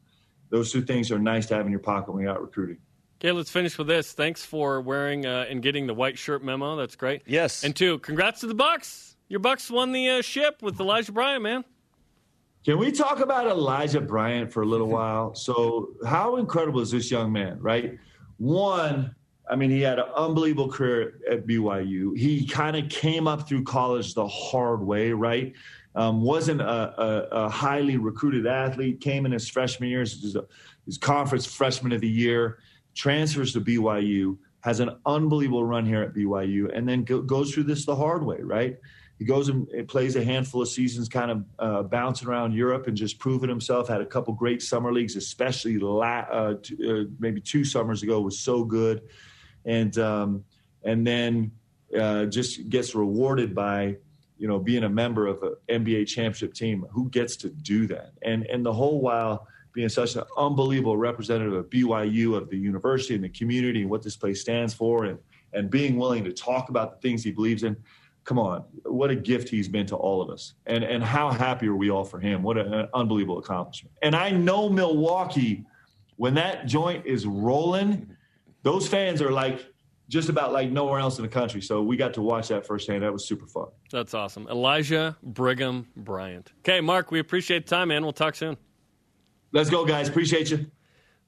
those 0.50 0.72
two 0.72 0.84
things 0.84 1.12
are 1.12 1.18
nice 1.18 1.48
to 1.48 1.56
have 1.56 1.66
in 1.66 1.72
your 1.72 1.80
pocket 1.80 2.14
when 2.14 2.24
you're 2.24 2.32
out 2.32 2.42
recruiting. 2.42 2.78
Okay, 3.24 3.32
let's 3.32 3.50
finish 3.50 3.78
with 3.78 3.88
this. 3.88 4.12
Thanks 4.12 4.44
for 4.44 4.82
wearing 4.82 5.26
uh, 5.26 5.46
and 5.50 5.62
getting 5.62 5.88
the 5.88 5.94
white 5.94 6.18
shirt 6.18 6.44
memo. 6.44 6.76
That's 6.76 6.98
great. 6.98 7.22
Yes. 7.26 7.64
And 7.64 7.74
two, 7.74 8.00
congrats 8.00 8.42
to 8.42 8.48
the 8.48 8.54
Bucks. 8.54 9.16
Your 9.30 9.40
Bucks 9.40 9.72
won 9.72 9.94
the 9.94 10.10
uh, 10.10 10.22
ship 10.22 10.62
with 10.62 10.78
Elijah 10.78 11.14
Bryant, 11.14 11.42
man. 11.42 11.64
Can 12.66 12.78
we 12.78 12.92
talk 12.92 13.22
about 13.22 13.48
Elijah 13.48 14.02
Bryant 14.02 14.52
for 14.52 14.64
a 14.64 14.66
little 14.66 14.90
while? 14.90 15.34
So, 15.36 15.92
how 16.06 16.36
incredible 16.36 16.82
is 16.82 16.92
this 16.92 17.10
young 17.10 17.32
man, 17.32 17.62
right? 17.62 17.98
One, 18.40 19.16
I 19.50 19.56
mean, 19.56 19.70
he 19.70 19.80
had 19.80 20.00
an 20.00 20.10
unbelievable 20.18 20.70
career 20.70 21.14
at 21.32 21.48
BYU. 21.48 22.18
He 22.18 22.46
kind 22.46 22.76
of 22.76 22.90
came 22.90 23.26
up 23.26 23.48
through 23.48 23.64
college 23.64 24.16
the 24.16 24.28
hard 24.28 24.82
way, 24.82 25.14
right? 25.14 25.54
Um, 25.96 26.22
wasn't 26.22 26.60
a, 26.60 26.66
a, 26.66 27.28
a, 27.46 27.50
highly 27.50 27.96
recruited 27.96 28.48
athlete. 28.48 29.00
Came 29.00 29.26
in 29.26 29.32
his 29.32 29.48
freshman 29.48 29.90
year, 29.90 30.02
his, 30.02 30.36
his 30.86 30.98
conference 30.98 31.46
freshman 31.46 31.92
of 31.92 32.02
the 32.02 32.10
year, 32.10 32.58
transfers 32.94 33.54
to 33.54 33.62
BYU, 33.62 34.38
has 34.62 34.80
an 34.80 34.98
unbelievable 35.06 35.66
run 35.66 35.86
here 35.86 36.02
at 36.02 36.14
BYU, 36.14 36.76
and 36.76 36.88
then 36.88 37.04
go, 37.04 37.22
goes 37.22 37.54
through 37.54 37.64
this 37.64 37.86
the 37.86 37.96
hard 37.96 38.26
way, 38.26 38.38
right? 38.42 38.78
He 39.20 39.26
goes 39.26 39.48
and 39.48 39.88
plays 39.88 40.16
a 40.16 40.24
handful 40.24 40.62
of 40.62 40.68
seasons, 40.68 41.08
kind 41.08 41.32
of 41.32 41.46
uh, 41.60 41.84
bouncing 41.84 42.28
around 42.28 42.54
Europe 42.54 42.88
and 42.88 42.98
just 42.98 43.20
proving 43.20 43.48
himself. 43.48 43.88
Had 43.88 44.02
a 44.02 44.06
couple 44.06 44.34
great 44.34 44.62
summer 44.62 44.92
leagues, 44.92 45.16
especially 45.16 45.78
la- 45.78 46.26
uh, 46.32 46.56
t- 46.62 46.76
uh, 46.86 47.06
maybe 47.20 47.40
two 47.40 47.64
summers 47.64 48.04
ago 48.04 48.20
was 48.22 48.40
so 48.40 48.64
good, 48.64 49.02
and 49.66 49.98
um, 49.98 50.44
and 50.84 51.06
then 51.06 51.52
uh, 51.98 52.26
just 52.26 52.68
gets 52.70 52.96
rewarded 52.96 53.54
by 53.54 53.96
you 54.38 54.48
know 54.48 54.60
being 54.60 54.84
a 54.84 54.90
member 54.90 55.28
of 55.28 55.44
an 55.44 55.84
NBA 55.86 56.08
championship 56.08 56.54
team. 56.54 56.86
Who 56.92 57.10
gets 57.10 57.38
to 57.38 57.50
do 57.50 57.88
that? 57.88 58.14
And 58.24 58.46
and 58.48 58.66
the 58.66 58.74
whole 58.74 59.00
while 59.00 59.48
being 59.74 59.90
such 59.90 60.16
an 60.16 60.24
unbelievable 60.38 60.98
representative 60.98 61.54
of 61.54 61.70
BYU, 61.70 62.36
of 62.36 62.50
the 62.50 62.58
university 62.58 63.16
and 63.16 63.24
the 63.24 63.30
community 63.30 63.82
and 63.82 63.90
what 63.90 64.04
this 64.04 64.16
place 64.16 64.42
stands 64.42 64.74
for, 64.74 65.06
and 65.06 65.20
and 65.54 65.70
being 65.70 65.98
willing 65.98 66.24
to 66.24 66.34
talk 66.34 66.70
about 66.70 66.92
the 66.92 67.08
things 67.08 67.24
he 67.24 67.32
believes 67.32 67.64
in 67.64 67.78
come 68.24 68.40
on, 68.40 68.64
what 68.86 69.10
a 69.10 69.16
gift 69.16 69.50
he's 69.50 69.68
been 69.68 69.86
to 69.88 69.96
all 69.96 70.22
of 70.22 70.30
us. 70.30 70.54
And, 70.66 70.84
and 70.84 71.04
how 71.04 71.32
happy 71.32 71.68
are 71.68 71.76
we 71.76 71.90
all 71.90 72.06
for 72.06 72.20
him? 72.20 72.44
What 72.44 72.58
an 72.58 72.88
unbelievable 72.94 73.40
accomplishment. 73.40 73.94
And 74.02 74.16
I 74.16 74.30
know 74.30 74.70
Milwaukee, 74.70 75.66
when 76.16 76.34
that 76.36 76.66
joint 76.66 77.06
is 77.06 77.26
rolling, 77.26 78.16
those 78.64 78.88
fans 78.88 79.22
are 79.22 79.32
like 79.32 79.66
just 80.08 80.30
about 80.30 80.54
like 80.54 80.70
nowhere 80.70 81.00
else 81.00 81.18
in 81.18 81.24
the 81.24 81.30
country. 81.30 81.62
So 81.62 81.82
we 81.82 81.98
got 81.98 82.14
to 82.14 82.22
watch 82.22 82.48
that 82.50 82.66
firsthand. 82.66 83.04
That 83.04 83.12
was 83.12 83.28
super 83.28 83.48
fun. 83.48 83.68
That's 83.92 84.14
awesome. 84.14 84.48
Elijah 84.48 85.18
Brigham 85.24 85.88
Bryant. 85.96 86.52
Okay, 86.60 86.82
Mark, 86.82 87.12
we 87.12 87.20
appreciate 87.20 87.66
the 87.66 87.76
time, 87.76 87.90
man. 87.90 88.04
We'll 88.04 88.14
talk 88.14 88.36
soon. 88.36 88.58
Let's 89.54 89.70
go, 89.70 89.86
guys. 89.86 90.10
Appreciate 90.10 90.50
you. 90.50 90.66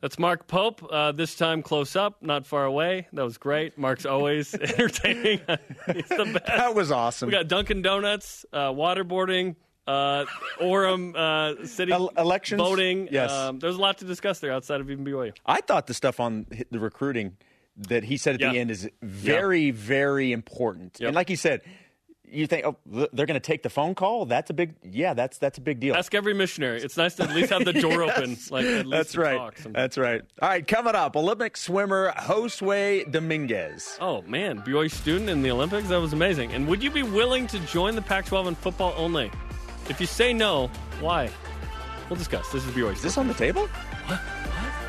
That's 0.01 0.17
Mark 0.17 0.47
Pope. 0.47 0.83
Uh, 0.91 1.11
this 1.11 1.35
time 1.35 1.61
close 1.61 1.95
up, 1.95 2.23
not 2.23 2.47
far 2.47 2.65
away. 2.65 3.07
That 3.13 3.23
was 3.23 3.37
great. 3.37 3.77
Mark's 3.77 4.05
always 4.05 4.53
entertaining. 4.55 5.41
He's 5.93 6.09
the 6.09 6.31
best. 6.33 6.45
That 6.47 6.73
was 6.73 6.91
awesome. 6.91 7.27
We 7.27 7.31
got 7.31 7.47
Dunkin' 7.47 7.83
Donuts, 7.83 8.43
uh, 8.51 8.71
waterboarding, 8.71 9.55
uh, 9.87 10.25
Orem 10.59 11.15
uh, 11.15 11.67
City 11.67 11.91
El- 11.91 12.09
elections, 12.17 12.59
voting. 12.59 13.09
Yes, 13.11 13.31
um, 13.31 13.59
there's 13.59 13.75
a 13.75 13.81
lot 13.81 13.99
to 13.99 14.05
discuss 14.05 14.39
there 14.39 14.51
outside 14.51 14.81
of 14.81 14.89
even 14.89 15.05
BYU. 15.05 15.33
I 15.45 15.61
thought 15.61 15.85
the 15.85 15.93
stuff 15.93 16.19
on 16.19 16.47
the 16.71 16.79
recruiting 16.79 17.37
that 17.77 18.03
he 18.03 18.17
said 18.17 18.35
at 18.35 18.41
yeah. 18.41 18.51
the 18.51 18.59
end 18.59 18.71
is 18.71 18.89
very, 19.03 19.67
yeah. 19.67 19.73
very 19.73 20.31
important. 20.31 20.97
Yep. 20.99 21.07
And 21.07 21.15
like 21.15 21.29
he 21.29 21.35
said, 21.35 21.61
you 22.31 22.47
think, 22.47 22.65
oh, 22.65 22.75
they're 22.85 23.25
going 23.25 23.35
to 23.35 23.39
take 23.39 23.63
the 23.63 23.69
phone 23.69 23.95
call? 23.95 24.25
That's 24.25 24.49
a 24.49 24.53
big, 24.53 24.75
yeah, 24.83 25.13
that's 25.13 25.37
that's 25.37 25.57
a 25.57 25.61
big 25.61 25.79
deal. 25.79 25.95
Ask 25.95 26.13
every 26.13 26.33
missionary. 26.33 26.81
It's 26.81 26.97
nice 26.97 27.15
to 27.15 27.23
at 27.23 27.35
least 27.35 27.51
have 27.51 27.65
the 27.65 27.73
door 27.81 28.03
yes. 28.03 28.17
open. 28.17 28.37
Like 28.49 28.65
at 28.65 28.85
least 28.85 28.91
that's 28.91 29.17
right. 29.17 29.37
Talk 29.37 29.57
that's 29.71 29.97
right. 29.97 30.21
All 30.41 30.49
right, 30.49 30.67
coming 30.67 30.95
up, 30.95 31.15
Olympic 31.15 31.57
swimmer 31.57 32.11
Josue 32.11 33.11
Dominguez. 33.11 33.97
Oh 34.01 34.21
man, 34.23 34.61
BYU 34.61 34.91
student 34.91 35.29
in 35.29 35.41
the 35.41 35.51
Olympics. 35.51 35.89
That 35.89 36.01
was 36.01 36.13
amazing. 36.13 36.53
And 36.53 36.67
would 36.67 36.83
you 36.83 36.91
be 36.91 37.03
willing 37.03 37.47
to 37.47 37.59
join 37.59 37.95
the 37.95 38.01
Pac-12 38.01 38.47
in 38.47 38.55
football 38.55 38.93
only? 38.97 39.31
If 39.89 39.99
you 40.01 40.07
say 40.07 40.33
no, 40.33 40.69
why? 40.99 41.29
We'll 42.09 42.17
discuss. 42.17 42.51
This 42.51 42.65
is 42.65 42.71
BYU. 42.71 42.93
Is 42.93 43.01
this 43.01 43.17
on 43.17 43.27
the 43.27 43.33
table? 43.33 43.67
What? 44.07 44.19
what? 44.19 44.85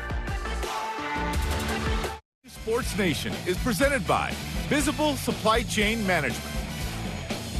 Sports 2.67 2.97
Nation 2.97 3.33
is 3.45 3.57
presented 3.59 4.05
by 4.05 4.33
Visible 4.67 5.15
Supply 5.15 5.63
Chain 5.63 6.05
Management. 6.05 6.56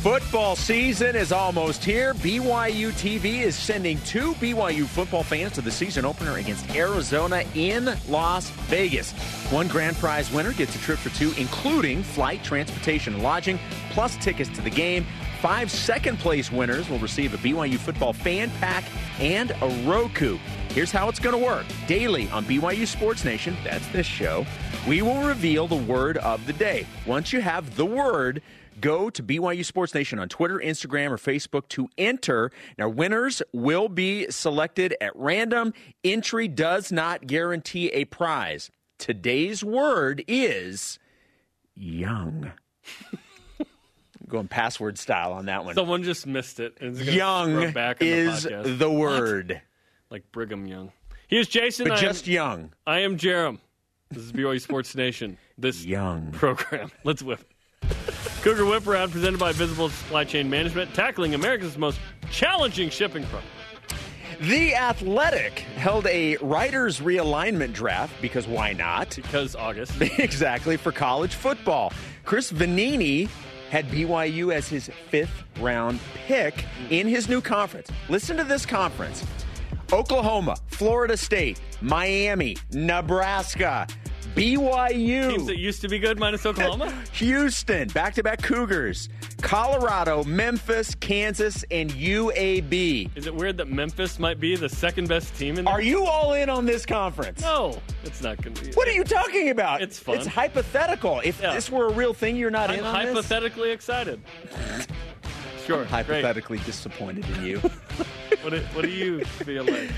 Football 0.01 0.55
season 0.55 1.15
is 1.15 1.31
almost 1.31 1.83
here. 1.83 2.13
BYU 2.13 2.91
TV 2.91 3.41
is 3.41 3.55
sending 3.55 3.99
two 4.01 4.33
BYU 4.35 4.85
football 4.85 5.23
fans 5.23 5.53
to 5.53 5.61
the 5.61 5.71
season 5.71 6.05
opener 6.05 6.37
against 6.37 6.69
Arizona 6.75 7.43
in 7.55 7.89
Las 8.07 8.51
Vegas. 8.69 9.11
One 9.49 9.67
grand 9.67 9.97
prize 9.97 10.31
winner 10.31 10.53
gets 10.53 10.75
a 10.75 10.79
trip 10.79 10.99
for 10.99 11.09
two, 11.09 11.33
including 11.37 12.03
flight, 12.03 12.43
transportation, 12.43 13.15
and 13.15 13.23
lodging, 13.23 13.59
plus 13.89 14.15
tickets 14.17 14.51
to 14.51 14.61
the 14.61 14.69
game. 14.69 15.05
Five 15.41 15.71
second 15.71 16.19
place 16.19 16.51
winners 16.51 16.89
will 16.89 16.99
receive 16.99 17.33
a 17.33 17.37
BYU 17.37 17.77
football 17.77 18.13
fan 18.13 18.51
pack 18.59 18.83
and 19.19 19.51
a 19.61 19.83
Roku. 19.83 20.37
Here's 20.69 20.91
how 20.91 21.09
it's 21.09 21.19
going 21.19 21.37
to 21.37 21.43
work. 21.43 21.65
Daily 21.87 22.29
on 22.29 22.45
BYU 22.45 22.85
Sports 22.85 23.25
Nation, 23.25 23.57
that's 23.63 23.87
this 23.87 24.05
show, 24.05 24.45
we 24.87 25.01
will 25.01 25.23
reveal 25.23 25.67
the 25.67 25.75
word 25.75 26.17
of 26.17 26.45
the 26.45 26.53
day. 26.53 26.85
Once 27.07 27.33
you 27.33 27.41
have 27.41 27.75
the 27.75 27.85
word, 27.85 28.41
Go 28.79 29.09
to 29.09 29.23
BYU 29.23 29.65
Sports 29.65 29.93
Nation 29.93 30.19
on 30.19 30.29
Twitter, 30.29 30.59
Instagram, 30.59 31.09
or 31.09 31.17
Facebook 31.17 31.67
to 31.69 31.89
enter. 31.97 32.51
Now, 32.77 32.89
winners 32.89 33.41
will 33.51 33.89
be 33.89 34.29
selected 34.29 34.95
at 35.01 35.15
random. 35.15 35.73
Entry 36.03 36.47
does 36.47 36.91
not 36.91 37.25
guarantee 37.25 37.87
a 37.89 38.05
prize. 38.05 38.69
Today's 38.99 39.63
word 39.63 40.23
is 40.27 40.99
young. 41.75 42.51
Going 44.27 44.47
password 44.47 44.97
style 44.97 45.31
on 45.33 45.45
that 45.45 45.63
one. 45.63 45.75
Someone 45.75 46.03
just 46.03 46.27
missed 46.27 46.59
it. 46.59 46.77
young 46.81 47.71
back 47.71 47.97
is 48.01 48.43
the, 48.43 48.75
the 48.77 48.91
word. 48.91 49.49
What? 49.49 49.61
Like 50.09 50.31
Brigham 50.31 50.67
Young. 50.67 50.91
Here's 51.27 51.47
Jason. 51.47 51.87
But 51.87 51.97
I 51.97 52.01
just 52.01 52.27
am, 52.27 52.33
young. 52.33 52.73
I 52.85 52.99
am 52.99 53.17
Jarom. 53.17 53.59
This 54.09 54.23
is 54.23 54.31
BYU 54.31 54.61
Sports 54.61 54.95
Nation. 54.95 55.37
This 55.57 55.85
young 55.85 56.31
program. 56.31 56.91
Let's 57.03 57.21
whip. 57.21 57.41
Cougar 58.41 58.65
Whip 58.65 58.87
Around 58.87 59.11
presented 59.11 59.39
by 59.39 59.51
Visible 59.51 59.89
Supply 59.89 60.23
Chain 60.23 60.49
Management, 60.49 60.93
tackling 60.93 61.33
America's 61.33 61.77
most 61.77 61.99
challenging 62.31 62.89
shipping 62.89 63.23
problem. 63.23 63.51
The 64.41 64.75
Athletic 64.75 65.59
held 65.77 66.05
a 66.05 66.37
writers 66.37 66.99
realignment 66.99 67.73
draft 67.73 68.13
because 68.21 68.47
why 68.47 68.73
not? 68.73 69.15
Because 69.15 69.55
August. 69.55 69.99
exactly, 70.01 70.77
for 70.77 70.91
college 70.91 71.33
football. 71.33 71.91
Chris 72.23 72.51
Vannini 72.51 73.27
had 73.71 73.87
BYU 73.89 74.53
as 74.53 74.67
his 74.67 74.91
fifth 75.09 75.43
round 75.59 75.99
pick 76.27 76.65
in 76.91 77.07
his 77.07 77.27
new 77.27 77.41
conference. 77.41 77.89
Listen 78.07 78.37
to 78.37 78.43
this 78.43 78.65
conference 78.65 79.25
Oklahoma, 79.91 80.57
Florida 80.67 81.17
State, 81.17 81.59
Miami, 81.81 82.55
Nebraska. 82.71 83.87
BYU. 84.37 85.29
Teams 85.29 85.47
that 85.47 85.57
used 85.57 85.81
to 85.81 85.89
be 85.89 85.97
good 85.97 86.19
minus 86.19 86.45
Oklahoma? 86.45 86.93
Houston, 87.13 87.87
back 87.89 88.13
to 88.13 88.23
back 88.23 88.41
Cougars. 88.41 89.09
Colorado, 89.41 90.23
Memphis, 90.23 90.93
Kansas, 90.95 91.65
and 91.71 91.89
UAB. 91.91 93.09
Is 93.15 93.25
it 93.25 93.33
weird 93.33 93.57
that 93.57 93.67
Memphis 93.67 94.19
might 94.19 94.39
be 94.39 94.55
the 94.55 94.69
second 94.69 95.07
best 95.07 95.35
team 95.35 95.57
in 95.57 95.65
there? 95.65 95.73
Are 95.73 95.81
you 95.81 96.05
all 96.05 96.33
in 96.33 96.49
on 96.49 96.65
this 96.65 96.85
conference? 96.85 97.41
No, 97.41 97.81
it's 98.03 98.21
not 98.21 98.41
going 98.41 98.53
to 98.55 98.65
be. 98.65 98.71
What 98.73 98.87
are 98.87 98.91
you 98.91 99.03
talking 99.03 99.49
about? 99.49 99.81
It's 99.81 99.97
fun. 99.99 100.17
It's 100.17 100.27
hypothetical. 100.27 101.21
If 101.23 101.41
yeah. 101.41 101.53
this 101.53 101.71
were 101.71 101.87
a 101.87 101.93
real 101.93 102.13
thing, 102.13 102.35
you're 102.35 102.51
not 102.51 102.69
I'm 102.69 102.79
in 102.79 102.85
on 102.85 102.95
hypothetically 102.95 103.69
this? 103.69 103.75
excited. 103.75 104.21
Sure. 105.67 105.83
Hypothetically 105.83 106.59
disappointed 106.59 107.29
in 107.37 107.45
you. 107.45 107.57
what, 108.41 108.51
do, 108.51 108.61
what 108.73 108.83
do 108.83 108.89
you 108.89 109.25
feel 109.25 109.65
like? 109.65 109.91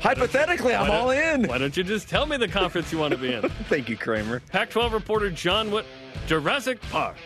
Hypothetically, 0.00 0.72
I'm 0.72 0.88
all 0.88 1.10
in. 1.10 1.48
Why 1.48 1.58
don't 1.58 1.76
you 1.76 1.82
just 1.82 2.08
tell 2.08 2.26
me 2.26 2.36
the 2.36 2.46
conference 2.46 2.92
you 2.92 2.98
want 2.98 3.12
to 3.12 3.18
be 3.18 3.32
in? 3.32 3.42
Thank 3.68 3.88
you, 3.88 3.96
Kramer. 3.96 4.40
Pac 4.52 4.70
12 4.70 4.92
reporter 4.92 5.28
John 5.28 5.72
Witt, 5.72 5.84
Jurassic 6.28 6.80
Park. 6.92 7.16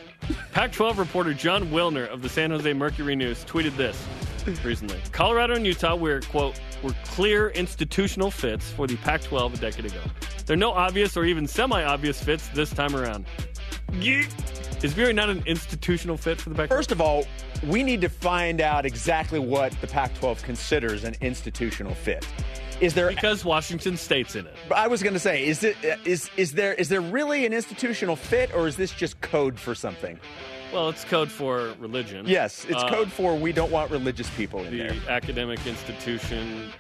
Pac 0.53 0.73
12 0.73 0.99
reporter 0.99 1.35
Jon 1.35 1.69
Wilner 1.69 2.09
of 2.09 2.23
the 2.23 2.29
San 2.31 2.51
Jose 2.53 2.73
Mercury 2.73 3.17
News 3.17 3.45
tweeted 3.45 3.77
this 3.77 4.03
recently 4.65 4.99
Colorado 5.13 5.55
and 5.55 5.67
Utah 5.67 5.95
were, 5.95 6.21
quote, 6.23 6.59
were 6.83 6.95
clear 7.05 7.51
institutional 7.51 8.31
fits 8.31 8.71
for 8.71 8.87
the 8.87 8.97
Pac 8.97 9.23
12 9.23 9.55
a 9.55 9.57
decade 9.59 9.85
ago. 9.85 10.01
There 10.47 10.55
are 10.55 10.57
no 10.57 10.73
obvious 10.73 11.17
or 11.17 11.25
even 11.25 11.47
semi 11.47 11.85
obvious 11.85 12.23
fits 12.23 12.49
this 12.49 12.71
time 12.71 12.97
around. 12.97 13.27
Is 13.93 14.95
BYU 14.95 15.15
not 15.15 15.29
an 15.29 15.43
institutional 15.47 16.17
fit 16.17 16.41
for 16.41 16.49
the 16.49 16.55
Pac 16.55 16.69
12? 16.69 16.79
First 16.79 16.93
of 16.93 17.01
all, 17.01 17.27
we 17.67 17.83
need 17.83 18.01
to 18.01 18.09
find 18.09 18.61
out 18.61 18.87
exactly 18.87 19.39
what 19.39 19.73
the 19.81 19.87
Pac 19.87 20.15
12 20.19 20.43
considers 20.43 21.05
an 21.05 21.15
institutional 21.21 21.95
fit. 21.95 22.27
Is 22.81 22.95
there 22.95 23.11
because 23.11 23.45
Washington 23.45 23.99
State's 23.99 24.37
in 24.37 24.47
it? 24.47 24.57
I 24.75 24.89
was 24.89 25.03
going 25.03 25.13
to 25.13 25.21
say, 25.21 25.47
is 25.47 25.63
it 25.63 25.77
is 26.07 26.31
is 26.39 26.53
there 26.53 26.73
is 26.73 26.89
there 26.89 27.03
really 27.03 27.45
an 27.45 27.53
institutional 27.53 28.17
fit, 28.17 28.55
or 28.55 28.67
is 28.67 28.77
this 28.77 28.91
just 28.91 29.21
code 29.21 29.59
for 29.59 29.75
something? 29.75 30.19
Well, 30.73 30.89
it's 30.89 31.05
code 31.05 31.31
for 31.31 31.75
religion. 31.79 32.27
Yes, 32.27 32.65
it's 32.69 32.83
uh, 32.83 32.89
code 32.89 33.13
for 33.13 33.37
we 33.37 33.53
don't 33.53 33.71
want 33.71 33.91
religious 33.91 34.31
people 34.31 34.61
in 34.65 34.71
the 34.71 34.79
there. 34.79 34.93
The 34.95 35.11
academic 35.11 35.67
institution. 35.67 36.73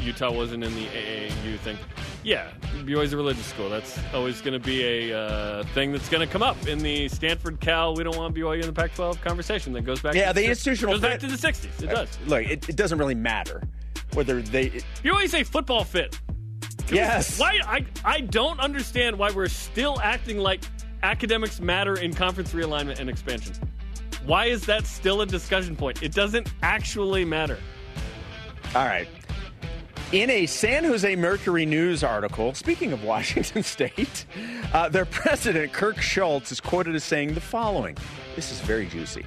Utah 0.00 0.32
wasn't 0.32 0.64
in 0.64 0.74
the 0.74 0.86
AAU 0.86 1.58
thing. 1.58 1.76
Yeah, 2.22 2.50
BYU's 2.84 3.12
a 3.14 3.16
religious 3.16 3.46
school. 3.46 3.70
That's 3.70 3.98
always 4.12 4.40
going 4.42 4.52
to 4.52 4.64
be 4.64 4.84
a 5.10 5.18
uh, 5.18 5.62
thing 5.74 5.90
that's 5.90 6.08
going 6.10 6.26
to 6.26 6.30
come 6.30 6.42
up 6.42 6.66
in 6.66 6.78
the 6.80 7.08
Stanford 7.08 7.60
Cal. 7.60 7.94
We 7.94 8.04
don't 8.04 8.16
want 8.16 8.34
BYU 8.34 8.60
in 8.60 8.66
the 8.66 8.72
Pac-12 8.72 9.22
conversation. 9.22 9.72
That 9.72 9.82
goes 9.82 10.02
back. 10.02 10.14
Yeah, 10.14 10.28
to 10.28 10.34
the, 10.34 10.42
the 10.42 10.48
institutional 10.50 10.94
goes 10.94 11.00
fit, 11.00 11.10
back 11.12 11.20
to 11.20 11.26
the 11.26 11.36
'60s. 11.36 11.82
It 11.82 11.86
does. 11.88 12.18
Look, 12.26 12.44
it, 12.44 12.68
it 12.68 12.76
doesn't 12.76 12.98
really 12.98 13.14
matter 13.14 13.62
whether 14.12 14.42
they. 14.42 14.64
It, 14.66 14.84
BYU's 15.02 15.34
a 15.34 15.44
football 15.44 15.82
fit. 15.84 16.18
Can 16.86 16.90
we- 16.90 16.96
Yes. 16.96 17.38
why? 17.38 17.58
I 17.64 17.86
I 18.04 18.20
don't 18.20 18.60
understand 18.60 19.16
why 19.18 19.30
we're 19.30 19.48
still 19.48 19.98
acting 20.02 20.38
like 20.38 20.60
academics 21.02 21.58
matter 21.60 21.94
in 21.98 22.12
conference 22.12 22.52
realignment 22.52 22.98
and 23.00 23.08
expansion. 23.08 23.54
Why 24.26 24.46
is 24.46 24.66
that 24.66 24.86
still 24.86 25.22
a 25.22 25.26
discussion 25.26 25.74
point? 25.74 26.02
It 26.02 26.12
doesn't 26.12 26.52
actually 26.62 27.24
matter. 27.24 27.58
All 28.74 28.84
right. 28.84 29.08
In 30.12 30.28
a 30.28 30.46
San 30.46 30.82
Jose 30.82 31.14
Mercury 31.14 31.64
News 31.64 32.02
article, 32.02 32.52
speaking 32.54 32.92
of 32.92 33.04
Washington 33.10 33.62
State, 33.62 34.26
uh, 34.72 34.88
their 34.88 35.04
president, 35.04 35.72
Kirk 35.72 36.00
Schulz, 36.00 36.50
is 36.50 36.60
quoted 36.60 36.96
as 36.96 37.04
saying 37.04 37.34
the 37.34 37.40
following. 37.40 37.96
This 38.34 38.50
is 38.50 38.58
very 38.58 38.86
juicy. 38.86 39.24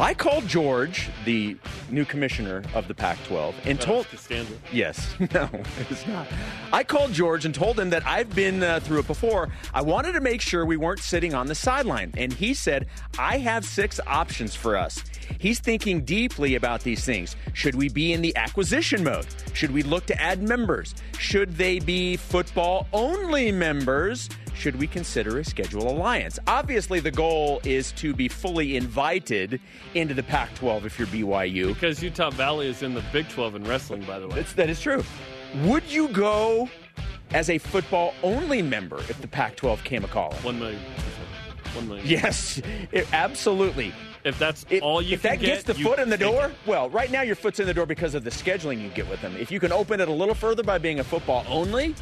I 0.00 0.14
called 0.14 0.46
George, 0.46 1.10
the 1.24 1.56
new 1.90 2.04
commissioner 2.04 2.62
of 2.72 2.86
the 2.86 2.94
Pac 2.94 3.18
12, 3.26 3.54
and 3.64 3.80
told. 3.80 4.06
Costanza. 4.08 4.54
Yes. 4.72 5.14
No, 5.34 5.50
it's 5.90 6.06
not. 6.06 6.26
I 6.72 6.82
called 6.84 7.12
George 7.12 7.44
and 7.44 7.54
told 7.54 7.78
him 7.78 7.90
that 7.90 8.06
I've 8.06 8.34
been 8.34 8.62
uh, 8.62 8.80
through 8.80 9.00
it 9.00 9.06
before. 9.06 9.50
I 9.74 9.82
wanted 9.82 10.12
to 10.12 10.20
make 10.20 10.40
sure 10.40 10.64
we 10.64 10.76
weren't 10.76 11.00
sitting 11.00 11.34
on 11.34 11.48
the 11.48 11.54
sideline. 11.54 12.14
And 12.16 12.32
he 12.32 12.54
said, 12.54 12.86
I 13.18 13.38
have 13.38 13.64
six 13.64 14.00
options 14.06 14.54
for 14.54 14.74
us. 14.76 15.02
He's 15.38 15.60
thinking 15.60 16.04
deeply 16.04 16.54
about 16.54 16.80
these 16.80 17.04
things. 17.04 17.36
Should 17.52 17.74
we 17.74 17.88
be 17.90 18.12
in 18.12 18.22
the 18.22 18.34
acquisition 18.36 19.04
mode? 19.04 19.26
Should 19.52 19.70
we 19.72 19.82
look 19.82 20.06
to 20.06 20.20
add 20.20 20.42
members? 20.42 20.94
Should 21.18 21.56
they 21.56 21.78
be 21.78 22.16
football 22.16 22.86
only 22.92 23.52
members? 23.52 24.28
Should 24.58 24.74
we 24.76 24.88
consider 24.88 25.38
a 25.38 25.44
schedule 25.44 25.88
alliance? 25.88 26.36
Obviously, 26.48 26.98
the 26.98 27.12
goal 27.12 27.60
is 27.64 27.92
to 27.92 28.12
be 28.12 28.26
fully 28.26 28.76
invited 28.76 29.60
into 29.94 30.14
the 30.14 30.22
Pac 30.24 30.52
12 30.56 30.84
if 30.84 30.98
you're 30.98 31.06
BYU. 31.06 31.68
Because 31.74 32.02
Utah 32.02 32.30
Valley 32.30 32.66
is 32.66 32.82
in 32.82 32.92
the 32.92 33.04
Big 33.12 33.28
12 33.28 33.54
in 33.54 33.64
wrestling, 33.64 34.02
by 34.02 34.18
the 34.18 34.26
way. 34.26 34.34
That's, 34.34 34.52
that 34.54 34.68
is 34.68 34.80
true. 34.80 35.04
Would 35.62 35.84
you 35.84 36.08
go 36.08 36.68
as 37.30 37.50
a 37.50 37.58
football 37.58 38.14
only 38.24 38.60
member 38.60 38.98
if 39.08 39.20
the 39.20 39.28
Pac 39.28 39.54
12 39.54 39.84
came 39.84 40.02
a 40.02 40.08
calling? 40.08 40.36
One 40.42 40.58
million. 40.58 40.80
One 41.74 41.86
million. 41.86 42.04
Yes, 42.08 42.60
it- 42.90 43.06
absolutely. 43.12 43.92
If 44.24 44.36
that's 44.40 44.66
If, 44.68 44.82
all 44.82 45.00
you 45.00 45.14
if 45.14 45.22
that 45.22 45.38
gets 45.38 45.62
the 45.62 45.74
foot 45.74 46.00
in 46.00 46.10
the 46.10 46.18
door, 46.18 46.46
it. 46.46 46.52
well, 46.66 46.90
right 46.90 47.10
now 47.12 47.22
your 47.22 47.36
foot's 47.36 47.60
in 47.60 47.66
the 47.66 47.72
door 47.72 47.86
because 47.86 48.16
of 48.16 48.24
the 48.24 48.30
scheduling 48.30 48.82
you 48.82 48.88
get 48.88 49.08
with 49.08 49.22
them. 49.22 49.36
If 49.36 49.52
you 49.52 49.60
can 49.60 49.70
open 49.70 50.00
it 50.00 50.08
a 50.08 50.12
little 50.12 50.34
further 50.34 50.64
by 50.64 50.76
being 50.78 50.98
a 50.98 51.04
football 51.04 51.44
only, 51.48 51.94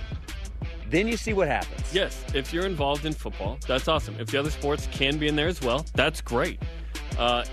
then 0.91 1.09
you 1.09 1.17
see 1.17 1.33
what 1.33 1.49
happens. 1.49 1.93
Yes, 1.93 2.25
if 2.35 2.53
you're 2.53 2.67
involved 2.67 3.05
in 3.05 3.13
football, 3.13 3.59
that's 3.67 3.89
awesome. 3.89 4.17
If 4.19 4.29
the 4.29 4.39
other 4.39 4.51
sports 4.51 4.89
can 4.93 5.19
be 5.19 5.29
in 5.29 5.37
there 5.37 5.49
as 5.49 5.61
well, 5.61 5.85
that's 5.95 6.21
great. 6.21 6.61
Uh, 7.19 7.45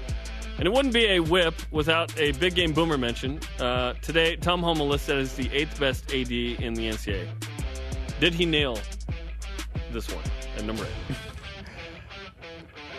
and 0.58 0.68
it 0.68 0.72
wouldn't 0.72 0.94
be 0.94 1.06
a 1.06 1.20
whip 1.20 1.56
without 1.72 2.18
a 2.20 2.32
big 2.34 2.56
game 2.56 2.74
boomer 2.74 2.98
mention. 2.98 3.40
Uh, 3.60 3.94
today, 4.02 4.36
Tom 4.36 4.62
Holmoe 4.62 4.88
listed 4.88 5.18
as 5.18 5.36
the 5.36 5.52
eighth 5.52 5.80
best 5.80 6.06
AD 6.14 6.32
in 6.32 6.74
the 6.76 6.90
NCAA. 6.90 7.28
Did 8.20 8.34
he 8.34 8.46
nail 8.46 8.78
this 9.92 10.14
one 10.14 10.24
at 10.58 10.64
number 10.64 10.86
eight? 10.86 11.18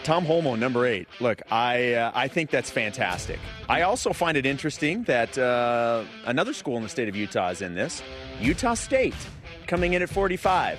Tom 0.04 0.26
Holmoe, 0.26 0.58
number 0.58 0.84
eight. 0.84 1.08
Look, 1.18 1.40
I 1.50 1.94
uh, 1.94 2.12
I 2.14 2.28
think 2.28 2.50
that's 2.50 2.70
fantastic. 2.70 3.38
I 3.70 3.82
also 3.82 4.12
find 4.12 4.36
it 4.36 4.44
interesting 4.44 5.04
that 5.04 5.38
uh, 5.38 6.04
another 6.26 6.52
school 6.52 6.76
in 6.76 6.82
the 6.82 6.90
state 6.90 7.08
of 7.08 7.16
Utah 7.16 7.48
is 7.48 7.62
in 7.62 7.74
this. 7.74 8.02
Utah 8.38 8.74
State 8.74 9.14
coming 9.66 9.94
in 9.94 10.02
at 10.02 10.08
45. 10.10 10.78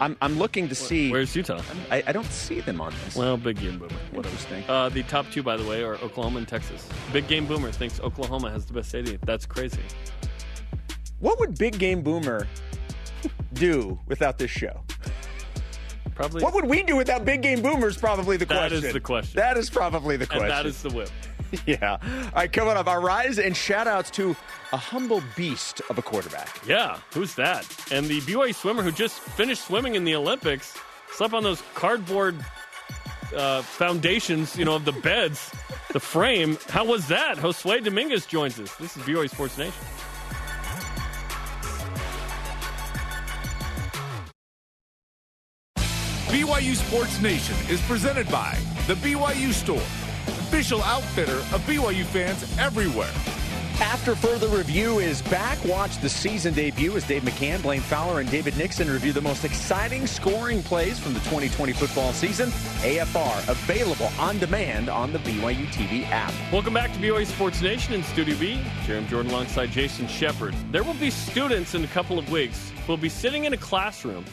I'm, 0.00 0.16
I'm 0.22 0.38
looking 0.38 0.66
to 0.68 0.74
see. 0.74 1.10
Where's 1.10 1.36
Utah? 1.36 1.60
I, 1.90 2.02
I 2.06 2.12
don't 2.12 2.26
see 2.26 2.60
them 2.60 2.80
on 2.80 2.92
this. 3.04 3.16
Well, 3.16 3.36
big 3.36 3.60
game 3.60 3.78
boomer. 3.78 3.94
What 4.12 4.24
Interesting. 4.24 4.64
Uh, 4.66 4.88
the 4.88 5.02
top 5.02 5.26
two, 5.30 5.42
by 5.42 5.58
the 5.58 5.64
way, 5.68 5.82
are 5.82 5.96
Oklahoma 5.96 6.38
and 6.38 6.48
Texas. 6.48 6.88
Big 7.12 7.28
game 7.28 7.46
boomer 7.46 7.70
thinks 7.70 8.00
Oklahoma 8.00 8.50
has 8.50 8.64
the 8.64 8.72
best 8.72 8.94
AD. 8.94 9.18
That's 9.26 9.44
crazy. 9.44 9.82
What 11.18 11.38
would 11.38 11.58
Big 11.58 11.78
Game 11.78 12.00
Boomer 12.00 12.46
do 13.52 13.98
without 14.06 14.38
this 14.38 14.50
show? 14.50 14.80
Probably. 16.14 16.42
What 16.42 16.54
would 16.54 16.64
we 16.64 16.82
do 16.82 16.96
without 16.96 17.26
Big 17.26 17.42
Game 17.42 17.60
Boomer 17.60 17.88
is 17.88 17.98
probably 17.98 18.38
the 18.38 18.46
That 18.46 18.70
question. 18.70 18.84
is 18.86 18.92
the 18.94 19.00
question. 19.00 19.36
That 19.36 19.58
is 19.58 19.68
probably 19.68 20.16
the 20.16 20.22
and 20.24 20.30
question. 20.30 20.48
that 20.48 20.64
is 20.64 20.82
the 20.82 20.88
whip. 20.90 21.10
yeah. 21.66 21.98
All 22.02 22.30
right, 22.34 22.52
coming 22.52 22.76
up, 22.76 22.86
our 22.86 23.00
rise 23.00 23.38
and 23.38 23.56
shout 23.56 23.86
outs 23.86 24.10
to 24.12 24.36
a 24.72 24.76
humble 24.76 25.22
beast 25.36 25.80
of 25.90 25.98
a 25.98 26.02
quarterback. 26.02 26.60
Yeah, 26.66 26.98
who's 27.12 27.34
that? 27.34 27.66
And 27.90 28.06
the 28.06 28.20
BYU 28.20 28.54
swimmer 28.54 28.82
who 28.82 28.92
just 28.92 29.18
finished 29.20 29.64
swimming 29.66 29.94
in 29.94 30.04
the 30.04 30.14
Olympics 30.14 30.76
slept 31.12 31.34
on 31.34 31.42
those 31.42 31.62
cardboard 31.74 32.36
uh, 33.34 33.62
foundations, 33.62 34.56
you 34.56 34.64
know, 34.64 34.76
of 34.76 34.84
the 34.84 34.92
beds, 34.92 35.52
the 35.92 36.00
frame. 36.00 36.58
How 36.68 36.84
was 36.84 37.08
that? 37.08 37.36
Josue 37.38 37.82
Dominguez 37.82 38.26
joins 38.26 38.58
us. 38.58 38.74
This 38.76 38.96
is 38.96 39.02
BYU 39.02 39.28
Sports 39.30 39.58
Nation. 39.58 39.84
BYU 46.30 46.76
Sports 46.76 47.20
Nation 47.20 47.56
is 47.68 47.80
presented 47.82 48.30
by 48.30 48.56
The 48.86 48.94
BYU 48.94 49.52
Store, 49.52 49.82
official 50.50 50.82
outfitter 50.82 51.36
of 51.54 51.64
BYU 51.64 52.04
fans 52.06 52.44
everywhere. 52.58 53.12
After 53.80 54.16
further 54.16 54.48
review 54.48 54.98
is 54.98 55.22
back, 55.22 55.64
watch 55.64 56.00
the 56.00 56.08
season 56.08 56.52
debut 56.54 56.96
as 56.96 57.06
Dave 57.06 57.22
McCann, 57.22 57.62
Blaine 57.62 57.80
Fowler, 57.80 58.18
and 58.18 58.28
David 58.28 58.56
Nixon 58.56 58.90
review 58.90 59.12
the 59.12 59.20
most 59.20 59.44
exciting 59.44 60.08
scoring 60.08 60.60
plays 60.64 60.98
from 60.98 61.14
the 61.14 61.20
2020 61.20 61.72
football 61.74 62.12
season. 62.12 62.48
AFR 62.80 63.48
available 63.48 64.10
on 64.18 64.40
demand 64.40 64.88
on 64.88 65.12
the 65.12 65.20
BYU 65.20 65.66
TV 65.68 66.04
app. 66.10 66.34
Welcome 66.52 66.74
back 66.74 66.92
to 66.94 66.98
BYU 66.98 67.26
Sports 67.26 67.62
Nation 67.62 67.94
in 67.94 68.02
Studio 68.02 68.36
B. 68.36 68.60
Jarom 68.86 69.06
Jordan 69.06 69.30
alongside 69.30 69.70
Jason 69.70 70.08
Shepard. 70.08 70.56
There 70.72 70.82
will 70.82 70.94
be 70.94 71.10
students 71.10 71.76
in 71.76 71.84
a 71.84 71.88
couple 71.88 72.18
of 72.18 72.28
weeks 72.28 72.72
who 72.84 72.92
will 72.92 72.96
be 72.96 73.08
sitting 73.08 73.44
in 73.44 73.52
a 73.52 73.56
classroom 73.56 74.24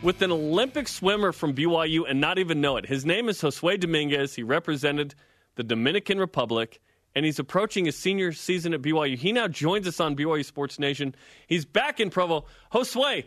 with 0.00 0.22
an 0.22 0.32
Olympic 0.32 0.88
swimmer 0.88 1.32
from 1.32 1.54
BYU 1.54 2.08
and 2.08 2.18
not 2.18 2.38
even 2.38 2.62
know 2.62 2.78
it. 2.78 2.86
His 2.86 3.04
name 3.04 3.28
is 3.28 3.42
Josue 3.42 3.78
Dominguez. 3.78 4.34
He 4.34 4.42
represented 4.42 5.14
the 5.56 5.64
Dominican 5.64 6.18
Republic, 6.18 6.80
and 7.14 7.24
he's 7.24 7.38
approaching 7.38 7.86
his 7.86 7.96
senior 7.96 8.32
season 8.32 8.72
at 8.74 8.82
BYU. 8.82 9.16
He 9.16 9.32
now 9.32 9.48
joins 9.48 9.88
us 9.88 9.98
on 10.00 10.14
BYU 10.14 10.44
Sports 10.44 10.78
Nation. 10.78 11.14
He's 11.46 11.64
back 11.64 11.98
in 11.98 12.10
Provo. 12.10 12.44
Josue, 12.72 13.24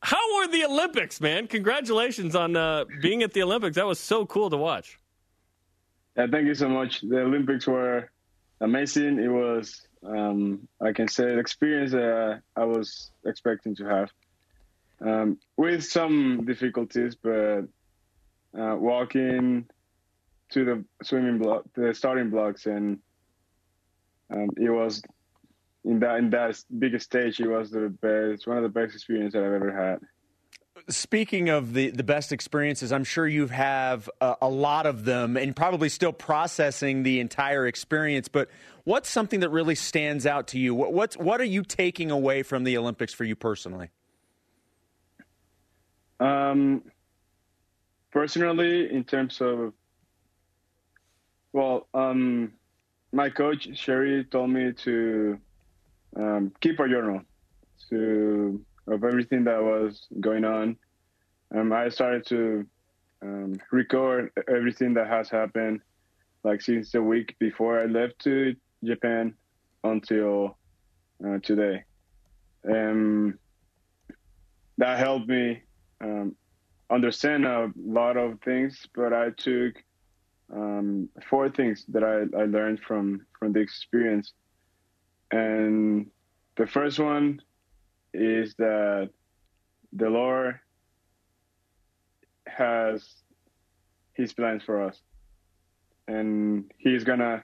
how 0.00 0.36
were 0.36 0.48
the 0.48 0.64
Olympics, 0.64 1.20
man? 1.20 1.46
Congratulations 1.46 2.36
on 2.36 2.56
uh, 2.56 2.84
being 3.00 3.22
at 3.22 3.32
the 3.32 3.42
Olympics. 3.42 3.76
That 3.76 3.86
was 3.86 3.98
so 3.98 4.26
cool 4.26 4.50
to 4.50 4.56
watch. 4.56 4.98
Yeah, 6.16 6.26
thank 6.30 6.46
you 6.46 6.54
so 6.54 6.68
much. 6.68 7.00
The 7.00 7.20
Olympics 7.20 7.66
were 7.66 8.10
amazing. 8.60 9.18
It 9.18 9.28
was, 9.28 9.86
um, 10.04 10.68
I 10.80 10.92
can 10.92 11.08
say, 11.08 11.32
an 11.32 11.38
experience 11.38 11.92
that 11.92 12.42
I 12.56 12.64
was 12.64 13.10
expecting 13.24 13.74
to 13.76 13.84
have, 13.84 14.10
um, 15.00 15.38
with 15.56 15.84
some 15.84 16.44
difficulties, 16.44 17.14
but 17.14 17.62
uh, 18.58 18.76
walking 18.76 19.66
to 20.50 20.64
the 20.64 20.84
swimming 21.02 21.38
block, 21.38 21.64
the 21.74 21.94
starting 21.94 22.30
blocks, 22.30 22.66
and 22.66 22.98
um, 24.30 24.48
it 24.56 24.70
was 24.70 25.02
in 25.84 26.00
that 26.00 26.16
in 26.18 26.30
that 26.30 26.62
biggest 26.78 27.06
stage. 27.06 27.40
It 27.40 27.48
was 27.48 27.70
the 27.70 27.88
best, 27.88 28.46
one 28.46 28.56
of 28.56 28.62
the 28.62 28.68
best 28.68 28.94
experiences 28.94 29.34
that 29.34 29.44
I've 29.44 29.52
ever 29.52 29.72
had. 29.72 30.00
Speaking 30.88 31.48
of 31.48 31.72
the, 31.72 31.90
the 31.90 32.02
best 32.02 32.30
experiences, 32.30 32.92
I'm 32.92 33.04
sure 33.04 33.26
you 33.26 33.46
have 33.46 34.10
a, 34.20 34.36
a 34.42 34.48
lot 34.48 34.86
of 34.86 35.04
them 35.04 35.36
and 35.36 35.56
probably 35.56 35.88
still 35.88 36.12
processing 36.12 37.04
the 37.04 37.20
entire 37.20 37.66
experience. 37.66 38.28
But 38.28 38.50
what's 38.82 39.08
something 39.08 39.40
that 39.40 39.48
really 39.48 39.76
stands 39.76 40.26
out 40.26 40.48
to 40.48 40.58
you? 40.58 40.74
What, 40.74 40.92
what's, 40.92 41.16
what 41.16 41.40
are 41.40 41.44
you 41.44 41.62
taking 41.62 42.10
away 42.10 42.42
from 42.42 42.64
the 42.64 42.76
Olympics 42.76 43.14
for 43.14 43.24
you 43.24 43.34
personally? 43.34 43.88
Um, 46.20 46.82
personally, 48.10 48.92
in 48.92 49.04
terms 49.04 49.40
of, 49.40 49.72
well, 51.54 51.86
um, 51.94 52.52
my 53.12 53.30
coach 53.30 53.68
Sherry 53.78 54.24
told 54.24 54.50
me 54.50 54.72
to 54.72 55.38
um, 56.16 56.52
keep 56.60 56.80
a 56.80 56.88
journal 56.88 57.22
to 57.90 58.60
of 58.88 59.04
everything 59.04 59.44
that 59.44 59.62
was 59.62 60.06
going 60.20 60.44
on. 60.44 60.76
Um, 61.54 61.72
I 61.72 61.88
started 61.90 62.26
to 62.26 62.66
um, 63.22 63.54
record 63.70 64.32
everything 64.48 64.94
that 64.94 65.06
has 65.06 65.30
happened, 65.30 65.80
like 66.42 66.60
since 66.60 66.90
the 66.90 67.00
week 67.00 67.36
before 67.38 67.80
I 67.80 67.84
left 67.84 68.18
to 68.24 68.56
Japan 68.82 69.34
until 69.84 70.58
uh, 71.24 71.38
today. 71.38 71.84
Um, 72.68 73.38
that 74.78 74.98
helped 74.98 75.28
me 75.28 75.62
um, 76.00 76.34
understand 76.90 77.46
a 77.46 77.70
lot 77.76 78.16
of 78.16 78.40
things, 78.40 78.88
but 78.92 79.12
I 79.12 79.30
took 79.30 79.76
um, 80.52 81.08
four 81.28 81.48
things 81.48 81.84
that 81.88 82.04
I, 82.04 82.22
I 82.38 82.44
learned 82.44 82.80
from 82.80 83.26
from 83.38 83.52
the 83.52 83.60
experience. 83.60 84.32
And 85.30 86.10
the 86.56 86.66
first 86.66 86.98
one 86.98 87.40
is 88.12 88.54
that 88.58 89.10
the 89.92 90.08
Lord 90.08 90.60
has 92.46 93.08
His 94.14 94.32
plans 94.32 94.62
for 94.62 94.82
us, 94.82 95.00
and 96.06 96.70
He's 96.78 97.04
gonna 97.04 97.42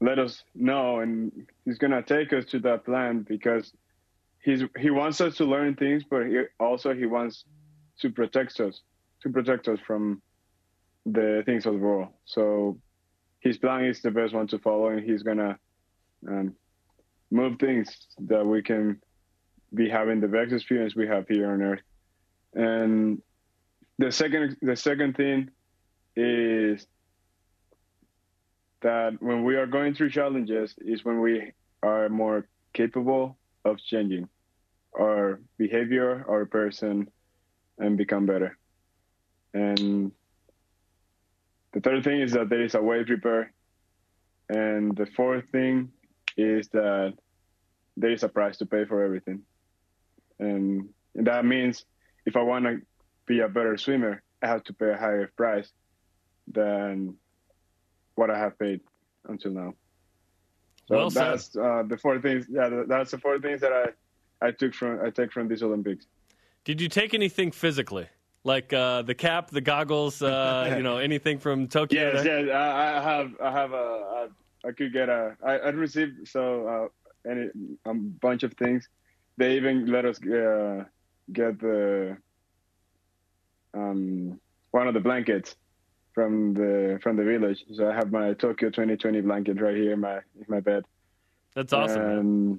let 0.00 0.18
us 0.18 0.44
know, 0.54 1.00
and 1.00 1.46
He's 1.64 1.78
gonna 1.78 2.02
take 2.02 2.32
us 2.32 2.44
to 2.46 2.60
that 2.60 2.84
plan 2.84 3.26
because 3.28 3.72
he's 4.42 4.62
he 4.78 4.90
wants 4.90 5.20
us 5.20 5.36
to 5.36 5.44
learn 5.44 5.76
things, 5.76 6.02
but 6.08 6.26
he 6.26 6.42
also 6.58 6.94
he 6.94 7.06
wants 7.06 7.44
to 8.00 8.10
protect 8.10 8.58
us, 8.60 8.80
to 9.22 9.28
protect 9.28 9.68
us 9.68 9.78
from 9.86 10.22
the 11.06 11.42
things 11.46 11.66
of 11.66 11.74
the 11.74 11.78
world. 11.78 12.08
So 12.24 12.78
his 13.40 13.58
plan 13.58 13.84
is 13.84 14.02
the 14.02 14.10
best 14.10 14.34
one 14.34 14.46
to 14.48 14.58
follow, 14.58 14.88
and 14.88 15.02
he's 15.02 15.22
gonna 15.22 15.58
um, 16.28 16.54
move 17.30 17.58
things 17.58 18.06
that 18.18 18.44
we 18.44 18.62
can 18.62 19.00
be 19.72 19.88
having 19.88 20.20
the 20.20 20.28
best 20.28 20.52
experience 20.52 20.94
we 20.94 21.06
have 21.06 21.28
here 21.28 21.50
on 21.50 21.62
Earth. 21.62 21.82
And 22.54 23.22
the 23.98 24.10
second, 24.10 24.56
the 24.60 24.76
second 24.76 25.16
thing 25.16 25.50
is 26.16 26.86
that 28.82 29.22
when 29.22 29.44
we 29.44 29.56
are 29.56 29.66
going 29.66 29.94
through 29.94 30.10
challenges, 30.10 30.74
is 30.78 31.04
when 31.04 31.20
we 31.20 31.52
are 31.82 32.08
more 32.08 32.46
capable 32.72 33.38
of 33.64 33.78
changing 33.78 34.28
our 34.98 35.40
behavior, 35.56 36.24
our 36.28 36.46
person, 36.46 37.08
and 37.78 37.96
become 37.96 38.26
better. 38.26 38.58
And 39.54 40.12
the 41.72 41.80
third 41.80 42.04
thing 42.04 42.20
is 42.20 42.32
that 42.32 42.48
there 42.48 42.62
is 42.62 42.74
a 42.74 42.78
to 42.78 43.04
prepare. 43.04 43.52
And 44.48 44.96
the 44.96 45.06
fourth 45.06 45.44
thing 45.52 45.90
is 46.36 46.68
that 46.68 47.14
there 47.96 48.10
is 48.10 48.22
a 48.22 48.28
price 48.28 48.56
to 48.58 48.66
pay 48.66 48.84
for 48.84 49.04
everything. 49.04 49.42
And 50.38 50.88
that 51.14 51.44
means 51.44 51.84
if 52.26 52.36
I 52.36 52.42
want 52.42 52.64
to 52.64 52.80
be 53.26 53.40
a 53.40 53.48
better 53.48 53.76
swimmer, 53.76 54.22
I 54.42 54.46
have 54.48 54.64
to 54.64 54.72
pay 54.72 54.90
a 54.90 54.96
higher 54.96 55.30
price 55.36 55.70
than 56.48 57.14
what 58.14 58.30
I 58.30 58.38
have 58.38 58.58
paid 58.58 58.80
until 59.28 59.52
now. 59.52 59.74
So 60.88 60.96
Well 60.96 61.10
that's 61.10 61.56
uh, 61.56 61.84
the 61.86 61.96
four 61.96 62.20
things. 62.20 62.46
Yeah, 62.50 62.82
that's 62.88 63.12
the 63.12 63.18
four 63.18 63.38
things 63.38 63.60
that 63.60 63.72
I, 63.72 64.46
I 64.46 64.50
took 64.50 64.74
from 64.74 65.00
I 65.04 65.10
take 65.10 65.30
from 65.30 65.46
these 65.46 65.62
Olympics. 65.62 66.06
Did 66.64 66.80
you 66.80 66.88
take 66.88 67.14
anything 67.14 67.52
physically, 67.52 68.08
like 68.44 68.72
uh, 68.72 69.02
the 69.02 69.14
cap, 69.14 69.50
the 69.50 69.60
goggles, 69.60 70.22
uh, 70.22 70.72
you 70.76 70.82
know, 70.82 70.98
anything 70.98 71.38
from 71.38 71.68
Tokyo? 71.68 72.12
Yes, 72.12 72.24
there? 72.24 72.46
yes. 72.46 72.54
I, 72.54 72.98
I 72.98 73.02
have, 73.02 73.30
I 73.42 73.50
have 73.50 73.72
a, 73.72 73.76
I, 74.64 74.68
I 74.68 74.72
could 74.72 74.92
get 74.92 75.08
a, 75.08 75.36
I, 75.44 75.52
I 75.58 75.68
received 75.70 76.28
so 76.28 76.90
uh, 77.26 77.30
any 77.30 77.48
a 77.84 77.94
bunch 77.94 78.42
of 78.42 78.54
things. 78.54 78.88
They 79.36 79.56
even 79.56 79.86
let 79.86 80.04
us 80.04 80.18
uh, 80.22 80.84
get 81.32 81.60
the 81.60 82.16
um 83.72 84.40
one 84.72 84.88
of 84.88 84.94
the 84.94 85.00
blankets 85.00 85.54
from 86.12 86.54
the 86.54 86.98
from 87.02 87.16
the 87.16 87.24
village. 87.24 87.64
So 87.72 87.88
I 87.88 87.94
have 87.94 88.10
my 88.10 88.34
Tokyo 88.34 88.70
2020 88.70 89.20
blanket 89.22 89.60
right 89.60 89.76
here 89.76 89.92
in 89.92 90.00
my 90.00 90.16
in 90.16 90.46
my 90.48 90.60
bed. 90.60 90.84
That's 91.54 91.72
awesome. 91.72 92.02
man. 92.02 92.18
And 92.18 92.58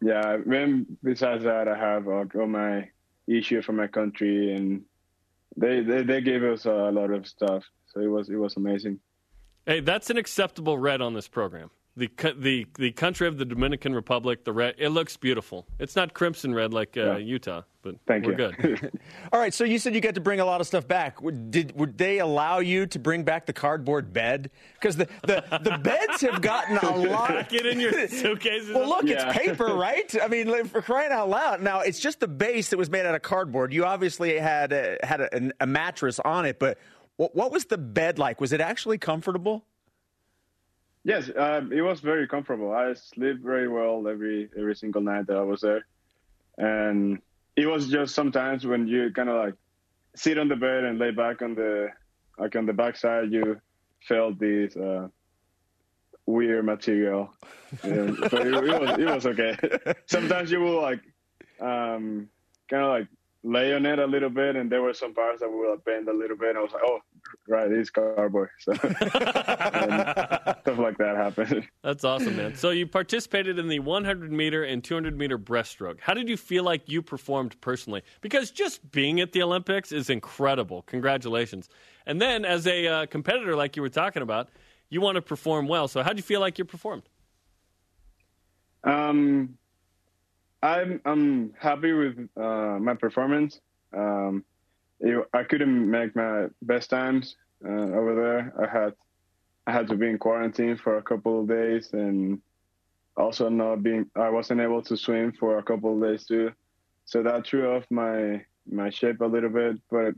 yeah, 0.00 0.38
then 0.44 0.98
besides 1.02 1.44
that, 1.44 1.68
I 1.68 1.76
have 1.76 2.08
uh, 2.08 2.24
all 2.34 2.46
my 2.46 2.88
issue 3.26 3.62
for 3.62 3.72
my 3.72 3.86
country, 3.86 4.54
and 4.54 4.82
they, 5.56 5.80
they 5.80 6.02
they 6.02 6.20
gave 6.20 6.42
us 6.42 6.64
a 6.64 6.90
lot 6.90 7.10
of 7.10 7.26
stuff. 7.26 7.64
So 7.86 8.00
it 8.00 8.06
was 8.06 8.28
it 8.28 8.36
was 8.36 8.56
amazing. 8.56 9.00
Hey, 9.66 9.80
that's 9.80 10.10
an 10.10 10.16
acceptable 10.16 10.76
red 10.78 11.00
on 11.00 11.14
this 11.14 11.28
program. 11.28 11.70
The 11.94 12.08
the 12.38 12.66
the 12.78 12.90
country 12.92 13.28
of 13.28 13.36
the 13.36 13.44
Dominican 13.44 13.94
Republic, 13.94 14.44
the 14.44 14.52
red. 14.52 14.76
It 14.78 14.88
looks 14.88 15.18
beautiful. 15.18 15.66
It's 15.78 15.94
not 15.94 16.14
crimson 16.14 16.54
red 16.54 16.72
like 16.72 16.96
uh, 16.96 17.02
Yeah. 17.02 17.16
Utah, 17.18 17.62
but 17.82 17.96
Thank 18.06 18.24
we're 18.24 18.30
you. 18.32 18.36
good. 18.38 18.98
All 19.32 19.38
right, 19.38 19.52
so 19.52 19.64
you 19.64 19.78
said 19.78 19.94
you 19.94 20.00
got 20.00 20.14
to 20.14 20.22
bring 20.22 20.40
a 20.40 20.44
lot 20.46 20.62
of 20.62 20.66
stuff 20.66 20.88
back. 20.88 21.20
Would- 21.20 21.50
Did 21.50 21.76
would 21.78 21.98
they 21.98 22.18
allow 22.20 22.60
you 22.60 22.86
to 22.86 22.98
bring 22.98 23.24
back 23.24 23.44
the 23.44 23.52
cardboard 23.52 24.10
bed? 24.10 24.50
Because 24.80 24.96
the, 24.96 25.06
the, 25.26 25.44
the 25.62 25.76
beds 25.84 26.22
have 26.22 26.40
gotten 26.40 26.78
a 26.78 26.96
lot. 27.10 27.50
Get 27.50 27.66
in 27.66 27.78
your 27.78 27.92
suitcases. 28.08 28.74
Well, 28.74 28.88
look, 28.88 29.04
Yeah. 29.04 29.28
it's 29.28 29.38
paper, 29.38 29.74
right? 29.74 30.14
I 30.22 30.28
mean, 30.28 30.48
like, 30.48 30.68
for 30.68 30.80
crying 30.80 31.12
out 31.12 31.28
loud! 31.28 31.60
Now 31.60 31.80
it's 31.80 32.00
just 32.00 32.20
the 32.20 32.28
base 32.28 32.70
that 32.70 32.78
was 32.78 32.88
made 32.88 33.04
out 33.04 33.14
of 33.14 33.20
cardboard. 33.20 33.70
You 33.70 33.84
obviously 33.84 34.38
had 34.38 34.72
a, 34.72 34.96
had 35.02 35.20
a, 35.20 35.50
a 35.60 35.66
mattress 35.66 36.18
on 36.20 36.46
it, 36.46 36.58
but 36.58 36.78
what, 37.16 37.36
what 37.36 37.52
was 37.52 37.66
the 37.66 37.76
bed 37.76 38.18
like? 38.18 38.40
Was 38.40 38.54
it 38.54 38.62
actually 38.62 38.96
comfortable? 38.96 39.66
Yes, 41.04 41.30
um, 41.36 41.72
it 41.72 41.80
was 41.80 42.00
very 42.00 42.28
comfortable. 42.28 42.72
I 42.72 42.94
sleep 42.94 43.40
very 43.42 43.68
well 43.68 44.06
every 44.06 44.48
every 44.56 44.76
single 44.76 45.02
night 45.02 45.26
that 45.26 45.36
I 45.36 45.42
was 45.42 45.60
there, 45.60 45.84
and 46.58 47.20
it 47.56 47.66
was 47.66 47.88
just 47.88 48.14
sometimes 48.14 48.64
when 48.64 48.86
you 48.86 49.10
kind 49.12 49.28
of 49.28 49.36
like 49.36 49.54
sit 50.14 50.38
on 50.38 50.48
the 50.48 50.56
bed 50.56 50.84
and 50.84 50.98
lay 50.98 51.10
back 51.10 51.42
on 51.42 51.54
the 51.54 51.88
like 52.38 52.54
on 52.54 52.66
the 52.66 52.72
backside, 52.72 53.32
you 53.32 53.60
felt 54.06 54.38
this 54.38 54.76
uh, 54.76 55.08
weird 56.26 56.64
material, 56.64 57.32
and, 57.82 58.16
but 58.30 58.46
it, 58.46 58.54
it 58.54 58.80
was 58.80 58.98
it 58.98 59.06
was 59.06 59.26
okay. 59.26 59.56
sometimes 60.06 60.52
you 60.52 60.60
will 60.60 60.80
like 60.80 61.00
um, 61.60 62.28
kind 62.70 62.84
of 62.84 62.90
like 62.90 63.08
lay 63.44 63.74
on 63.74 63.84
it 63.86 63.98
a 63.98 64.06
little 64.06 64.30
bit, 64.30 64.56
and 64.56 64.70
there 64.70 64.82
were 64.82 64.94
some 64.94 65.14
parts 65.14 65.40
that 65.40 65.50
will 65.50 65.76
bend 65.84 66.08
a 66.08 66.12
little 66.12 66.36
bit. 66.36 66.50
And 66.50 66.58
I 66.58 66.62
was 66.62 66.72
like, 66.72 66.82
oh, 66.84 67.00
right, 67.48 67.70
it's 67.70 67.90
cardboard. 67.90 68.50
So 68.60 68.72
stuff 70.62 70.78
like 70.78 70.98
that 70.98 71.16
happened. 71.16 71.66
That's 71.82 72.04
awesome, 72.04 72.36
man. 72.36 72.54
So 72.54 72.70
you 72.70 72.86
participated 72.86 73.58
in 73.58 73.66
the 73.68 73.80
100 73.80 74.30
meter 74.30 74.62
and 74.62 74.82
200 74.84 75.18
meter 75.18 75.38
breaststroke. 75.38 75.98
How 76.00 76.14
did 76.14 76.28
you 76.28 76.36
feel 76.36 76.62
like 76.62 76.88
you 76.88 77.02
performed 77.02 77.60
personally? 77.60 78.02
Because 78.20 78.50
just 78.52 78.88
being 78.92 79.20
at 79.20 79.32
the 79.32 79.42
Olympics 79.42 79.90
is 79.90 80.08
incredible. 80.08 80.82
Congratulations. 80.82 81.68
And 82.06 82.20
then 82.20 82.44
as 82.44 82.66
a 82.66 82.86
uh, 82.86 83.06
competitor, 83.06 83.56
like 83.56 83.74
you 83.74 83.82
were 83.82 83.88
talking 83.88 84.22
about, 84.22 84.50
you 84.88 85.00
want 85.00 85.16
to 85.16 85.22
perform 85.22 85.66
well. 85.66 85.88
So 85.88 86.02
how 86.02 86.10
did 86.10 86.18
you 86.18 86.22
feel 86.22 86.40
like 86.40 86.58
you 86.58 86.64
performed? 86.64 87.02
Um, 88.84 89.56
I'm 90.62 91.00
I'm 91.04 91.54
happy 91.58 91.92
with 91.92 92.28
uh, 92.36 92.78
my 92.80 92.94
performance. 92.94 93.60
Um, 93.96 94.44
it, 95.00 95.26
I 95.34 95.42
couldn't 95.42 95.90
make 95.90 96.14
my 96.14 96.46
best 96.62 96.90
times 96.90 97.36
uh, 97.64 97.68
over 97.68 98.14
there. 98.14 98.54
I 98.62 98.70
had 98.70 98.94
I 99.66 99.72
had 99.72 99.88
to 99.88 99.96
be 99.96 100.08
in 100.08 100.18
quarantine 100.18 100.76
for 100.76 100.98
a 100.98 101.02
couple 101.02 101.40
of 101.40 101.48
days, 101.48 101.92
and 101.92 102.40
also 103.16 103.48
not 103.48 103.82
being 103.82 104.06
I 104.14 104.30
wasn't 104.30 104.60
able 104.60 104.82
to 104.82 104.96
swim 104.96 105.32
for 105.32 105.58
a 105.58 105.62
couple 105.62 105.94
of 105.94 106.02
days 106.08 106.26
too. 106.26 106.52
So 107.04 107.22
that 107.24 107.46
threw 107.46 107.74
off 107.74 107.84
my 107.90 108.44
my 108.70 108.90
shape 108.90 109.20
a 109.20 109.26
little 109.26 109.50
bit. 109.50 109.76
But 109.90 110.14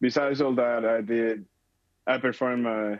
besides 0.00 0.42
all 0.42 0.54
that, 0.56 0.84
I 0.84 1.00
did 1.00 1.46
I 2.06 2.18
performed 2.18 2.64
my 2.64 2.98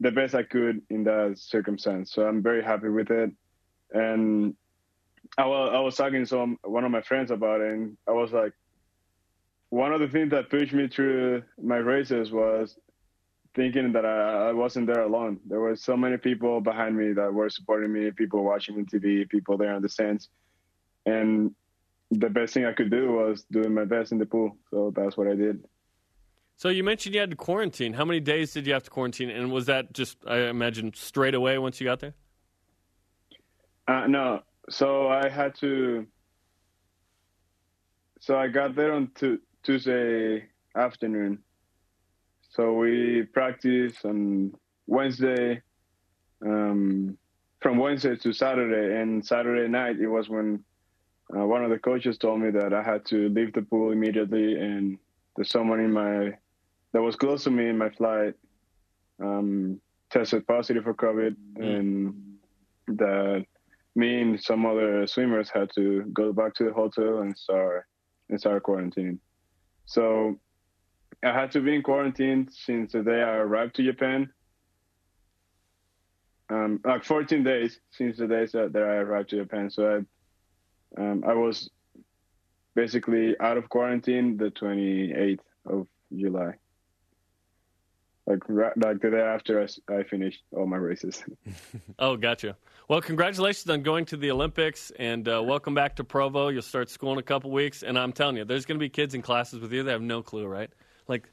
the 0.00 0.10
best 0.10 0.34
I 0.34 0.42
could 0.42 0.80
in 0.88 1.04
that 1.04 1.34
circumstance. 1.36 2.12
So 2.12 2.26
I'm 2.26 2.42
very 2.42 2.64
happy 2.64 2.88
with 2.88 3.10
it. 3.10 3.30
And 3.92 4.54
I 5.38 5.46
was, 5.46 5.70
I 5.72 5.80
was 5.80 5.96
talking 5.96 6.20
to 6.20 6.26
some, 6.26 6.58
one 6.64 6.84
of 6.84 6.90
my 6.90 7.02
friends 7.02 7.30
about 7.30 7.60
it, 7.60 7.72
and 7.72 7.96
I 8.06 8.12
was 8.12 8.32
like, 8.32 8.52
one 9.70 9.92
of 9.92 10.00
the 10.00 10.08
things 10.08 10.30
that 10.30 10.50
pushed 10.50 10.72
me 10.72 10.88
through 10.88 11.42
my 11.62 11.76
races 11.76 12.32
was 12.32 12.76
thinking 13.54 13.92
that 13.92 14.04
I, 14.04 14.48
I 14.48 14.52
wasn't 14.52 14.86
there 14.86 15.02
alone. 15.02 15.38
There 15.46 15.60
were 15.60 15.76
so 15.76 15.96
many 15.96 16.16
people 16.16 16.60
behind 16.60 16.96
me 16.96 17.12
that 17.12 17.32
were 17.32 17.48
supporting 17.48 17.92
me, 17.92 18.10
people 18.10 18.44
watching 18.44 18.76
on 18.76 18.86
TV, 18.86 19.28
people 19.28 19.56
there 19.56 19.74
on 19.74 19.82
the 19.82 19.88
stands. 19.88 20.28
And 21.06 21.54
the 22.10 22.28
best 22.28 22.54
thing 22.54 22.64
I 22.64 22.72
could 22.72 22.90
do 22.90 23.12
was 23.12 23.44
doing 23.50 23.72
my 23.72 23.84
best 23.84 24.12
in 24.12 24.18
the 24.18 24.26
pool. 24.26 24.56
So 24.70 24.92
that's 24.94 25.16
what 25.16 25.28
I 25.28 25.34
did. 25.34 25.64
So 26.56 26.68
you 26.68 26.84
mentioned 26.84 27.14
you 27.14 27.20
had 27.20 27.30
to 27.30 27.36
quarantine. 27.36 27.94
How 27.94 28.04
many 28.04 28.20
days 28.20 28.52
did 28.52 28.66
you 28.66 28.72
have 28.74 28.82
to 28.82 28.90
quarantine? 28.90 29.30
And 29.30 29.50
was 29.50 29.66
that 29.66 29.92
just, 29.92 30.18
I 30.26 30.48
imagine, 30.48 30.92
straight 30.94 31.34
away 31.34 31.56
once 31.58 31.80
you 31.80 31.86
got 31.86 32.00
there? 32.00 32.14
Uh, 33.88 34.06
no, 34.06 34.42
so 34.68 35.08
I 35.08 35.28
had 35.28 35.54
to. 35.56 36.06
So 38.20 38.38
I 38.38 38.48
got 38.48 38.74
there 38.74 38.92
on 38.92 39.10
tu- 39.14 39.40
Tuesday 39.62 40.44
afternoon. 40.76 41.38
So 42.50 42.74
we 42.74 43.22
practiced 43.22 44.04
on 44.04 44.52
Wednesday, 44.86 45.62
um, 46.44 47.16
from 47.60 47.78
Wednesday 47.78 48.16
to 48.16 48.32
Saturday, 48.32 49.00
and 49.00 49.24
Saturday 49.24 49.68
night 49.68 49.98
it 50.00 50.08
was 50.08 50.28
when 50.28 50.64
uh, 51.34 51.46
one 51.46 51.64
of 51.64 51.70
the 51.70 51.78
coaches 51.78 52.18
told 52.18 52.40
me 52.40 52.50
that 52.50 52.72
I 52.74 52.82
had 52.82 53.04
to 53.06 53.28
leave 53.28 53.52
the 53.52 53.62
pool 53.62 53.92
immediately, 53.92 54.58
and 54.58 54.98
there's 55.36 55.50
someone 55.50 55.80
in 55.80 55.92
my 55.92 56.36
that 56.92 57.00
was 57.00 57.14
close 57.16 57.44
to 57.44 57.50
me 57.50 57.68
in 57.68 57.78
my 57.78 57.90
flight 57.90 58.34
um, 59.22 59.80
tested 60.10 60.46
positive 60.46 60.84
for 60.84 60.94
COVID, 60.94 61.36
and 61.56 62.14
that 62.88 63.46
me 63.96 64.20
and 64.20 64.40
some 64.40 64.66
other 64.66 65.06
swimmers 65.06 65.50
had 65.50 65.70
to 65.74 66.04
go 66.12 66.32
back 66.32 66.54
to 66.54 66.64
the 66.64 66.72
hotel 66.72 67.18
and 67.20 67.36
start 67.36 67.86
and 68.28 68.38
start 68.38 68.62
quarantining. 68.62 69.18
So 69.86 70.38
I 71.24 71.32
had 71.32 71.50
to 71.52 71.60
be 71.60 71.74
in 71.74 71.82
quarantine 71.82 72.48
since 72.50 72.92
the 72.92 73.02
day 73.02 73.22
I 73.22 73.36
arrived 73.36 73.76
to 73.76 73.84
Japan. 73.84 74.30
Um, 76.48 76.80
like 76.84 77.04
14 77.04 77.44
days 77.44 77.78
since 77.90 78.16
the 78.16 78.26
day 78.26 78.46
that, 78.46 78.72
that 78.72 78.82
I 78.82 78.96
arrived 78.96 79.30
to 79.30 79.36
Japan. 79.36 79.70
So 79.70 80.04
I, 80.96 81.00
um, 81.00 81.24
I 81.26 81.34
was 81.34 81.70
basically 82.74 83.36
out 83.40 83.56
of 83.56 83.68
quarantine 83.68 84.36
the 84.36 84.50
28th 84.50 85.38
of 85.66 85.86
July. 86.16 86.54
Like 88.30 88.48
ra- 88.48 88.72
like 88.76 89.00
the 89.00 89.10
day 89.10 89.20
after 89.20 89.60
I, 89.60 89.94
I 89.94 90.02
finished 90.04 90.42
all 90.52 90.66
my 90.66 90.76
races. 90.76 91.22
Oh, 91.98 92.16
gotcha. 92.16 92.56
Well, 92.88 93.00
congratulations 93.00 93.68
on 93.68 93.82
going 93.82 94.06
to 94.06 94.16
the 94.16 94.30
Olympics, 94.30 94.90
and 94.98 95.28
uh, 95.28 95.42
welcome 95.42 95.74
back 95.74 95.96
to 95.96 96.04
Provo. 96.04 96.48
You'll 96.48 96.62
start 96.62 96.88
school 96.88 97.12
in 97.12 97.18
a 97.18 97.22
couple 97.22 97.50
weeks, 97.50 97.82
and 97.82 97.98
I'm 97.98 98.12
telling 98.12 98.36
you, 98.36 98.44
there's 98.44 98.64
going 98.64 98.78
to 98.78 98.82
be 98.82 98.88
kids 98.88 99.14
in 99.14 99.22
classes 99.22 99.60
with 99.60 99.72
you 99.72 99.82
that 99.82 99.90
have 99.90 100.02
no 100.02 100.22
clue, 100.22 100.46
right? 100.46 100.70
Like, 101.06 101.28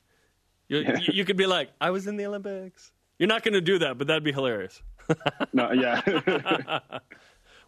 you, 0.67 0.79
you, 0.79 0.95
you 1.13 1.25
could 1.25 1.37
be 1.37 1.45
like, 1.45 1.69
"I 1.79 1.91
was 1.91 2.05
in 2.07 2.17
the 2.17 2.25
Olympics." 2.25 2.91
You're 3.17 3.27
not 3.27 3.43
going 3.43 3.53
to 3.53 3.61
do 3.61 3.79
that, 3.79 3.97
but 3.97 4.07
that'd 4.07 4.23
be 4.23 4.33
hilarious. 4.33 4.81
no, 5.53 5.71
yeah. 5.71 6.01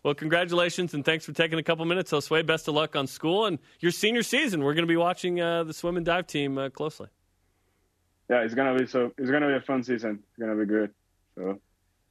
Well, 0.03 0.13
congratulations, 0.13 0.93
and 0.93 1.03
thanks 1.03 1.25
for 1.25 1.33
taking 1.33 1.59
a 1.59 1.63
couple 1.63 1.83
minutes. 1.85 2.11
Josue, 2.11 2.45
best 2.45 2.67
of 2.67 2.75
luck 2.75 2.95
on 2.95 3.07
school 3.07 3.45
and 3.45 3.59
your 3.79 3.91
senior 3.91 4.23
season. 4.23 4.63
We're 4.63 4.73
going 4.73 4.87
to 4.87 4.91
be 4.91 4.97
watching 4.97 5.41
uh, 5.41 5.63
the 5.63 5.73
swim 5.73 5.97
and 5.97 6.05
dive 6.05 6.27
team 6.27 6.57
uh, 6.57 6.69
closely. 6.69 7.07
Yeah, 8.29 8.41
it's 8.41 8.53
gonna 8.53 8.77
be 8.77 8.85
so. 8.87 9.11
It's 9.17 9.29
gonna 9.31 9.47
be 9.47 9.53
a 9.55 9.61
fun 9.61 9.83
season. 9.83 10.19
It's 10.29 10.39
gonna 10.39 10.55
be 10.55 10.65
good. 10.65 10.91
So 11.35 11.59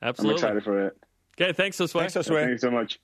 Absolutely. 0.02 0.42
I'm 0.42 0.56
excited 0.56 0.64
for 0.64 0.86
it. 0.86 0.96
Okay, 1.40 1.52
thanks, 1.52 1.76
Josue. 1.76 1.98
Thanks, 2.00 2.14
So 2.14 2.20
Josue. 2.22 2.34
thank 2.40 2.50
you 2.50 2.58
so 2.58 2.70
much. 2.70 2.98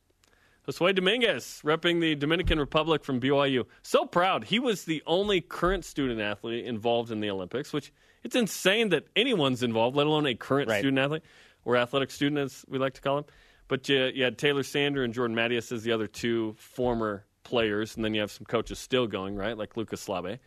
Josue 0.66 0.94
Dominguez, 0.94 1.60
repping 1.64 2.00
the 2.00 2.14
Dominican 2.14 2.58
Republic 2.58 3.04
from 3.04 3.20
BYU. 3.20 3.66
So 3.82 4.06
proud. 4.06 4.44
He 4.44 4.58
was 4.58 4.84
the 4.84 5.02
only 5.06 5.40
current 5.42 5.84
student 5.84 6.20
athlete 6.20 6.64
involved 6.64 7.10
in 7.10 7.20
the 7.20 7.28
Olympics, 7.30 7.72
which 7.72 7.92
it's 8.22 8.34
insane 8.34 8.88
that 8.88 9.04
anyone's 9.14 9.62
involved, 9.62 9.94
let 9.96 10.06
alone 10.06 10.26
a 10.26 10.34
current 10.34 10.70
Right. 10.70 10.78
student 10.78 10.98
athlete 10.98 11.22
or 11.66 11.76
athletic 11.76 12.10
student, 12.10 12.38
as 12.40 12.64
we 12.66 12.78
like 12.78 12.94
to 12.94 13.02
call 13.02 13.18
him. 13.18 13.24
But 13.68 13.88
you, 13.90 14.04
you 14.14 14.24
had 14.24 14.38
Taylor 14.38 14.62
Sander 14.62 15.04
and 15.04 15.12
Jordan 15.12 15.36
Mattias 15.36 15.70
as 15.70 15.82
the 15.82 15.92
other 15.92 16.06
two 16.06 16.54
former 16.58 17.26
players, 17.42 17.94
and 17.96 18.04
then 18.04 18.14
you 18.14 18.20
have 18.22 18.30
some 18.30 18.46
coaches 18.46 18.78
still 18.78 19.06
going, 19.06 19.36
right? 19.36 19.56
Like 19.58 19.76
Lucas 19.76 20.06
Slabe. 20.06 20.38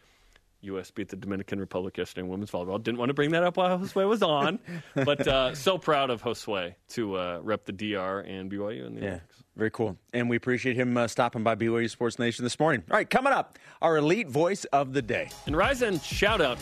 U.S. 0.62 0.92
beat 0.92 1.10
the 1.10 1.16
Dominican 1.16 1.60
Republic 1.60 1.98
yesterday 1.98 2.22
in 2.22 2.30
women's 2.30 2.52
volleyball. 2.52 2.82
Didn't 2.82 2.98
want 2.98 3.10
to 3.10 3.14
bring 3.14 3.32
that 3.32 3.44
up 3.44 3.58
while 3.58 3.78
Josue 3.80 4.08
was 4.08 4.24
on, 4.24 4.60
but 4.96 5.28
uh, 5.28 5.54
so 5.56 5.78
proud 5.78 6.10
of 6.10 6.22
Josue 6.24 6.74
to 6.90 7.16
uh, 7.18 7.40
rep 7.44 7.66
the 7.66 7.72
DR 7.74 8.20
and 8.22 8.52
BYU 8.52 8.88
in 8.88 8.96
the 8.96 9.02
Yeah, 9.02 9.08
Olympics. 9.08 9.44
very 9.56 9.72
cool. 9.72 9.98
And 10.14 10.30
we 10.30 10.36
appreciate 10.36 10.76
him 10.76 10.98
uh, 10.98 11.08
stopping 11.08 11.44
by 11.44 11.56
BYU 11.56 11.90
Sports 11.90 12.18
Nation 12.20 12.44
this 12.44 12.60
morning. 12.60 12.84
All 12.90 12.98
right, 12.98 13.10
coming 13.10 13.34
up, 13.34 13.60
our 13.82 13.98
elite 13.98 14.28
voice 14.30 14.66
of 14.66 14.94
the 14.94 15.02
day. 15.02 15.30
And 15.46 15.56
Rise 15.56 15.82
and 15.84 16.02
shout 16.02 16.42
out 16.42 16.58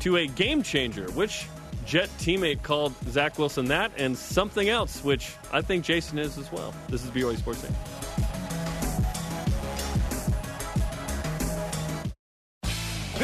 to 0.00 0.16
a 0.16 0.26
game 0.26 0.62
changer, 0.62 1.06
which 1.12 1.46
Jet 1.86 2.08
teammate 2.18 2.62
called 2.62 2.94
Zach 3.10 3.38
Wilson 3.38 3.66
that, 3.66 3.92
and 3.98 4.16
something 4.16 4.70
else, 4.70 5.04
which 5.04 5.34
I 5.52 5.60
think 5.60 5.84
Jason 5.84 6.18
is 6.18 6.38
as 6.38 6.50
well. 6.50 6.72
This 6.88 7.04
is 7.04 7.10
BYU 7.10 7.36
Sports 7.36 7.62
Nation. 7.62 7.76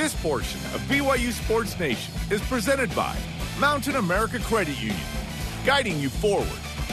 This 0.00 0.14
portion 0.22 0.58
of 0.74 0.80
BYU 0.88 1.30
Sports 1.30 1.78
Nation 1.78 2.14
is 2.30 2.40
presented 2.40 2.88
by 2.96 3.14
Mountain 3.58 3.96
America 3.96 4.38
Credit 4.38 4.80
Union, 4.80 4.98
guiding 5.66 6.00
you 6.00 6.08
forward. 6.08 6.48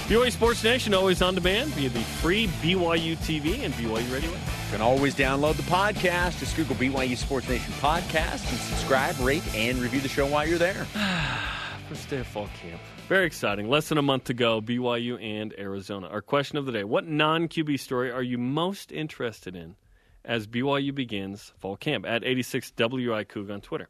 BYU 0.10 0.30
Sports 0.30 0.62
Nation 0.62 0.94
always 0.94 1.22
on 1.22 1.34
demand 1.34 1.70
via 1.70 1.88
the 1.88 2.02
free 2.02 2.48
BYU 2.62 3.16
TV 3.16 3.64
and 3.64 3.74
BYU 3.76 4.14
Radio. 4.14 4.30
You 4.30 4.38
can 4.72 4.82
always 4.82 5.16
download 5.16 5.56
the 5.56 5.64
podcast. 5.64 6.40
Just 6.40 6.58
Google 6.58 6.76
BYU 6.76 7.16
Sports 7.16 7.48
Nation 7.48 7.72
podcast 7.76 8.50
and 8.50 8.60
subscribe, 8.60 9.18
rate, 9.22 9.56
and 9.56 9.78
review 9.78 10.02
the 10.02 10.10
show 10.10 10.28
while 10.28 10.46
you're 10.46 10.58
there. 10.58 10.86
First 11.88 12.10
day 12.10 12.18
of 12.18 12.28
fall 12.28 12.50
camp. 12.62 12.82
Very 13.08 13.26
exciting. 13.26 13.70
Less 13.70 13.88
than 13.88 13.98
a 13.98 14.02
month 14.02 14.26
to 14.26 14.34
go, 14.34 14.60
BYU 14.60 15.18
and 15.24 15.54
Arizona. 15.58 16.08
Our 16.08 16.22
question 16.22 16.58
of 16.58 16.66
the 16.66 16.74
day 16.74 16.84
What 16.84 17.08
non 17.08 17.48
QB 17.48 17.80
story 17.80 18.12
are 18.12 18.22
you 18.22 18.38
most 18.38 18.92
interested 18.92 19.56
in 19.56 19.78
as 20.28 20.46
BYU 20.46 20.94
begins 20.94 21.54
fall 21.58 21.76
camp? 21.76 22.06
At 22.06 22.22
86WI 22.22 23.26
Coug 23.26 23.52
on 23.52 23.62
Twitter. 23.62 23.90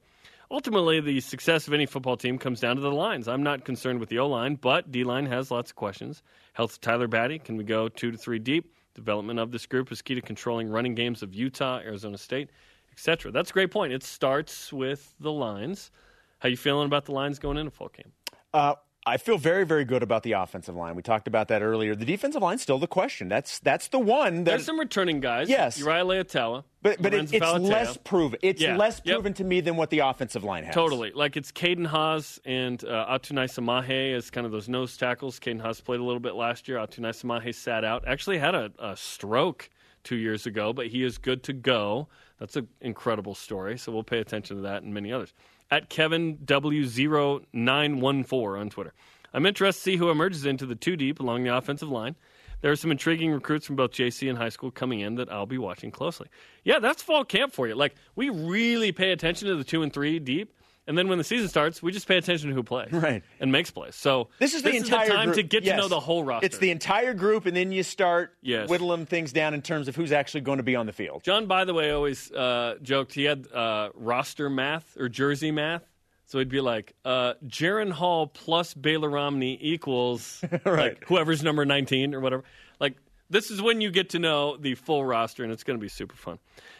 Ultimately, 0.49 1.01
the 1.01 1.19
success 1.19 1.67
of 1.67 1.73
any 1.73 1.85
football 1.85 2.15
team 2.15 2.38
comes 2.38 2.61
down 2.61 2.77
to 2.77 2.81
the 2.81 2.91
lines. 2.91 3.27
I'm 3.27 3.43
not 3.43 3.65
concerned 3.65 3.99
with 3.99 4.07
the 4.07 4.19
O 4.19 4.27
line, 4.27 4.55
but 4.55 4.89
D 4.91 5.03
line 5.03 5.25
has 5.25 5.51
lots 5.51 5.71
of 5.71 5.75
questions. 5.75 6.23
Health 6.53 6.73
of 6.73 6.81
Tyler 6.81 7.07
Batty. 7.07 7.39
Can 7.39 7.57
we 7.57 7.65
go 7.65 7.89
two 7.89 8.11
to 8.11 8.17
three 8.17 8.39
deep? 8.39 8.73
Development 8.93 9.39
of 9.39 9.51
this 9.51 9.65
group 9.65 9.91
is 9.91 10.01
key 10.01 10.15
to 10.15 10.21
controlling 10.21 10.69
running 10.69 10.95
games 10.95 11.21
of 11.21 11.35
Utah, 11.35 11.79
Arizona 11.79 12.17
State, 12.17 12.49
etc. 12.93 13.31
That's 13.31 13.49
a 13.49 13.53
great 13.53 13.71
point. 13.71 13.91
It 13.91 14.03
starts 14.03 14.71
with 14.71 15.13
the 15.19 15.31
lines. 15.31 15.91
How 16.39 16.49
you 16.49 16.57
feeling 16.57 16.85
about 16.85 17.05
the 17.05 17.11
lines 17.11 17.39
going 17.39 17.57
into 17.57 17.71
fall 17.71 17.89
camp? 17.89 18.11
Uh, 18.53 18.75
I 19.07 19.17
feel 19.17 19.37
very, 19.37 19.65
very 19.65 19.85
good 19.85 20.03
about 20.03 20.23
the 20.23 20.33
offensive 20.33 20.75
line. 20.75 20.95
We 20.95 21.01
talked 21.01 21.27
about 21.27 21.47
that 21.47 21.61
earlier. 21.61 21.95
The 21.95 22.05
defensive 22.05 22.41
line's 22.41 22.61
still 22.61 22.77
the 22.77 22.87
question. 22.87 23.29
That's 23.29 23.59
that's 23.59 23.87
the 23.87 23.99
one 23.99 24.43
that. 24.43 24.51
There's 24.51 24.65
some 24.65 24.79
returning 24.79 25.19
guys. 25.21 25.47
Yes. 25.49 25.79
Uriah 25.79 26.03
Leiataua. 26.03 26.63
but 26.81 27.01
but 27.01 27.13
it, 27.13 27.33
it's 27.33 27.53
less 27.59 27.97
proven. 27.97 28.37
It's 28.43 28.61
Yeah. 28.61 28.75
less 28.77 29.01
Yep. 29.03 29.13
proven 29.15 29.33
to 29.35 29.43
me 29.43 29.61
than 29.61 29.77
what 29.77 29.89
the 29.89 29.99
offensive 29.99 30.43
line 30.43 30.65
has. 30.65 30.75
Totally. 30.75 31.11
Like 31.11 31.37
it's 31.37 31.51
Caden 31.51 31.87
Haws 31.87 32.39
and 32.45 32.83
uh, 32.83 33.07
Atunaisa 33.17 33.63
Mahe 33.63 34.13
as 34.13 34.29
kind 34.29 34.45
of 34.45 34.51
those 34.51 34.67
nose 34.67 34.97
tackles. 34.97 35.39
Caden 35.39 35.61
Haws 35.61 35.79
played 35.81 35.99
a 36.01 36.03
little 36.03 36.19
bit 36.19 36.35
last 36.35 36.67
year. 36.67 36.77
Atunaisa 36.77 37.23
Mahe 37.23 37.53
sat 37.53 37.83
out. 37.85 38.05
Actually 38.07 38.39
had 38.39 38.55
a, 38.55 38.71
a 38.77 38.97
stroke 38.97 39.69
two 40.03 40.17
years 40.17 40.45
ago, 40.45 40.73
but 40.73 40.87
he 40.87 41.03
is 41.03 41.17
good 41.17 41.43
to 41.43 41.53
go. 41.53 42.07
That's 42.39 42.55
an 42.55 42.67
incredible 42.81 43.35
story. 43.35 43.77
So 43.77 43.91
we'll 43.91 44.03
pay 44.03 44.19
attention 44.19 44.57
to 44.57 44.61
that 44.63 44.83
and 44.83 44.93
many 44.93 45.11
others. 45.11 45.33
At 45.70 45.89
Kevin 45.89 46.38
W0914 46.38 48.59
on 48.59 48.70
Twitter. 48.70 48.93
I'm 49.34 49.45
interested 49.45 49.80
to 49.80 49.84
see 49.84 49.97
who 49.97 50.09
emerges 50.09 50.45
into 50.45 50.65
the 50.65 50.76
two 50.76 50.95
deep 50.95 51.20
along 51.20 51.43
the 51.43 51.55
offensive 51.55 51.89
line. 51.89 52.15
There 52.61 52.72
are 52.72 52.76
some 52.76 52.91
intriguing 52.91 53.32
recruits 53.32 53.68
from 53.68 53.76
both 53.76 53.91
JC 53.91 54.30
and 54.30 54.38
high 54.38 54.49
school 54.49 54.72
coming 54.72 55.01
in 55.01 55.15
that 55.15 55.32
I'll 55.32 55.45
be 55.45 55.57
watching 55.57 55.91
closely. 55.91 56.28
Yeah, 56.63 56.80
that's 56.80 57.03
fall 57.03 57.24
camp 57.24 57.53
for 57.53 57.68
you. 57.68 57.76
Like 57.76 57.95
we 58.15 58.30
really 58.30 58.91
pay 58.91 59.11
attention 59.11 59.47
to 59.47 59.55
the 59.55 59.63
two 59.63 59.84
and 59.84 59.93
three 59.93 60.20
deep, 60.20 60.53
and 60.88 60.97
then 60.97 61.07
when 61.09 61.17
the 61.17 61.23
season 61.23 61.47
starts, 61.47 61.83
we 61.83 61.91
just 61.91 62.07
pay 62.07 62.17
attention 62.17 62.49
to 62.49 62.55
who 62.55 62.63
plays 62.63 62.91
Right. 62.91 63.23
and 63.39 63.51
makes 63.51 63.69
plays. 63.71 63.95
So 63.95 64.29
This 64.39 64.53
is 64.53 64.63
the 64.63 64.75
entire 64.75 65.07
time 65.09 65.25
group. 65.25 65.35
to 65.35 65.43
get 65.43 65.63
Yes. 65.63 65.75
to 65.75 65.81
know 65.81 65.88
the 65.88 65.99
whole 65.99 66.23
roster. 66.23 66.45
It's 66.45 66.57
the 66.57 66.71
entire 66.71 67.13
group, 67.13 67.45
and 67.45 67.55
then 67.55 67.71
you 67.71 67.83
start 67.83 68.33
Yes. 68.41 68.69
whittling 68.69 69.05
things 69.05 69.31
down 69.33 69.53
in 69.53 69.61
terms 69.61 69.88
of 69.88 69.95
who's 69.95 70.11
actually 70.11 70.41
going 70.41 70.57
to 70.57 70.63
be 70.63 70.75
on 70.75 70.85
the 70.85 70.93
field. 70.93 71.23
John, 71.23 71.45
by 71.45 71.65
the 71.65 71.73
way, 71.73 71.91
always 71.91 72.31
uh, 72.31 72.75
joked 72.81 73.13
he 73.13 73.25
had 73.25 73.47
uh, 73.53 73.89
roster 73.95 74.49
math 74.49 74.95
or 74.97 75.09
jersey 75.09 75.51
math. 75.51 75.83
So 76.25 76.39
he'd 76.39 76.49
be 76.49 76.59
like, 76.59 76.93
uh, 77.05 77.35
Jaren 77.45 77.89
Hall 77.91 78.27
plus 78.27 78.73
Baylor 78.73 79.09
Romney 79.09 79.57
equals 79.61 80.43
like 80.65 81.05
whoever's 81.07 81.41
number 81.41 81.63
19 81.65 82.13
or 82.13 82.19
whatever. 82.19 82.43
Like, 82.81 82.95
this 83.29 83.49
is 83.49 83.61
when 83.61 83.79
you 83.81 83.91
get 83.91 84.09
to 84.09 84.19
know 84.19 84.57
the 84.57 84.75
full 84.75 85.05
roster, 85.05 85.43
and 85.43 85.51
it's 85.53 85.63
going 85.63 85.77
to 85.79 85.81
be 85.81 85.88
super 85.89 86.15
fun. 86.15 86.38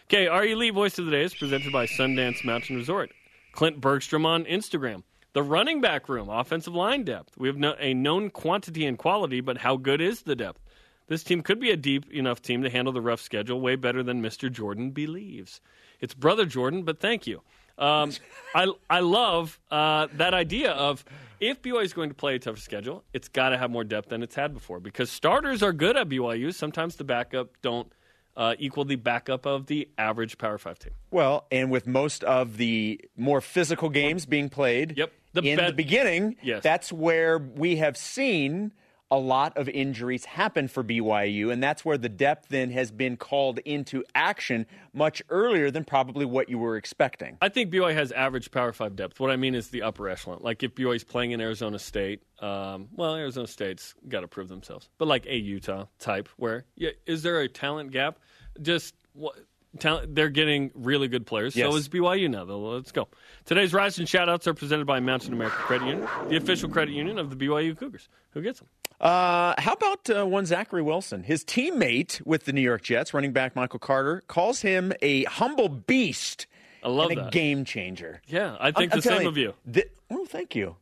Okay, 0.10 0.28
our 0.28 0.46
elite 0.46 0.74
voice 0.74 0.98
of 1.00 1.06
the 1.06 1.12
day 1.12 1.24
is 1.24 1.34
presented 1.34 1.72
by 1.74 1.86
Sundance 1.86 2.44
Mountain 2.46 2.76
Resort. 2.78 3.12
Clint 3.58 3.82
Bergstrom 3.82 4.24
on 4.24 4.46
Instagram. 4.46 5.02
The 5.34 5.42
running 5.42 5.82
back 5.82 6.08
room, 6.08 6.30
offensive 6.30 6.76
line 6.76 7.04
depth. 7.04 7.36
We 7.40 7.48
have 7.48 7.58
no, 7.58 7.76
a 7.80 7.92
known 7.92 8.30
quantity 8.30 8.86
and 8.86 9.00
quality, 9.00 9.42
but 9.42 9.58
how 9.58 9.78
good 9.78 10.00
is 10.00 10.22
the 10.22 10.36
depth? 10.36 10.62
This 11.08 11.24
team 11.24 11.42
could 11.42 11.60
be 11.60 11.72
a 11.72 11.76
deep 11.76 12.08
enough 12.12 12.40
team 12.40 12.62
to 12.62 12.70
handle 12.70 12.94
the 12.94 13.02
rough 13.02 13.20
schedule 13.20 13.60
way 13.60 13.76
better 13.76 14.04
than 14.04 14.22
Mr. 14.22 14.52
Jordan 14.52 14.92
believes. 14.92 15.60
It's 16.00 16.14
brother 16.14 16.46
Jordan, 16.46 16.84
but 16.84 17.00
thank 17.00 17.26
you. 17.26 17.42
Um, 17.80 18.12
I 18.54 18.72
I 18.92 19.00
love 19.00 19.60
uh, 19.72 20.06
that 20.14 20.36
idea 20.36 20.74
of 20.74 21.04
if 21.40 21.60
BYU 21.64 21.84
is 21.84 21.94
going 21.94 22.10
to 22.10 22.16
play 22.16 22.36
a 22.36 22.40
tougher 22.40 22.60
schedule, 22.60 23.04
it's 23.12 23.28
got 23.28 23.50
to 23.50 23.58
have 23.58 23.72
more 23.72 23.84
depth 23.84 24.10
than 24.10 24.22
it's 24.22 24.36
had 24.36 24.54
before 24.54 24.80
because 24.80 25.10
starters 25.10 25.64
are 25.64 25.74
good 25.74 25.98
at 25.98 26.08
BYU. 26.08 26.54
Sometimes 26.54 26.96
the 26.96 27.04
backup 27.04 27.60
don't 27.64 27.92
uh, 28.38 28.56
equal 28.60 28.86
the 28.86 28.96
backup 28.96 29.46
of 29.46 29.66
the 29.66 29.90
average 29.98 30.38
Power 30.38 30.58
Five 30.58 30.80
team. 30.80 30.94
Well, 31.12 31.46
and 31.52 31.70
with 31.72 31.88
most 31.88 32.24
of 32.24 32.56
the 32.58 33.02
more 33.18 33.42
physical 33.42 33.90
games 33.90 34.26
being 34.26 34.48
played 34.50 34.98
Yep. 34.98 35.12
The 35.34 35.42
in 35.42 35.58
the 35.66 35.74
beginning, 35.74 36.38
Yes. 36.42 36.64
that's 36.64 36.92
where 36.94 37.38
we 37.38 37.76
have 37.78 37.98
seen 37.98 38.72
a 39.10 39.18
lot 39.18 39.58
of 39.58 39.70
injuries 39.70 40.26
happen 40.26 40.68
for 40.68 40.84
BYU, 40.84 41.52
and 41.52 41.64
that's 41.64 41.86
where 41.86 41.98
the 41.98 42.10
depth 42.10 42.50
then 42.50 42.72
has 42.72 42.92
been 42.92 43.18
called 43.18 43.60
into 43.60 44.04
action 44.14 44.66
much 44.94 45.22
earlier 45.30 45.72
than 45.72 45.84
probably 45.84 46.26
what 46.26 46.50
you 46.50 46.58
were 46.58 46.76
expecting. 46.76 47.38
I 47.42 47.50
think 47.50 47.72
BYU 47.72 47.94
has 47.94 48.12
average 48.12 48.52
Power 48.52 48.74
Five 48.74 48.96
depth. 48.96 49.20
What 49.20 49.32
I 49.32 49.38
mean 49.38 49.56
is 49.56 49.70
the 49.70 49.84
upper 49.84 50.10
echelon. 50.10 50.40
Like 50.42 50.64
if 50.64 50.76
BYU's 50.76 51.04
playing 51.04 51.32
in 51.32 51.42
Arizona 51.42 51.80
State, 51.80 52.24
um, 52.40 52.90
well, 52.96 53.16
Arizona 53.16 53.48
State's 53.48 53.96
got 54.08 54.22
to 54.22 54.28
prove 54.28 54.50
themselves. 54.50 54.90
But 54.98 55.08
like 55.08 55.26
a 55.26 55.38
Utah 55.38 55.86
type, 56.00 56.28
where 56.38 56.66
yeah, 56.76 56.92
is 57.06 57.24
there 57.24 57.42
a 57.42 57.48
talent 57.48 57.92
gap? 57.92 58.20
Just 58.62 58.96
what. 59.14 59.36
Talent, 59.80 60.16
they're 60.16 60.30
getting 60.30 60.72
really 60.74 61.08
good 61.08 61.26
players. 61.26 61.56
Yes. 61.56 61.70
So 61.70 61.78
is 61.78 61.90
BYU 61.90 62.30
now, 62.30 62.46
though. 62.46 62.60
Let's 62.60 62.92
go. 62.92 63.08
Today's 63.46 63.74
Rise 63.74 64.00
and 64.00 64.08
Shoutouts 64.08 64.48
are 64.48 64.54
presented 64.54 64.88
by 64.88 65.00
Mountain 65.00 65.34
America 65.34 65.56
Credit 65.58 65.88
Union, 65.88 66.08
the 66.30 66.38
official 66.38 66.70
credit 66.70 66.94
union 66.94 67.20
of 67.20 67.30
the 67.30 67.36
BYU 67.36 67.78
Cougars. 67.78 68.10
Who 68.32 68.42
gets 68.42 68.60
them? 68.60 68.70
Uh, 69.00 69.54
how 69.60 69.74
about 69.74 70.10
uh, 70.10 70.26
one 70.26 70.46
Zachary 70.46 70.82
Wilson? 70.82 71.22
His 71.24 71.44
teammate 71.44 72.26
with 72.26 72.46
the 72.46 72.54
New 72.54 72.62
York 72.62 72.82
Jets, 72.82 73.14
running 73.14 73.32
back 73.34 73.56
Michael 73.56 73.80
Carter, 73.80 74.24
calls 74.28 74.62
him 74.62 74.92
a 75.02 75.24
humble 75.26 75.70
beast 75.70 76.48
I 76.84 76.90
love 76.90 77.12
and 77.12 77.20
a 77.20 77.30
game 77.30 77.64
changer. 77.64 78.22
Yeah, 78.28 78.58
I 78.60 78.72
think 78.72 78.94
I'm 78.94 79.00
the 79.00 79.04
telling 79.04 79.20
same 79.20 79.28
of 79.28 79.38
you. 79.38 79.54
th- 79.72 79.92
oh, 80.10 80.26
thank 80.26 80.56
you. 80.56 80.78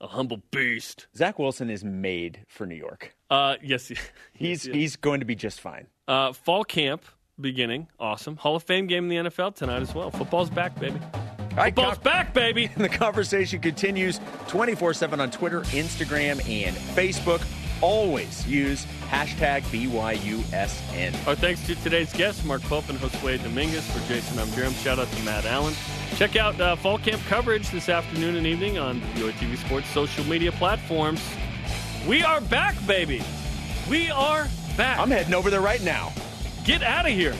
A 0.00 0.06
humble 0.06 0.42
beast. 0.50 1.06
Zach 1.16 1.38
Wilson 1.38 1.70
is 1.70 1.82
made 1.84 2.40
for 2.46 2.66
New 2.66 2.74
York. 2.76 3.14
Uh, 3.30 3.56
yes, 3.62 3.90
He's 4.32 4.62
he's 4.64 4.96
going 4.96 5.20
to 5.20 5.26
be 5.26 5.34
just 5.34 5.60
fine. 5.60 5.86
Uh, 6.06 6.32
fall 6.32 6.64
camp 6.64 7.04
beginning. 7.40 7.88
Awesome. 7.98 8.36
Hall 8.36 8.56
of 8.56 8.62
Fame 8.62 8.86
game 8.86 9.10
in 9.10 9.24
the 9.24 9.30
NFL 9.30 9.54
tonight 9.54 9.82
as 9.82 9.94
well. 9.94 10.10
Football's 10.10 10.50
back, 10.50 10.78
baby. 10.78 11.00
Right, 11.56 11.74
Football's 11.74 11.94
con- 11.94 12.04
back, 12.04 12.34
baby. 12.34 12.70
And 12.74 12.84
the 12.84 12.88
conversation 12.88 13.60
continues 13.60 14.20
24 14.48 14.94
7 14.94 15.20
on 15.20 15.30
Twitter, 15.30 15.62
Instagram, 15.62 16.46
and 16.48 16.76
Facebook. 16.76 17.42
Always 17.80 18.44
use 18.46 18.86
hashtag 19.08 19.62
BYUSN. 19.70 21.26
Our 21.28 21.36
thanks 21.36 21.64
to 21.66 21.76
today's 21.76 22.12
guests, 22.12 22.44
Mark 22.44 22.60
Pope 22.62 22.88
and 22.88 22.98
Josue 22.98 23.40
Dominguez. 23.42 23.88
For 23.90 24.00
Jason, 24.08 24.38
I'm 24.38 24.48
Jarom. 24.48 24.74
Shout 24.82 24.98
out 24.98 25.08
to 25.08 25.22
Matt 25.22 25.44
Allen. 25.44 25.74
Check 26.16 26.34
out 26.34 26.60
uh, 26.60 26.74
fall 26.74 26.98
camp 26.98 27.22
coverage 27.28 27.70
this 27.70 27.88
afternoon 27.88 28.34
and 28.34 28.46
evening 28.46 28.78
on 28.78 29.00
BYU 29.14 29.30
TV 29.32 29.56
Sports 29.56 29.88
social 29.90 30.24
media 30.24 30.50
platforms. 30.50 31.22
We 32.08 32.24
are 32.24 32.40
back, 32.40 32.74
baby. 32.86 33.22
We 33.88 34.10
are 34.10 34.48
back. 34.76 34.98
I'm 34.98 35.10
heading 35.10 35.34
over 35.34 35.48
there 35.50 35.60
right 35.60 35.82
now. 35.82 36.12
Get 36.68 36.82
out 36.82 37.06
of 37.06 37.12
here. 37.12 37.34